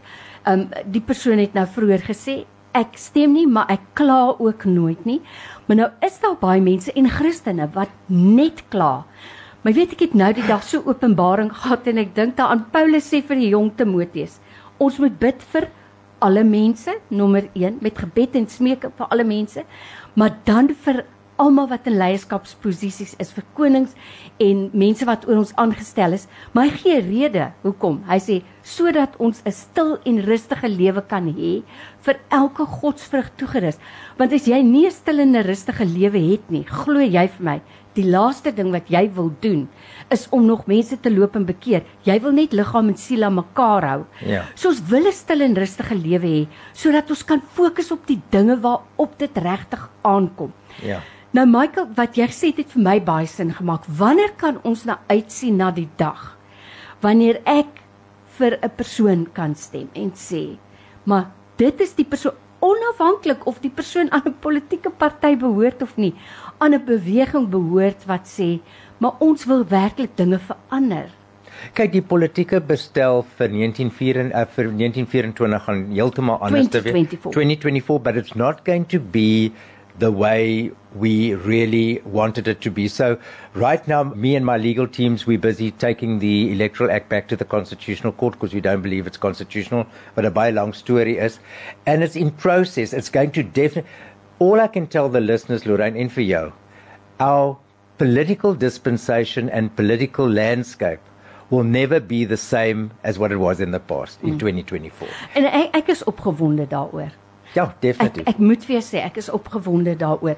Ehm 0.45 0.59
um, 0.59 0.70
die 0.86 1.01
persoon 1.01 1.38
het 1.41 1.53
nou 1.53 1.66
vroeër 1.68 2.01
gesê 2.05 2.43
ek 2.76 2.97
stem 2.99 3.34
nie, 3.34 3.47
maar 3.47 3.70
ek 3.72 3.80
kla 3.93 4.36
ook 4.38 4.66
nooit 4.66 5.05
nie. 5.05 5.22
Maar 5.66 5.78
nou 5.78 5.89
is 6.05 6.20
daar 6.20 6.36
baie 6.39 6.61
mense 6.61 6.91
en 6.93 7.09
Christene 7.09 7.70
wat 7.74 7.89
net 8.07 8.63
kla. 8.70 9.05
Maar 9.66 9.74
weet 9.74 9.95
ek 9.95 10.03
het 10.05 10.11
nou 10.13 10.28
die 10.38 10.45
dag 10.45 10.61
so 10.61 10.84
openbaring 10.86 11.47
gehad 11.49 11.88
en 11.89 11.97
ek 11.97 12.11
dink 12.13 12.36
daaraan 12.38 12.68
Paulus 12.70 13.07
sê 13.09 13.24
vir 13.26 13.39
die 13.41 13.47
jong 13.49 13.72
Timoteus, 13.74 14.36
ons 14.78 14.99
moet 15.01 15.16
bid 15.18 15.41
vir 15.55 15.66
alle 16.22 16.43
mense, 16.45 16.93
nommer 17.09 17.47
1 17.57 17.80
met 17.82 17.97
gebed 17.97 18.38
en 18.38 18.45
smeek 18.45 18.86
vir 18.86 19.07
alle 19.09 19.26
mense, 19.26 19.63
maar 20.13 20.36
dan 20.45 20.70
vir 20.86 21.01
almal 21.41 21.66
wat 21.72 21.88
in 21.89 21.97
leierskapsposisies 21.97 23.16
is 23.20 23.32
vir 23.34 23.47
konings 23.57 23.95
en 24.39 24.68
mense 24.78 25.07
wat 25.09 25.26
oor 25.26 25.41
ons 25.41 25.55
aangestel 25.59 26.13
is, 26.16 26.28
maar 26.53 26.70
hy 26.70 26.84
gee 26.84 27.01
rede 27.01 27.47
hoekom. 27.66 28.03
Hy 28.05 28.20
sê 28.22 28.38
sodat 28.61 29.18
ons 29.18 29.41
'n 29.45 29.51
stil 29.51 29.97
en 30.05 30.22
rustige 30.30 30.70
lewe 30.70 31.01
kan 31.01 31.26
hê 31.26 31.63
vir 32.05 32.20
elke 32.30 32.66
godsvrug 32.66 33.34
toegerus. 33.36 33.82
Want 34.18 34.32
as 34.32 34.45
jy 34.45 34.61
nie 34.61 34.86
'n 34.86 34.91
stil 34.91 35.20
en 35.20 35.36
'n 35.36 35.43
rustige 35.43 35.86
lewe 35.86 36.22
het 36.32 36.51
nie, 36.51 36.63
glo 36.63 37.01
jy 37.01 37.28
vir 37.28 37.43
my, 37.43 37.61
die 37.95 38.05
laaste 38.05 38.51
ding 38.55 38.71
wat 38.71 38.89
jy 38.91 39.09
wil 39.15 39.31
doen 39.41 39.67
is 40.13 40.27
om 40.29 40.45
nog 40.45 40.67
mense 40.67 40.99
te 40.99 41.11
loop 41.11 41.35
en 41.35 41.45
bekeer. 41.45 41.83
Jy 42.03 42.19
wil 42.21 42.31
net 42.31 42.53
liggaam 42.53 42.89
en 42.91 42.97
siel 42.97 43.23
aan 43.23 43.35
mekaar 43.39 43.87
hou. 43.89 44.05
Ja. 44.25 44.43
So 44.55 44.69
ons 44.69 44.81
wil 44.89 45.07
'n 45.07 45.11
stil 45.11 45.41
en 45.41 45.55
rustige 45.55 45.95
lewe 45.95 46.27
hê 46.27 46.47
sodat 46.73 47.09
ons 47.09 47.23
kan 47.23 47.41
fokus 47.41 47.91
op 47.91 48.05
die 48.07 48.21
dinge 48.29 48.59
waarop 48.59 49.17
dit 49.17 49.37
regtig 49.37 49.89
aankom. 50.03 50.53
Ja. 50.81 51.01
Nou 51.31 51.45
Michael, 51.45 51.87
wat 51.95 52.15
jy 52.15 52.27
gesê 52.27 52.47
het 52.47 52.57
het 52.57 52.71
vir 52.71 52.81
my 52.81 52.99
baie 53.01 53.27
sin 53.27 53.53
gemaak. 53.53 53.83
Wanneer 53.87 54.31
kan 54.37 54.59
ons 54.63 54.85
nou 54.85 54.97
uitsien 55.09 55.57
na 55.57 55.71
die 55.71 55.89
dag 55.97 56.35
wanneer 57.05 57.41
ek 57.45 57.81
vir 58.37 58.57
'n 58.61 58.69
persoon 58.77 59.27
kan 59.33 59.55
stem 59.55 59.89
en 59.93 60.11
sê, 60.11 60.57
maar 61.05 61.31
dit 61.57 61.81
is 61.81 61.93
die 61.93 62.05
persoon 62.05 62.33
onafhanklik 62.59 63.45
of 63.47 63.59
die 63.61 63.69
persoon 63.69 64.11
aan 64.11 64.25
'n 64.25 64.39
politieke 64.39 64.89
party 64.89 65.35
behoort 65.35 65.81
of 65.81 65.97
nie, 65.97 66.13
aan 66.57 66.73
'n 66.73 66.85
beweging 66.85 67.49
behoort 67.49 68.05
wat 68.05 68.25
sê, 68.27 68.59
maar 68.97 69.13
ons 69.19 69.45
wil 69.45 69.65
werklik 69.67 70.17
dinge 70.17 70.39
verander. 70.39 71.09
Kyk, 71.73 71.91
die 71.91 72.01
politieke 72.01 72.59
bestel 72.59 73.23
vir 73.37 73.49
1924 73.49 74.33
uh, 74.35 74.45
vir 74.55 74.65
1924 74.71 75.63
gaan 75.67 75.85
heeltemal 75.91 76.37
anders 76.39 76.67
te 76.67 76.81
wees. 76.81 76.93
2024. 76.93 77.31
2024, 77.31 78.01
but 78.01 78.15
it's 78.15 78.35
not 78.35 78.65
going 78.65 78.85
to 78.87 78.99
be 78.99 79.51
the 79.97 80.11
way 80.11 80.71
we 80.93 81.33
really 81.33 82.01
wanted 82.03 82.47
it 82.47 82.61
to 82.61 82.71
be. 82.71 82.87
So 82.87 83.17
right 83.53 83.85
now, 83.87 84.03
me 84.03 84.35
and 84.35 84.45
my 84.45 84.57
legal 84.57 84.87
teams, 84.87 85.25
we're 85.25 85.39
busy 85.39 85.71
taking 85.71 86.19
the 86.19 86.51
Electoral 86.51 86.91
Act 86.91 87.09
back 87.09 87.27
to 87.29 87.35
the 87.35 87.45
Constitutional 87.45 88.11
Court 88.11 88.33
because 88.33 88.53
we 88.53 88.61
don't 88.61 88.81
believe 88.81 89.07
it's 89.07 89.17
constitutional, 89.17 89.87
but 90.13 90.25
a 90.25 90.31
by 90.31 90.49
long 90.49 90.73
story 90.73 91.17
is. 91.17 91.39
And 91.85 92.03
it's 92.03 92.15
in 92.15 92.31
process. 92.31 92.93
It's 92.93 93.09
going 93.09 93.31
to 93.31 93.43
definitely, 93.43 93.89
all 94.39 94.59
I 94.59 94.67
can 94.67 94.88
tell 94.88 95.09
the 95.09 95.21
listeners, 95.21 95.65
Lorraine, 95.65 95.95
and 95.97 96.11
for 96.11 96.21
you, 96.21 96.51
our 97.19 97.57
political 97.97 98.53
dispensation 98.53 99.49
and 99.49 99.73
political 99.75 100.27
landscape 100.29 100.99
will 101.49 101.63
never 101.63 101.99
be 101.99 102.25
the 102.25 102.38
same 102.38 102.91
as 103.03 103.17
what 103.19 103.31
it 103.31 103.38
was 103.38 103.59
in 103.59 103.71
the 103.71 103.79
past 103.79 104.19
in 104.23 104.38
2024. 104.39 105.07
En 105.36 105.45
ek, 105.45 105.69
ek 105.77 105.88
is 105.93 106.03
opgewonde 106.03 106.65
daaroor. 106.67 107.11
Ja, 107.55 107.69
Ek 107.69 107.81
definitief. 107.81 108.25
ek 108.27 108.39
moet 108.41 108.65
jou 108.67 108.81
sê 108.83 108.99
ek 109.05 109.17
is 109.21 109.29
opgewonde 109.31 109.93
daaroor. 109.95 110.36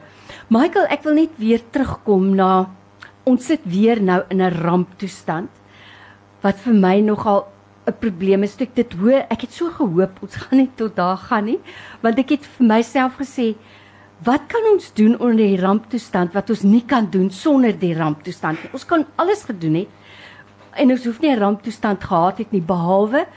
Michael, 0.54 0.86
ek 0.94 1.04
wil 1.08 1.16
net 1.18 1.38
weer 1.42 1.64
terugkom 1.74 2.36
na 2.38 2.50
ons 3.28 3.46
sit 3.50 3.64
weer 3.66 4.02
nou 4.04 4.22
in 4.30 4.42
'n 4.44 4.52
ramptoestand 4.62 5.50
wat 6.44 6.60
vir 6.60 6.74
my 6.74 7.00
nogal 7.02 7.48
'n 7.88 7.94
probleem 8.00 8.44
is. 8.44 8.56
Ek 8.62 8.76
dit 8.76 8.94
hoor, 8.94 9.26
ek 9.32 9.42
het 9.42 9.52
so 9.52 9.70
gehoop 9.72 10.20
ons 10.22 10.36
gaan 10.36 10.60
nie 10.60 10.70
tot 10.76 10.96
daar 10.96 11.18
gaan 11.18 11.46
nie, 11.46 11.60
want 12.04 12.20
ek 12.20 12.30
het 12.30 12.46
vir 12.46 12.68
myself 12.68 13.18
gesê 13.18 13.56
wat 14.26 14.48
kan 14.50 14.66
ons 14.74 14.90
doen 14.98 15.14
onder 15.20 15.38
die 15.38 15.60
ramptoestand 15.62 16.34
wat 16.34 16.50
ons 16.50 16.64
nie 16.66 16.84
kan 16.86 17.10
doen 17.12 17.30
sonder 17.30 17.76
die 17.78 17.94
ramptoestand 17.94 18.64
nie. 18.64 18.72
Ons 18.74 18.86
kan 18.86 19.06
alles 19.16 19.44
gedoen 19.46 19.76
het 19.84 19.90
en 20.78 20.92
ons 20.92 21.06
hoef 21.06 21.22
nie 21.22 21.32
'n 21.32 21.40
ramptoestand 21.40 22.04
gehad 22.04 22.38
het 22.38 22.52
nie 22.52 22.62
behalwe 22.62 23.28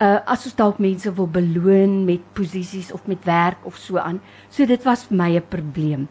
uh 0.00 0.20
as 0.26 0.44
ons 0.46 0.54
dalk 0.54 0.78
mense 0.78 1.10
wil 1.14 1.26
beloon 1.26 2.04
met 2.04 2.20
posisies 2.32 2.92
of 2.92 3.06
met 3.06 3.24
werk 3.24 3.58
of 3.64 3.76
so 3.76 3.98
aan. 3.98 4.20
So 4.50 4.66
dit 4.66 4.82
was 4.84 5.04
vir 5.04 5.16
my 5.16 5.36
'n 5.36 5.48
probleem. 5.48 6.08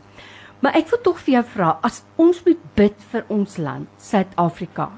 Maar 0.60 0.76
ek 0.76 0.90
wil 0.90 1.02
tog 1.02 1.20
vir 1.20 1.34
jou 1.34 1.44
vra, 1.44 1.80
as 1.86 2.04
ons 2.18 2.44
moet 2.46 2.62
bid 2.76 2.96
vir 3.12 3.26
ons 3.30 3.58
land, 3.58 3.88
Suid-Afrika. 3.98 4.90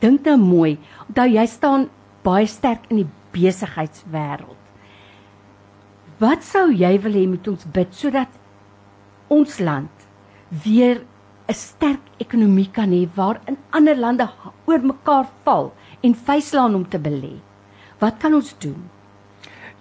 Dink 0.00 0.24
nou 0.24 0.36
mooi, 0.38 0.78
onthou 1.08 1.26
jy 1.26 1.46
staan 1.46 1.88
baie 2.22 2.46
sterk 2.46 2.86
in 2.90 3.02
die 3.02 3.10
besigheidswêreld. 3.34 4.57
Wat 6.18 6.42
sou 6.42 6.72
jy 6.74 6.96
wil 7.04 7.14
hê 7.14 7.26
moet 7.30 7.46
ons 7.46 7.66
bid 7.74 7.92
sodat 7.94 8.32
ons 9.30 9.58
land 9.62 10.06
weer 10.64 11.04
'n 11.48 11.54
sterk 11.54 12.02
ekonomie 12.24 12.70
kan 12.78 12.90
hê 12.90 13.06
waarin 13.14 13.58
ander 13.70 13.94
lande 13.94 14.26
oor 14.66 14.82
mekaar 14.82 15.28
val 15.44 15.72
en 16.02 16.14
vuislaan 16.14 16.74
om 16.74 16.84
te 16.88 16.98
belê. 16.98 17.36
Wat 18.00 18.18
kan 18.18 18.34
ons 18.34 18.54
doen? 18.58 18.90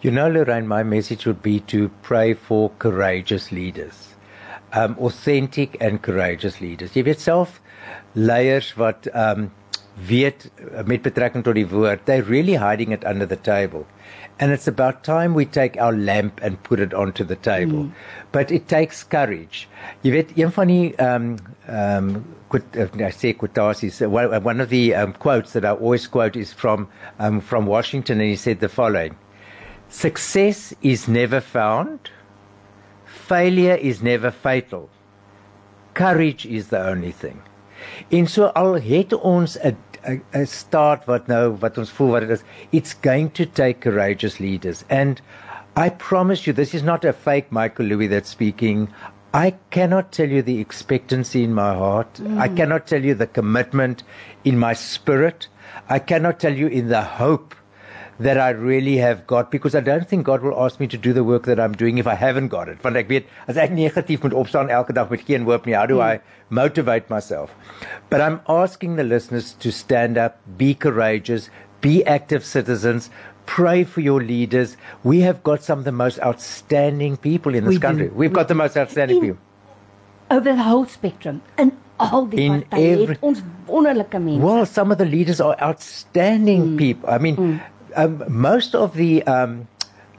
You 0.02 0.14
know, 0.14 0.30
Lorraine, 0.30 0.68
my 0.68 0.84
message 0.84 1.26
would 1.26 1.42
be 1.42 1.60
to 1.74 1.90
pray 2.04 2.36
for 2.36 2.70
courageous 2.78 3.52
leaders, 3.52 4.16
um, 4.74 4.96
authentic 5.00 5.76
and 5.82 6.04
courageous 6.04 6.62
leaders. 6.62 6.94
Jy 6.94 7.04
weet 7.04 7.20
self 7.20 7.62
leiers 8.14 8.76
wat 8.78 9.10
um, 9.14 9.50
weet 10.06 10.52
uh, 10.74 10.84
met 10.86 11.02
betrekking 11.02 11.44
tot 11.44 11.56
die 11.58 11.68
woord, 11.68 12.06
they're 12.06 12.24
really 12.24 12.54
hiding 12.54 12.92
it 12.92 13.06
under 13.06 13.26
the 13.26 13.36
table. 13.36 13.86
And 14.40 14.52
it's 14.52 14.68
about 14.68 15.04
time 15.04 15.34
we 15.34 15.46
take 15.46 15.82
our 15.82 15.94
lamp 15.94 16.40
and 16.44 16.62
put 16.62 16.80
it 16.80 16.94
onto 16.94 17.24
the 17.24 17.36
table. 17.36 17.86
Mm. 17.86 17.92
But 18.32 18.52
it 18.52 18.68
takes 18.68 19.04
courage. 19.04 19.68
Jy 20.04 20.12
weet 20.12 20.34
een 20.38 20.52
van 20.54 20.68
die 20.68 20.94
um 21.02 21.38
um 21.68 22.12
quote, 22.50 22.78
uh, 22.78 23.06
I 23.06 23.10
say 23.10 23.34
one, 24.06 24.44
one 24.44 24.62
of 24.62 24.70
the 24.70 24.96
um, 24.96 25.14
quotes 25.14 25.54
that 25.54 25.66
I 25.66 25.72
always 25.72 26.08
quote 26.08 26.36
is 26.36 26.54
from 26.54 26.88
um, 27.20 27.42
from 27.42 27.66
Washington 27.66 28.22
and 28.22 28.30
he 28.30 28.36
said 28.36 28.60
the 28.60 28.70
following 28.70 29.18
Success 29.90 30.74
is 30.82 31.08
never 31.08 31.42
found. 31.42 32.12
Failure 33.06 33.76
is 33.76 34.02
never 34.02 34.32
fatal. 34.32 34.90
Courage 35.94 36.46
is 36.46 36.68
the 36.68 36.80
only 36.80 37.12
thing. 37.12 37.42
En 38.10 38.28
so 38.28 38.46
al 38.46 38.80
het 38.82 39.14
ons 39.14 39.58
'n 39.64 39.78
'n 40.08 40.22
'n 40.34 40.46
staat 40.46 41.06
wat 41.06 41.28
nou 41.28 41.58
wat 41.60 41.78
ons 41.78 41.92
voel 41.92 42.12
wat 42.12 42.22
dit 42.22 42.30
is, 42.30 42.44
it's 42.72 42.96
going 43.02 43.32
to 43.34 43.46
take 43.46 43.82
courageous 43.82 44.40
leaders. 44.40 44.84
And 44.90 45.22
I 45.76 45.90
promise 45.90 46.48
you 46.48 46.54
this 46.54 46.74
is 46.74 46.84
not 46.84 47.06
a 47.06 47.14
fake 47.14 47.52
Michael 47.52 47.86
Louis 47.86 48.08
that's 48.08 48.30
speaking. 48.30 48.88
I 49.34 49.54
cannot 49.70 50.12
tell 50.12 50.30
you 50.30 50.42
the 50.42 50.60
expectancy 50.60 51.44
in 51.44 51.54
my 51.54 51.74
heart. 51.74 52.14
Mm. 52.16 52.40
I 52.40 52.48
cannot 52.48 52.88
tell 52.88 53.04
you 53.04 53.14
the 53.14 53.28
commitment 53.28 54.04
in 54.44 54.58
my 54.58 54.74
spirit. 54.74 55.48
I 55.90 56.00
cannot 56.00 56.40
tell 56.40 56.54
you 56.54 56.68
in 56.68 56.88
the 56.88 57.04
hope 57.04 57.54
that 58.20 58.40
I 58.40 58.50
really 58.50 58.98
have 58.98 59.28
got 59.28 59.52
because 59.52 59.76
I 59.76 59.82
don't 59.82 60.08
think 60.08 60.26
God 60.26 60.42
will 60.42 60.60
ask 60.64 60.80
me 60.80 60.88
to 60.88 60.98
do 60.98 61.14
the 61.14 61.24
work 61.24 61.46
that 61.46 61.60
I'm 61.60 61.74
doing 61.74 61.98
if 61.98 62.08
I 62.08 62.16
haven't 62.16 62.48
got 62.48 62.68
it. 62.68 62.84
Want 62.84 62.98
ek 62.98 63.10
weet 63.10 63.30
as 63.48 63.58
ek 63.58 63.72
negatief 63.78 64.26
moet 64.26 64.34
opstaan 64.34 64.74
elke 64.74 64.94
dag 64.98 65.10
met 65.14 65.22
geen 65.28 65.46
hoop 65.46 65.66
nie, 65.70 65.76
how 65.78 65.86
do 65.86 66.02
hmm. 66.02 66.18
I 66.18 66.20
motivate 66.50 67.10
myself? 67.10 67.54
But 68.10 68.22
I'm 68.22 68.42
asking 68.50 68.96
the 68.98 69.04
listeners 69.04 69.54
to 69.62 69.72
stand 69.72 70.18
up, 70.18 70.42
be 70.58 70.74
courageous, 70.74 71.50
be 71.82 72.04
active 72.06 72.44
citizens, 72.44 73.12
pray 73.46 73.84
for 73.84 74.02
your 74.02 74.22
leaders. 74.22 74.78
We 75.04 75.22
have 75.22 75.44
got 75.44 75.64
some 75.64 75.80
of 75.80 75.86
the 75.86 75.92
most 75.92 76.20
outstanding 76.20 77.18
people 77.18 77.54
in 77.54 77.66
this 77.66 77.78
We 77.78 77.82
do. 77.82 77.88
country. 77.88 78.10
We've 78.10 78.34
got 78.34 78.48
the 78.48 78.56
most 78.56 78.78
outstanding 78.78 79.18
In- 79.18 79.24
people. 79.24 79.44
Over 80.30 80.54
the 80.56 80.64
whole 80.64 80.86
spectrum 80.86 81.42
in 81.58 81.72
al 81.98 82.26
die 82.28 82.38
In 82.38 82.64
partye 82.64 82.92
every- 82.92 83.14
het 83.14 83.18
ons 83.22 83.42
wonderlike 83.66 84.20
mense. 84.20 84.42
Well, 84.42 84.66
some 84.66 84.92
of 84.92 84.98
the 84.98 85.06
leaders 85.06 85.40
are 85.40 85.56
outstanding 85.62 86.62
hmm. 86.64 86.78
people. 86.78 87.10
I 87.10 87.18
mean, 87.18 87.36
hmm. 87.36 87.58
Um, 87.96 88.24
most 88.28 88.76
of 88.76 88.96
the 88.96 89.24
um, 89.24 89.68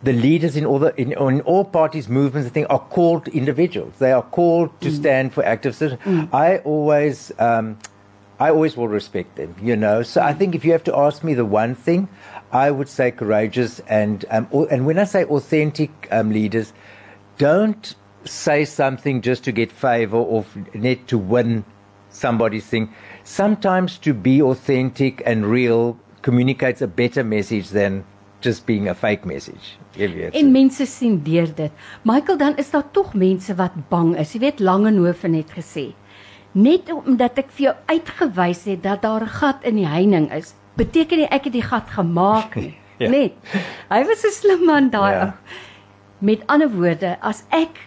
the 0.03 0.13
leaders 0.13 0.57
in 0.57 0.65
all 0.65 0.79
the 0.79 0.95
in, 1.01 1.13
in 1.13 1.41
all 1.43 1.65
parties, 1.65 2.09
movements, 2.09 2.49
I 2.49 2.53
think, 2.53 2.67
are 2.71 2.79
called 2.79 3.29
individuals. 3.29 3.95
They 3.99 4.13
are 4.13 4.23
called 4.23 4.81
to 4.81 4.91
stand 4.91 5.33
for 5.35 5.45
active 5.45 5.75
citizens. 5.75 6.29
I 6.33 6.59
always. 6.59 7.33
Um, 7.39 7.79
I 8.41 8.51
always 8.51 8.77
will 8.77 8.87
respect 8.87 9.35
them, 9.35 9.57
you 9.61 9.75
know. 9.75 10.05
So 10.05 10.23
I 10.23 10.33
think 10.33 10.55
if 10.55 10.65
you 10.65 10.71
have 10.71 10.85
to 10.85 10.97
ask 10.97 11.25
me 11.25 11.35
the 11.35 11.45
one 11.45 11.75
thing, 11.75 12.09
I 12.53 12.71
would 12.71 12.89
say 12.89 13.11
courageous 13.11 13.81
and 13.89 14.25
um, 14.31 14.47
and 14.71 14.87
when 14.87 14.97
I 14.97 15.05
say 15.05 15.25
authentic 15.25 15.91
um, 16.13 16.31
leaders, 16.31 16.73
don't 17.37 17.97
say 18.25 18.65
something 18.65 19.23
just 19.23 19.43
to 19.45 19.53
get 19.53 19.73
favor 19.73 20.17
or 20.17 20.45
net 20.73 21.09
to 21.09 21.19
win 21.19 21.65
somebody's 22.11 22.67
thing. 22.67 22.95
Sometimes 23.25 23.99
to 23.99 24.15
be 24.15 24.41
authentic 24.41 25.21
and 25.27 25.47
real 25.47 25.99
communicates 26.29 26.85
a 26.85 26.89
better 27.01 27.25
message 27.25 27.71
than 27.73 28.03
just 28.45 28.67
being 28.69 28.89
a 28.93 28.95
fake 28.95 29.25
message. 29.27 29.77
Jy 29.99 30.09
weet. 30.15 30.37
En 30.39 30.53
mense 30.55 30.85
sien 30.87 31.17
deur 31.27 31.49
dit. 31.59 31.73
Michael, 32.07 32.39
dan 32.39 32.57
is 32.61 32.69
daar 32.75 32.85
tog 32.95 33.15
mense 33.19 33.55
wat 33.59 33.75
bang 33.91 34.13
is. 34.21 34.35
Jy 34.37 34.41
weet 34.45 34.61
Langehoven 34.61 35.35
het 35.39 35.51
gesê, 35.57 35.89
net 36.53 36.93
omdat 36.93 37.41
ek 37.43 37.51
vir 37.57 37.65
jou 37.71 37.75
uitgewys 37.95 38.65
het 38.71 38.83
dat 38.85 39.03
daar 39.03 39.25
'n 39.25 39.35
gat 39.41 39.65
in 39.65 39.77
die 39.81 39.87
heining 39.89 40.29
is, 40.33 40.55
beteken 40.77 41.19
nie 41.19 41.31
ek 41.31 41.45
het 41.49 41.53
die 41.53 41.63
gat 41.73 41.89
gemaak 41.97 42.57
nie. 42.57 42.75
Ja. 42.99 43.07
Net. 43.11 43.33
Hy 43.91 44.01
was 44.09 44.25
'n 44.27 44.33
slim 44.35 44.65
man 44.67 44.91
daai 44.91 45.13
Ja. 45.15 45.23
ou. 45.25 45.33
Met 46.21 46.43
ander 46.51 46.69
woorde, 46.71 47.17
as 47.23 47.45
ek 47.51 47.79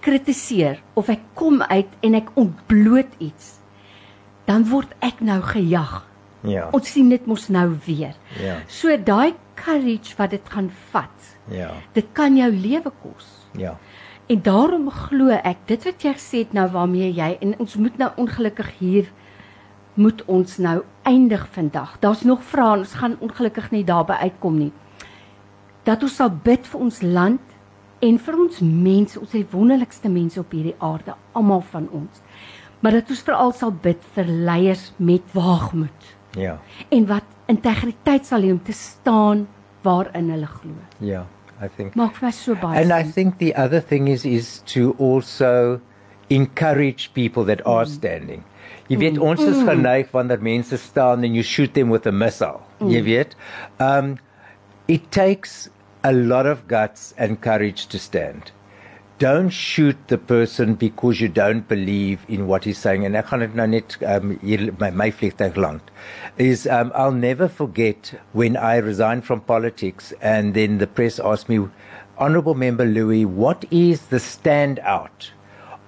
kritiseer 0.00 0.78
of 0.94 1.08
ek 1.08 1.20
kom 1.34 1.62
uit 1.62 1.88
en 2.00 2.14
ek 2.14 2.28
ontbloot 2.38 3.10
iets, 3.18 3.58
dan 4.46 4.68
word 4.70 4.94
ek 5.02 5.20
nou 5.20 5.40
gejag. 5.42 6.06
Ja. 6.46 6.68
Ons 6.72 6.92
sien 6.92 7.08
dit 7.08 7.26
mos 7.26 7.48
nou 7.48 7.68
weer. 7.86 8.14
Ja. 8.42 8.56
So 8.66 8.96
daai 8.96 9.34
courage 9.54 10.16
wat 10.16 10.30
dit 10.30 10.48
gaan 10.48 10.70
vat, 10.90 11.36
Ja. 11.50 11.70
dit 11.92 12.06
kan 12.12 12.36
jou 12.36 12.50
lewe 12.52 12.92
kos. 13.02 13.48
Ja. 13.56 13.76
En 14.26 14.42
daarom 14.42 14.90
glo 14.90 15.30
ek 15.30 15.56
dit 15.66 15.84
wat 15.84 16.02
jy 16.02 16.12
gesê 16.12 16.38
het 16.42 16.52
nou 16.52 16.66
waarmee 16.70 17.12
jy 17.14 17.36
en 17.40 17.54
ons 17.58 17.76
moet 17.76 17.98
nou 17.98 18.10
ongelukkig 18.16 18.72
hier 18.78 19.10
moet 19.94 20.24
ons 20.26 20.56
nou 20.58 20.82
eindig 21.02 21.46
vandag. 21.54 21.96
Daar's 22.00 22.22
nog 22.22 22.42
vrae 22.44 22.78
ons 22.78 22.94
gaan 22.94 23.16
ongelukkig 23.20 23.70
nie 23.70 23.84
daarby 23.84 24.12
uitkom 24.12 24.58
nie. 24.58 24.72
Dat 25.84 26.02
ons 26.02 26.16
sal 26.16 26.30
bid 26.30 26.66
vir 26.66 26.80
ons 26.80 27.02
land 27.02 27.40
en 28.04 28.18
vir 28.18 28.38
ons 28.38 28.60
mense, 28.60 29.20
ons 29.20 29.30
die 29.30 29.46
wonderlikste 29.50 30.08
mense 30.12 30.40
op 30.40 30.52
hierdie 30.52 30.74
aarde, 30.78 31.14
almal 31.32 31.62
van 31.70 31.88
ons. 31.92 32.20
Maar 32.80 32.92
dat 32.98 33.10
ons 33.10 33.22
veral 33.22 33.52
sal 33.56 33.72
bid 33.72 34.02
vir 34.14 34.24
leiers 34.24 34.92
met 34.98 35.22
waagmoed 35.32 36.15
Ja. 36.36 36.58
en 36.90 37.06
wat 37.06 37.24
integriteit 37.48 38.26
sal 38.26 38.42
hê 38.42 38.50
om 38.52 38.60
te 38.62 38.72
staan 38.72 39.46
waarin 39.82 40.30
hulle 40.30 40.46
glo. 40.46 40.74
Ja. 41.00 41.26
I 41.62 41.68
think 41.76 41.94
Maak 41.96 42.16
vir 42.18 42.26
my 42.26 42.32
so 42.32 42.54
baie 42.54 42.82
And 42.82 42.92
I 42.92 43.02
sin. 43.04 43.12
think 43.12 43.38
the 43.38 43.54
other 43.56 43.80
thing 43.80 44.08
is 44.08 44.24
is 44.26 44.62
to 44.74 44.94
also 44.98 45.80
encourage 46.28 47.10
people 47.14 47.44
that 47.44 47.60
Mm. 47.64 47.70
are 47.72 47.86
standing. 47.86 48.42
Jy 48.88 48.96
weet 48.98 49.18
ons 49.18 49.40
is 49.40 49.56
geneig 49.64 50.10
wanneer 50.12 50.38
mense 50.42 50.76
staan 50.78 51.24
and 51.24 51.34
you 51.34 51.42
shoot 51.42 51.72
them 51.74 51.88
with 51.90 52.06
a 52.06 52.12
missile. 52.12 52.60
Mm. 52.80 52.90
Jy 52.90 53.02
weet. 53.02 53.36
Um 53.80 54.18
it 54.88 55.10
takes 55.10 55.70
a 56.04 56.12
lot 56.12 56.46
of 56.46 56.66
guts 56.68 57.14
and 57.18 57.40
courage 57.40 57.86
to 57.88 57.98
stand. 57.98 58.52
Don't 59.18 59.48
shoot 59.48 59.96
the 60.08 60.18
person 60.18 60.74
because 60.74 61.22
you 61.22 61.28
don't 61.28 61.66
believe 61.66 62.20
in 62.28 62.46
what 62.46 62.64
he's 62.64 62.76
saying. 62.76 63.06
And 63.06 63.16
I 63.16 63.22
dit 63.22 63.54
nou 63.54 63.66
net 63.66 63.96
um 64.04 64.38
my 64.78 64.90
land. 65.56 65.80
Is 66.36 66.66
um 66.66 66.92
I'll 66.94 67.12
never 67.12 67.48
forget 67.48 68.12
when 68.34 68.58
I 68.58 68.76
resigned 68.76 69.24
from 69.24 69.40
politics 69.40 70.12
and 70.20 70.52
then 70.52 70.76
the 70.76 70.86
press 70.86 71.18
asked 71.18 71.48
me 71.48 71.66
honorable 72.18 72.54
member 72.54 72.84
Louis 72.84 73.24
what 73.24 73.64
is 73.70 74.02
the 74.08 74.18
standout 74.18 75.30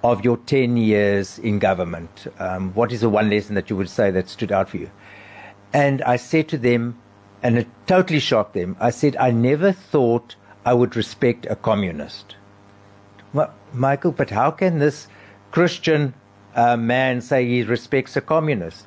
of 0.03 0.25
your 0.25 0.37
10 0.37 0.77
years 0.77 1.37
in 1.37 1.59
government? 1.59 2.25
Um, 2.39 2.73
what 2.73 2.91
is 2.91 3.01
the 3.01 3.09
one 3.09 3.29
lesson 3.29 3.53
that 3.53 3.69
you 3.69 3.75
would 3.75 3.91
say 3.91 4.09
that 4.09 4.27
stood 4.27 4.51
out 4.51 4.69
for 4.69 4.77
you? 4.77 4.89
And 5.71 6.01
I 6.01 6.15
said 6.15 6.47
to 6.49 6.57
them, 6.57 6.97
and 7.43 7.59
it 7.59 7.67
totally 7.85 8.19
shocked 8.19 8.55
them, 8.55 8.75
I 8.79 8.89
said, 8.89 9.15
I 9.17 9.29
never 9.29 9.71
thought 9.71 10.35
I 10.65 10.73
would 10.73 10.95
respect 10.95 11.45
a 11.47 11.55
communist. 11.55 12.35
Well, 13.33 13.53
Michael, 13.73 14.11
but 14.11 14.29
how 14.31 14.51
can 14.51 14.79
this 14.79 15.07
Christian 15.51 16.13
uh, 16.55 16.77
man 16.77 17.21
say 17.21 17.45
he 17.45 17.63
respects 17.63 18.17
a 18.17 18.21
communist? 18.21 18.85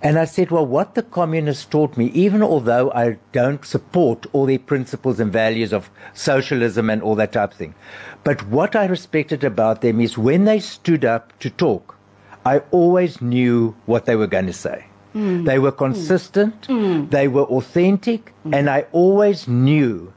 And 0.00 0.18
I 0.18 0.26
said, 0.26 0.50
well, 0.50 0.66
what 0.66 0.94
the 0.94 1.02
communists 1.02 1.64
taught 1.64 1.96
me, 1.96 2.06
even 2.06 2.42
although 2.42 2.92
I 2.92 3.18
don't 3.32 3.64
support 3.64 4.26
all 4.32 4.46
their 4.46 4.58
principles 4.58 5.18
and 5.18 5.32
values 5.32 5.72
of 5.72 5.90
socialism 6.14 6.88
and 6.88 7.02
all 7.02 7.16
that 7.16 7.32
type 7.32 7.52
of 7.52 7.58
thing, 7.58 7.74
but 8.22 8.46
what 8.46 8.76
I 8.76 8.86
respected 8.86 9.42
about 9.42 9.80
them 9.80 10.00
is 10.00 10.16
when 10.16 10.44
they 10.44 10.60
stood 10.60 11.04
up 11.04 11.36
to 11.40 11.50
talk, 11.50 11.96
I 12.44 12.60
always 12.70 13.20
knew 13.20 13.74
what 13.86 14.04
they 14.04 14.14
were 14.14 14.28
going 14.28 14.46
to 14.46 14.52
say. 14.52 14.86
Mm. 15.14 15.46
They 15.46 15.58
were 15.58 15.72
consistent, 15.72 16.68
mm. 16.68 16.78
Mm. 16.78 17.10
they 17.10 17.26
were 17.26 17.44
authentic, 17.44 18.32
and 18.52 18.70
I 18.70 18.86
always 18.92 19.48
knew 19.48 20.12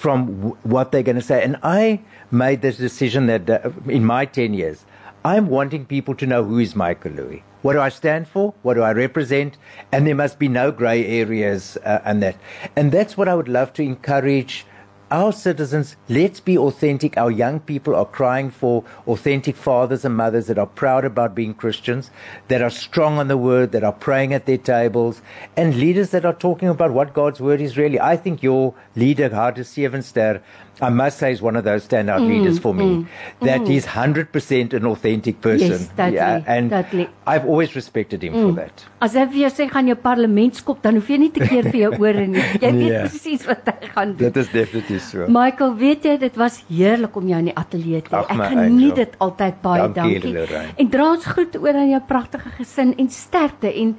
from 0.00 0.36
w- 0.36 0.56
what 0.62 0.92
they're 0.92 1.02
going 1.02 1.16
to 1.16 1.22
say. 1.22 1.42
And 1.42 1.56
I 1.62 2.00
made 2.30 2.62
this 2.62 2.78
decision 2.78 3.26
that 3.26 3.50
uh, 3.50 3.70
in 3.86 4.02
my 4.02 4.24
10 4.24 4.54
years, 4.54 4.86
I'm 5.26 5.48
wanting 5.48 5.84
people 5.84 6.14
to 6.14 6.26
know 6.26 6.42
who 6.42 6.58
is 6.58 6.74
Michael 6.74 7.12
Louis. 7.12 7.42
What 7.60 7.74
do 7.74 7.80
I 7.80 7.90
stand 7.90 8.26
for? 8.26 8.54
What 8.62 8.74
do 8.74 8.82
I 8.82 8.92
represent? 8.92 9.58
And 9.92 10.06
there 10.06 10.14
must 10.14 10.38
be 10.38 10.48
no 10.48 10.72
gray 10.72 11.06
areas 11.06 11.76
uh, 11.84 12.00
and 12.06 12.22
that. 12.22 12.36
And 12.74 12.90
that's 12.90 13.18
what 13.18 13.28
I 13.28 13.34
would 13.34 13.48
love 13.48 13.74
to 13.74 13.82
encourage 13.82 14.64
our 15.10 15.32
citizens. 15.32 15.96
Let's 16.08 16.40
be 16.40 16.56
authentic. 16.56 17.16
Our 17.16 17.30
young 17.30 17.60
people 17.60 17.94
are 17.94 18.04
crying 18.04 18.50
for 18.50 18.84
authentic 19.06 19.56
fathers 19.56 20.04
and 20.04 20.16
mothers 20.16 20.46
that 20.46 20.58
are 20.58 20.66
proud 20.66 21.04
about 21.04 21.34
being 21.34 21.54
Christians, 21.54 22.10
that 22.48 22.62
are 22.62 22.70
strong 22.70 23.18
on 23.18 23.28
the 23.28 23.36
word, 23.36 23.72
that 23.72 23.84
are 23.84 23.92
praying 23.92 24.32
at 24.32 24.46
their 24.46 24.58
tables, 24.58 25.22
and 25.56 25.76
leaders 25.76 26.10
that 26.10 26.24
are 26.24 26.34
talking 26.34 26.68
about 26.68 26.92
what 26.92 27.14
God's 27.14 27.40
word 27.40 27.60
is 27.60 27.76
really. 27.76 28.00
I 28.00 28.16
think 28.16 28.42
your 28.42 28.74
leader, 28.94 29.28
Harder 29.28 29.62
Sevenster, 29.62 30.42
I 30.82 30.88
must 30.88 31.18
say, 31.18 31.32
is 31.32 31.42
one 31.42 31.56
of 31.56 31.64
those 31.64 31.86
standout 31.86 32.26
leaders 32.26 32.58
for 32.58 32.74
me. 32.74 33.06
That 33.40 33.66
he's 33.68 33.86
100% 33.86 34.72
an 34.74 34.86
authentic 34.86 35.40
person. 35.40 35.70
Yes, 35.70 35.88
totally, 35.96 36.44
and 36.46 36.70
totally. 36.70 37.08
I've 37.26 37.44
always 37.46 37.74
respected 37.76 38.22
him 38.22 38.32
for 38.34 38.52
that. 38.60 38.84
As 39.00 39.14
hy 39.14 39.24
vir 39.32 39.42
jou 39.44 39.50
sê 39.54 39.66
gaan 39.70 39.86
jou 39.90 39.96
parlementskop, 39.96 40.80
dan 40.82 40.96
hoef 41.00 41.08
jy 41.12 41.18
nie 41.24 41.30
te 41.34 41.40
keer 41.44 41.68
vir 41.70 41.78
jou 41.82 41.90
ore 41.98 42.26
nie. 42.26 42.44
Jy 42.60 42.60
weet 42.60 42.78
Nee. 42.80 43.00
presies 43.06 43.44
wat 43.48 43.68
hy 43.68 43.90
gaan 43.94 44.14
doen. 44.16 44.30
Dit 44.30 44.36
is 44.42 44.48
definitief 44.54 45.02
so. 45.04 45.26
Michael, 45.28 45.74
weet 45.80 46.04
jy 46.08 46.16
dit 46.22 46.36
was 46.40 46.60
heerlik 46.68 47.16
om 47.20 47.28
jou 47.28 47.38
in 47.44 47.50
die 47.52 47.56
ateljee 47.56 48.02
te 48.06 48.14
hê. 48.16 48.22
Ek 48.36 48.54
geniet 48.54 48.96
dit 49.02 49.18
altyd 49.18 49.60
baie 49.64 49.86
Dankie, 49.88 50.20
dankie. 50.20 50.32
Lorraine. 50.38 50.74
En 50.80 50.90
dra 50.96 51.10
ons 51.14 51.26
groete 51.34 51.60
oor 51.60 51.80
aan 51.82 51.90
jou 51.92 52.00
pragtige 52.08 52.50
gesin 52.58 52.94
en 52.98 53.08
sterkte 53.12 53.70
en 53.84 53.94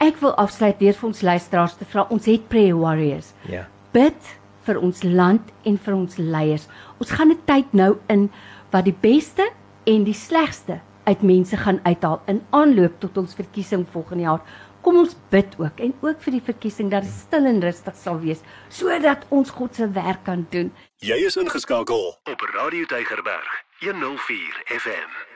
ek 0.00 0.20
wil 0.22 0.32
afsluit 0.40 0.78
deur 0.80 0.96
vir 0.96 1.08
ons 1.10 1.22
luisteraars 1.32 1.74
te 1.76 1.84
vra. 1.90 2.06
Ons 2.10 2.26
het 2.30 2.46
prayer 2.48 2.76
warriors. 2.78 3.34
Ja. 3.50 3.66
Bid 3.92 4.16
vir 4.70 4.80
ons 4.86 5.02
land 5.02 5.50
en 5.66 5.78
vir 5.84 5.96
ons 5.96 6.16
leiers. 6.16 6.68
Ons 7.02 7.14
gaan 7.16 7.32
'n 7.34 7.42
tyd 7.46 7.74
nou 7.74 7.98
in 8.08 8.30
wat 8.70 8.84
die 8.84 8.96
beste 9.02 9.50
en 9.86 10.04
die 10.04 10.14
slegste 10.14 10.80
uit 11.04 11.22
mense 11.22 11.56
gaan 11.56 11.80
uithaal 11.82 12.22
in 12.26 12.42
aanloop 12.50 13.00
tot 13.00 13.16
ons 13.18 13.34
verkiesing 13.34 13.86
volgende 13.92 14.22
jaar. 14.22 14.42
Kom 14.82 14.96
ons 14.96 15.16
bid 15.30 15.56
ook 15.58 15.80
en 15.80 15.92
ook 16.00 16.22
vir 16.24 16.32
die 16.32 16.46
verkiesing 16.52 16.90
dat 16.90 17.02
dit 17.02 17.12
stil 17.12 17.44
en 17.44 17.60
rustig 17.60 17.96
sal 17.96 18.20
wees 18.20 18.40
sodat 18.68 19.26
ons 19.28 19.50
God 19.50 19.74
se 19.74 19.90
werk 19.90 20.24
kan 20.24 20.46
doen. 20.50 20.72
Jy 20.98 21.26
is 21.26 21.36
ingeskakel 21.36 22.16
op 22.24 22.40
Radio 22.54 22.84
Tygerberg 22.86 23.64
104 23.80 24.62
FM. 24.66 25.29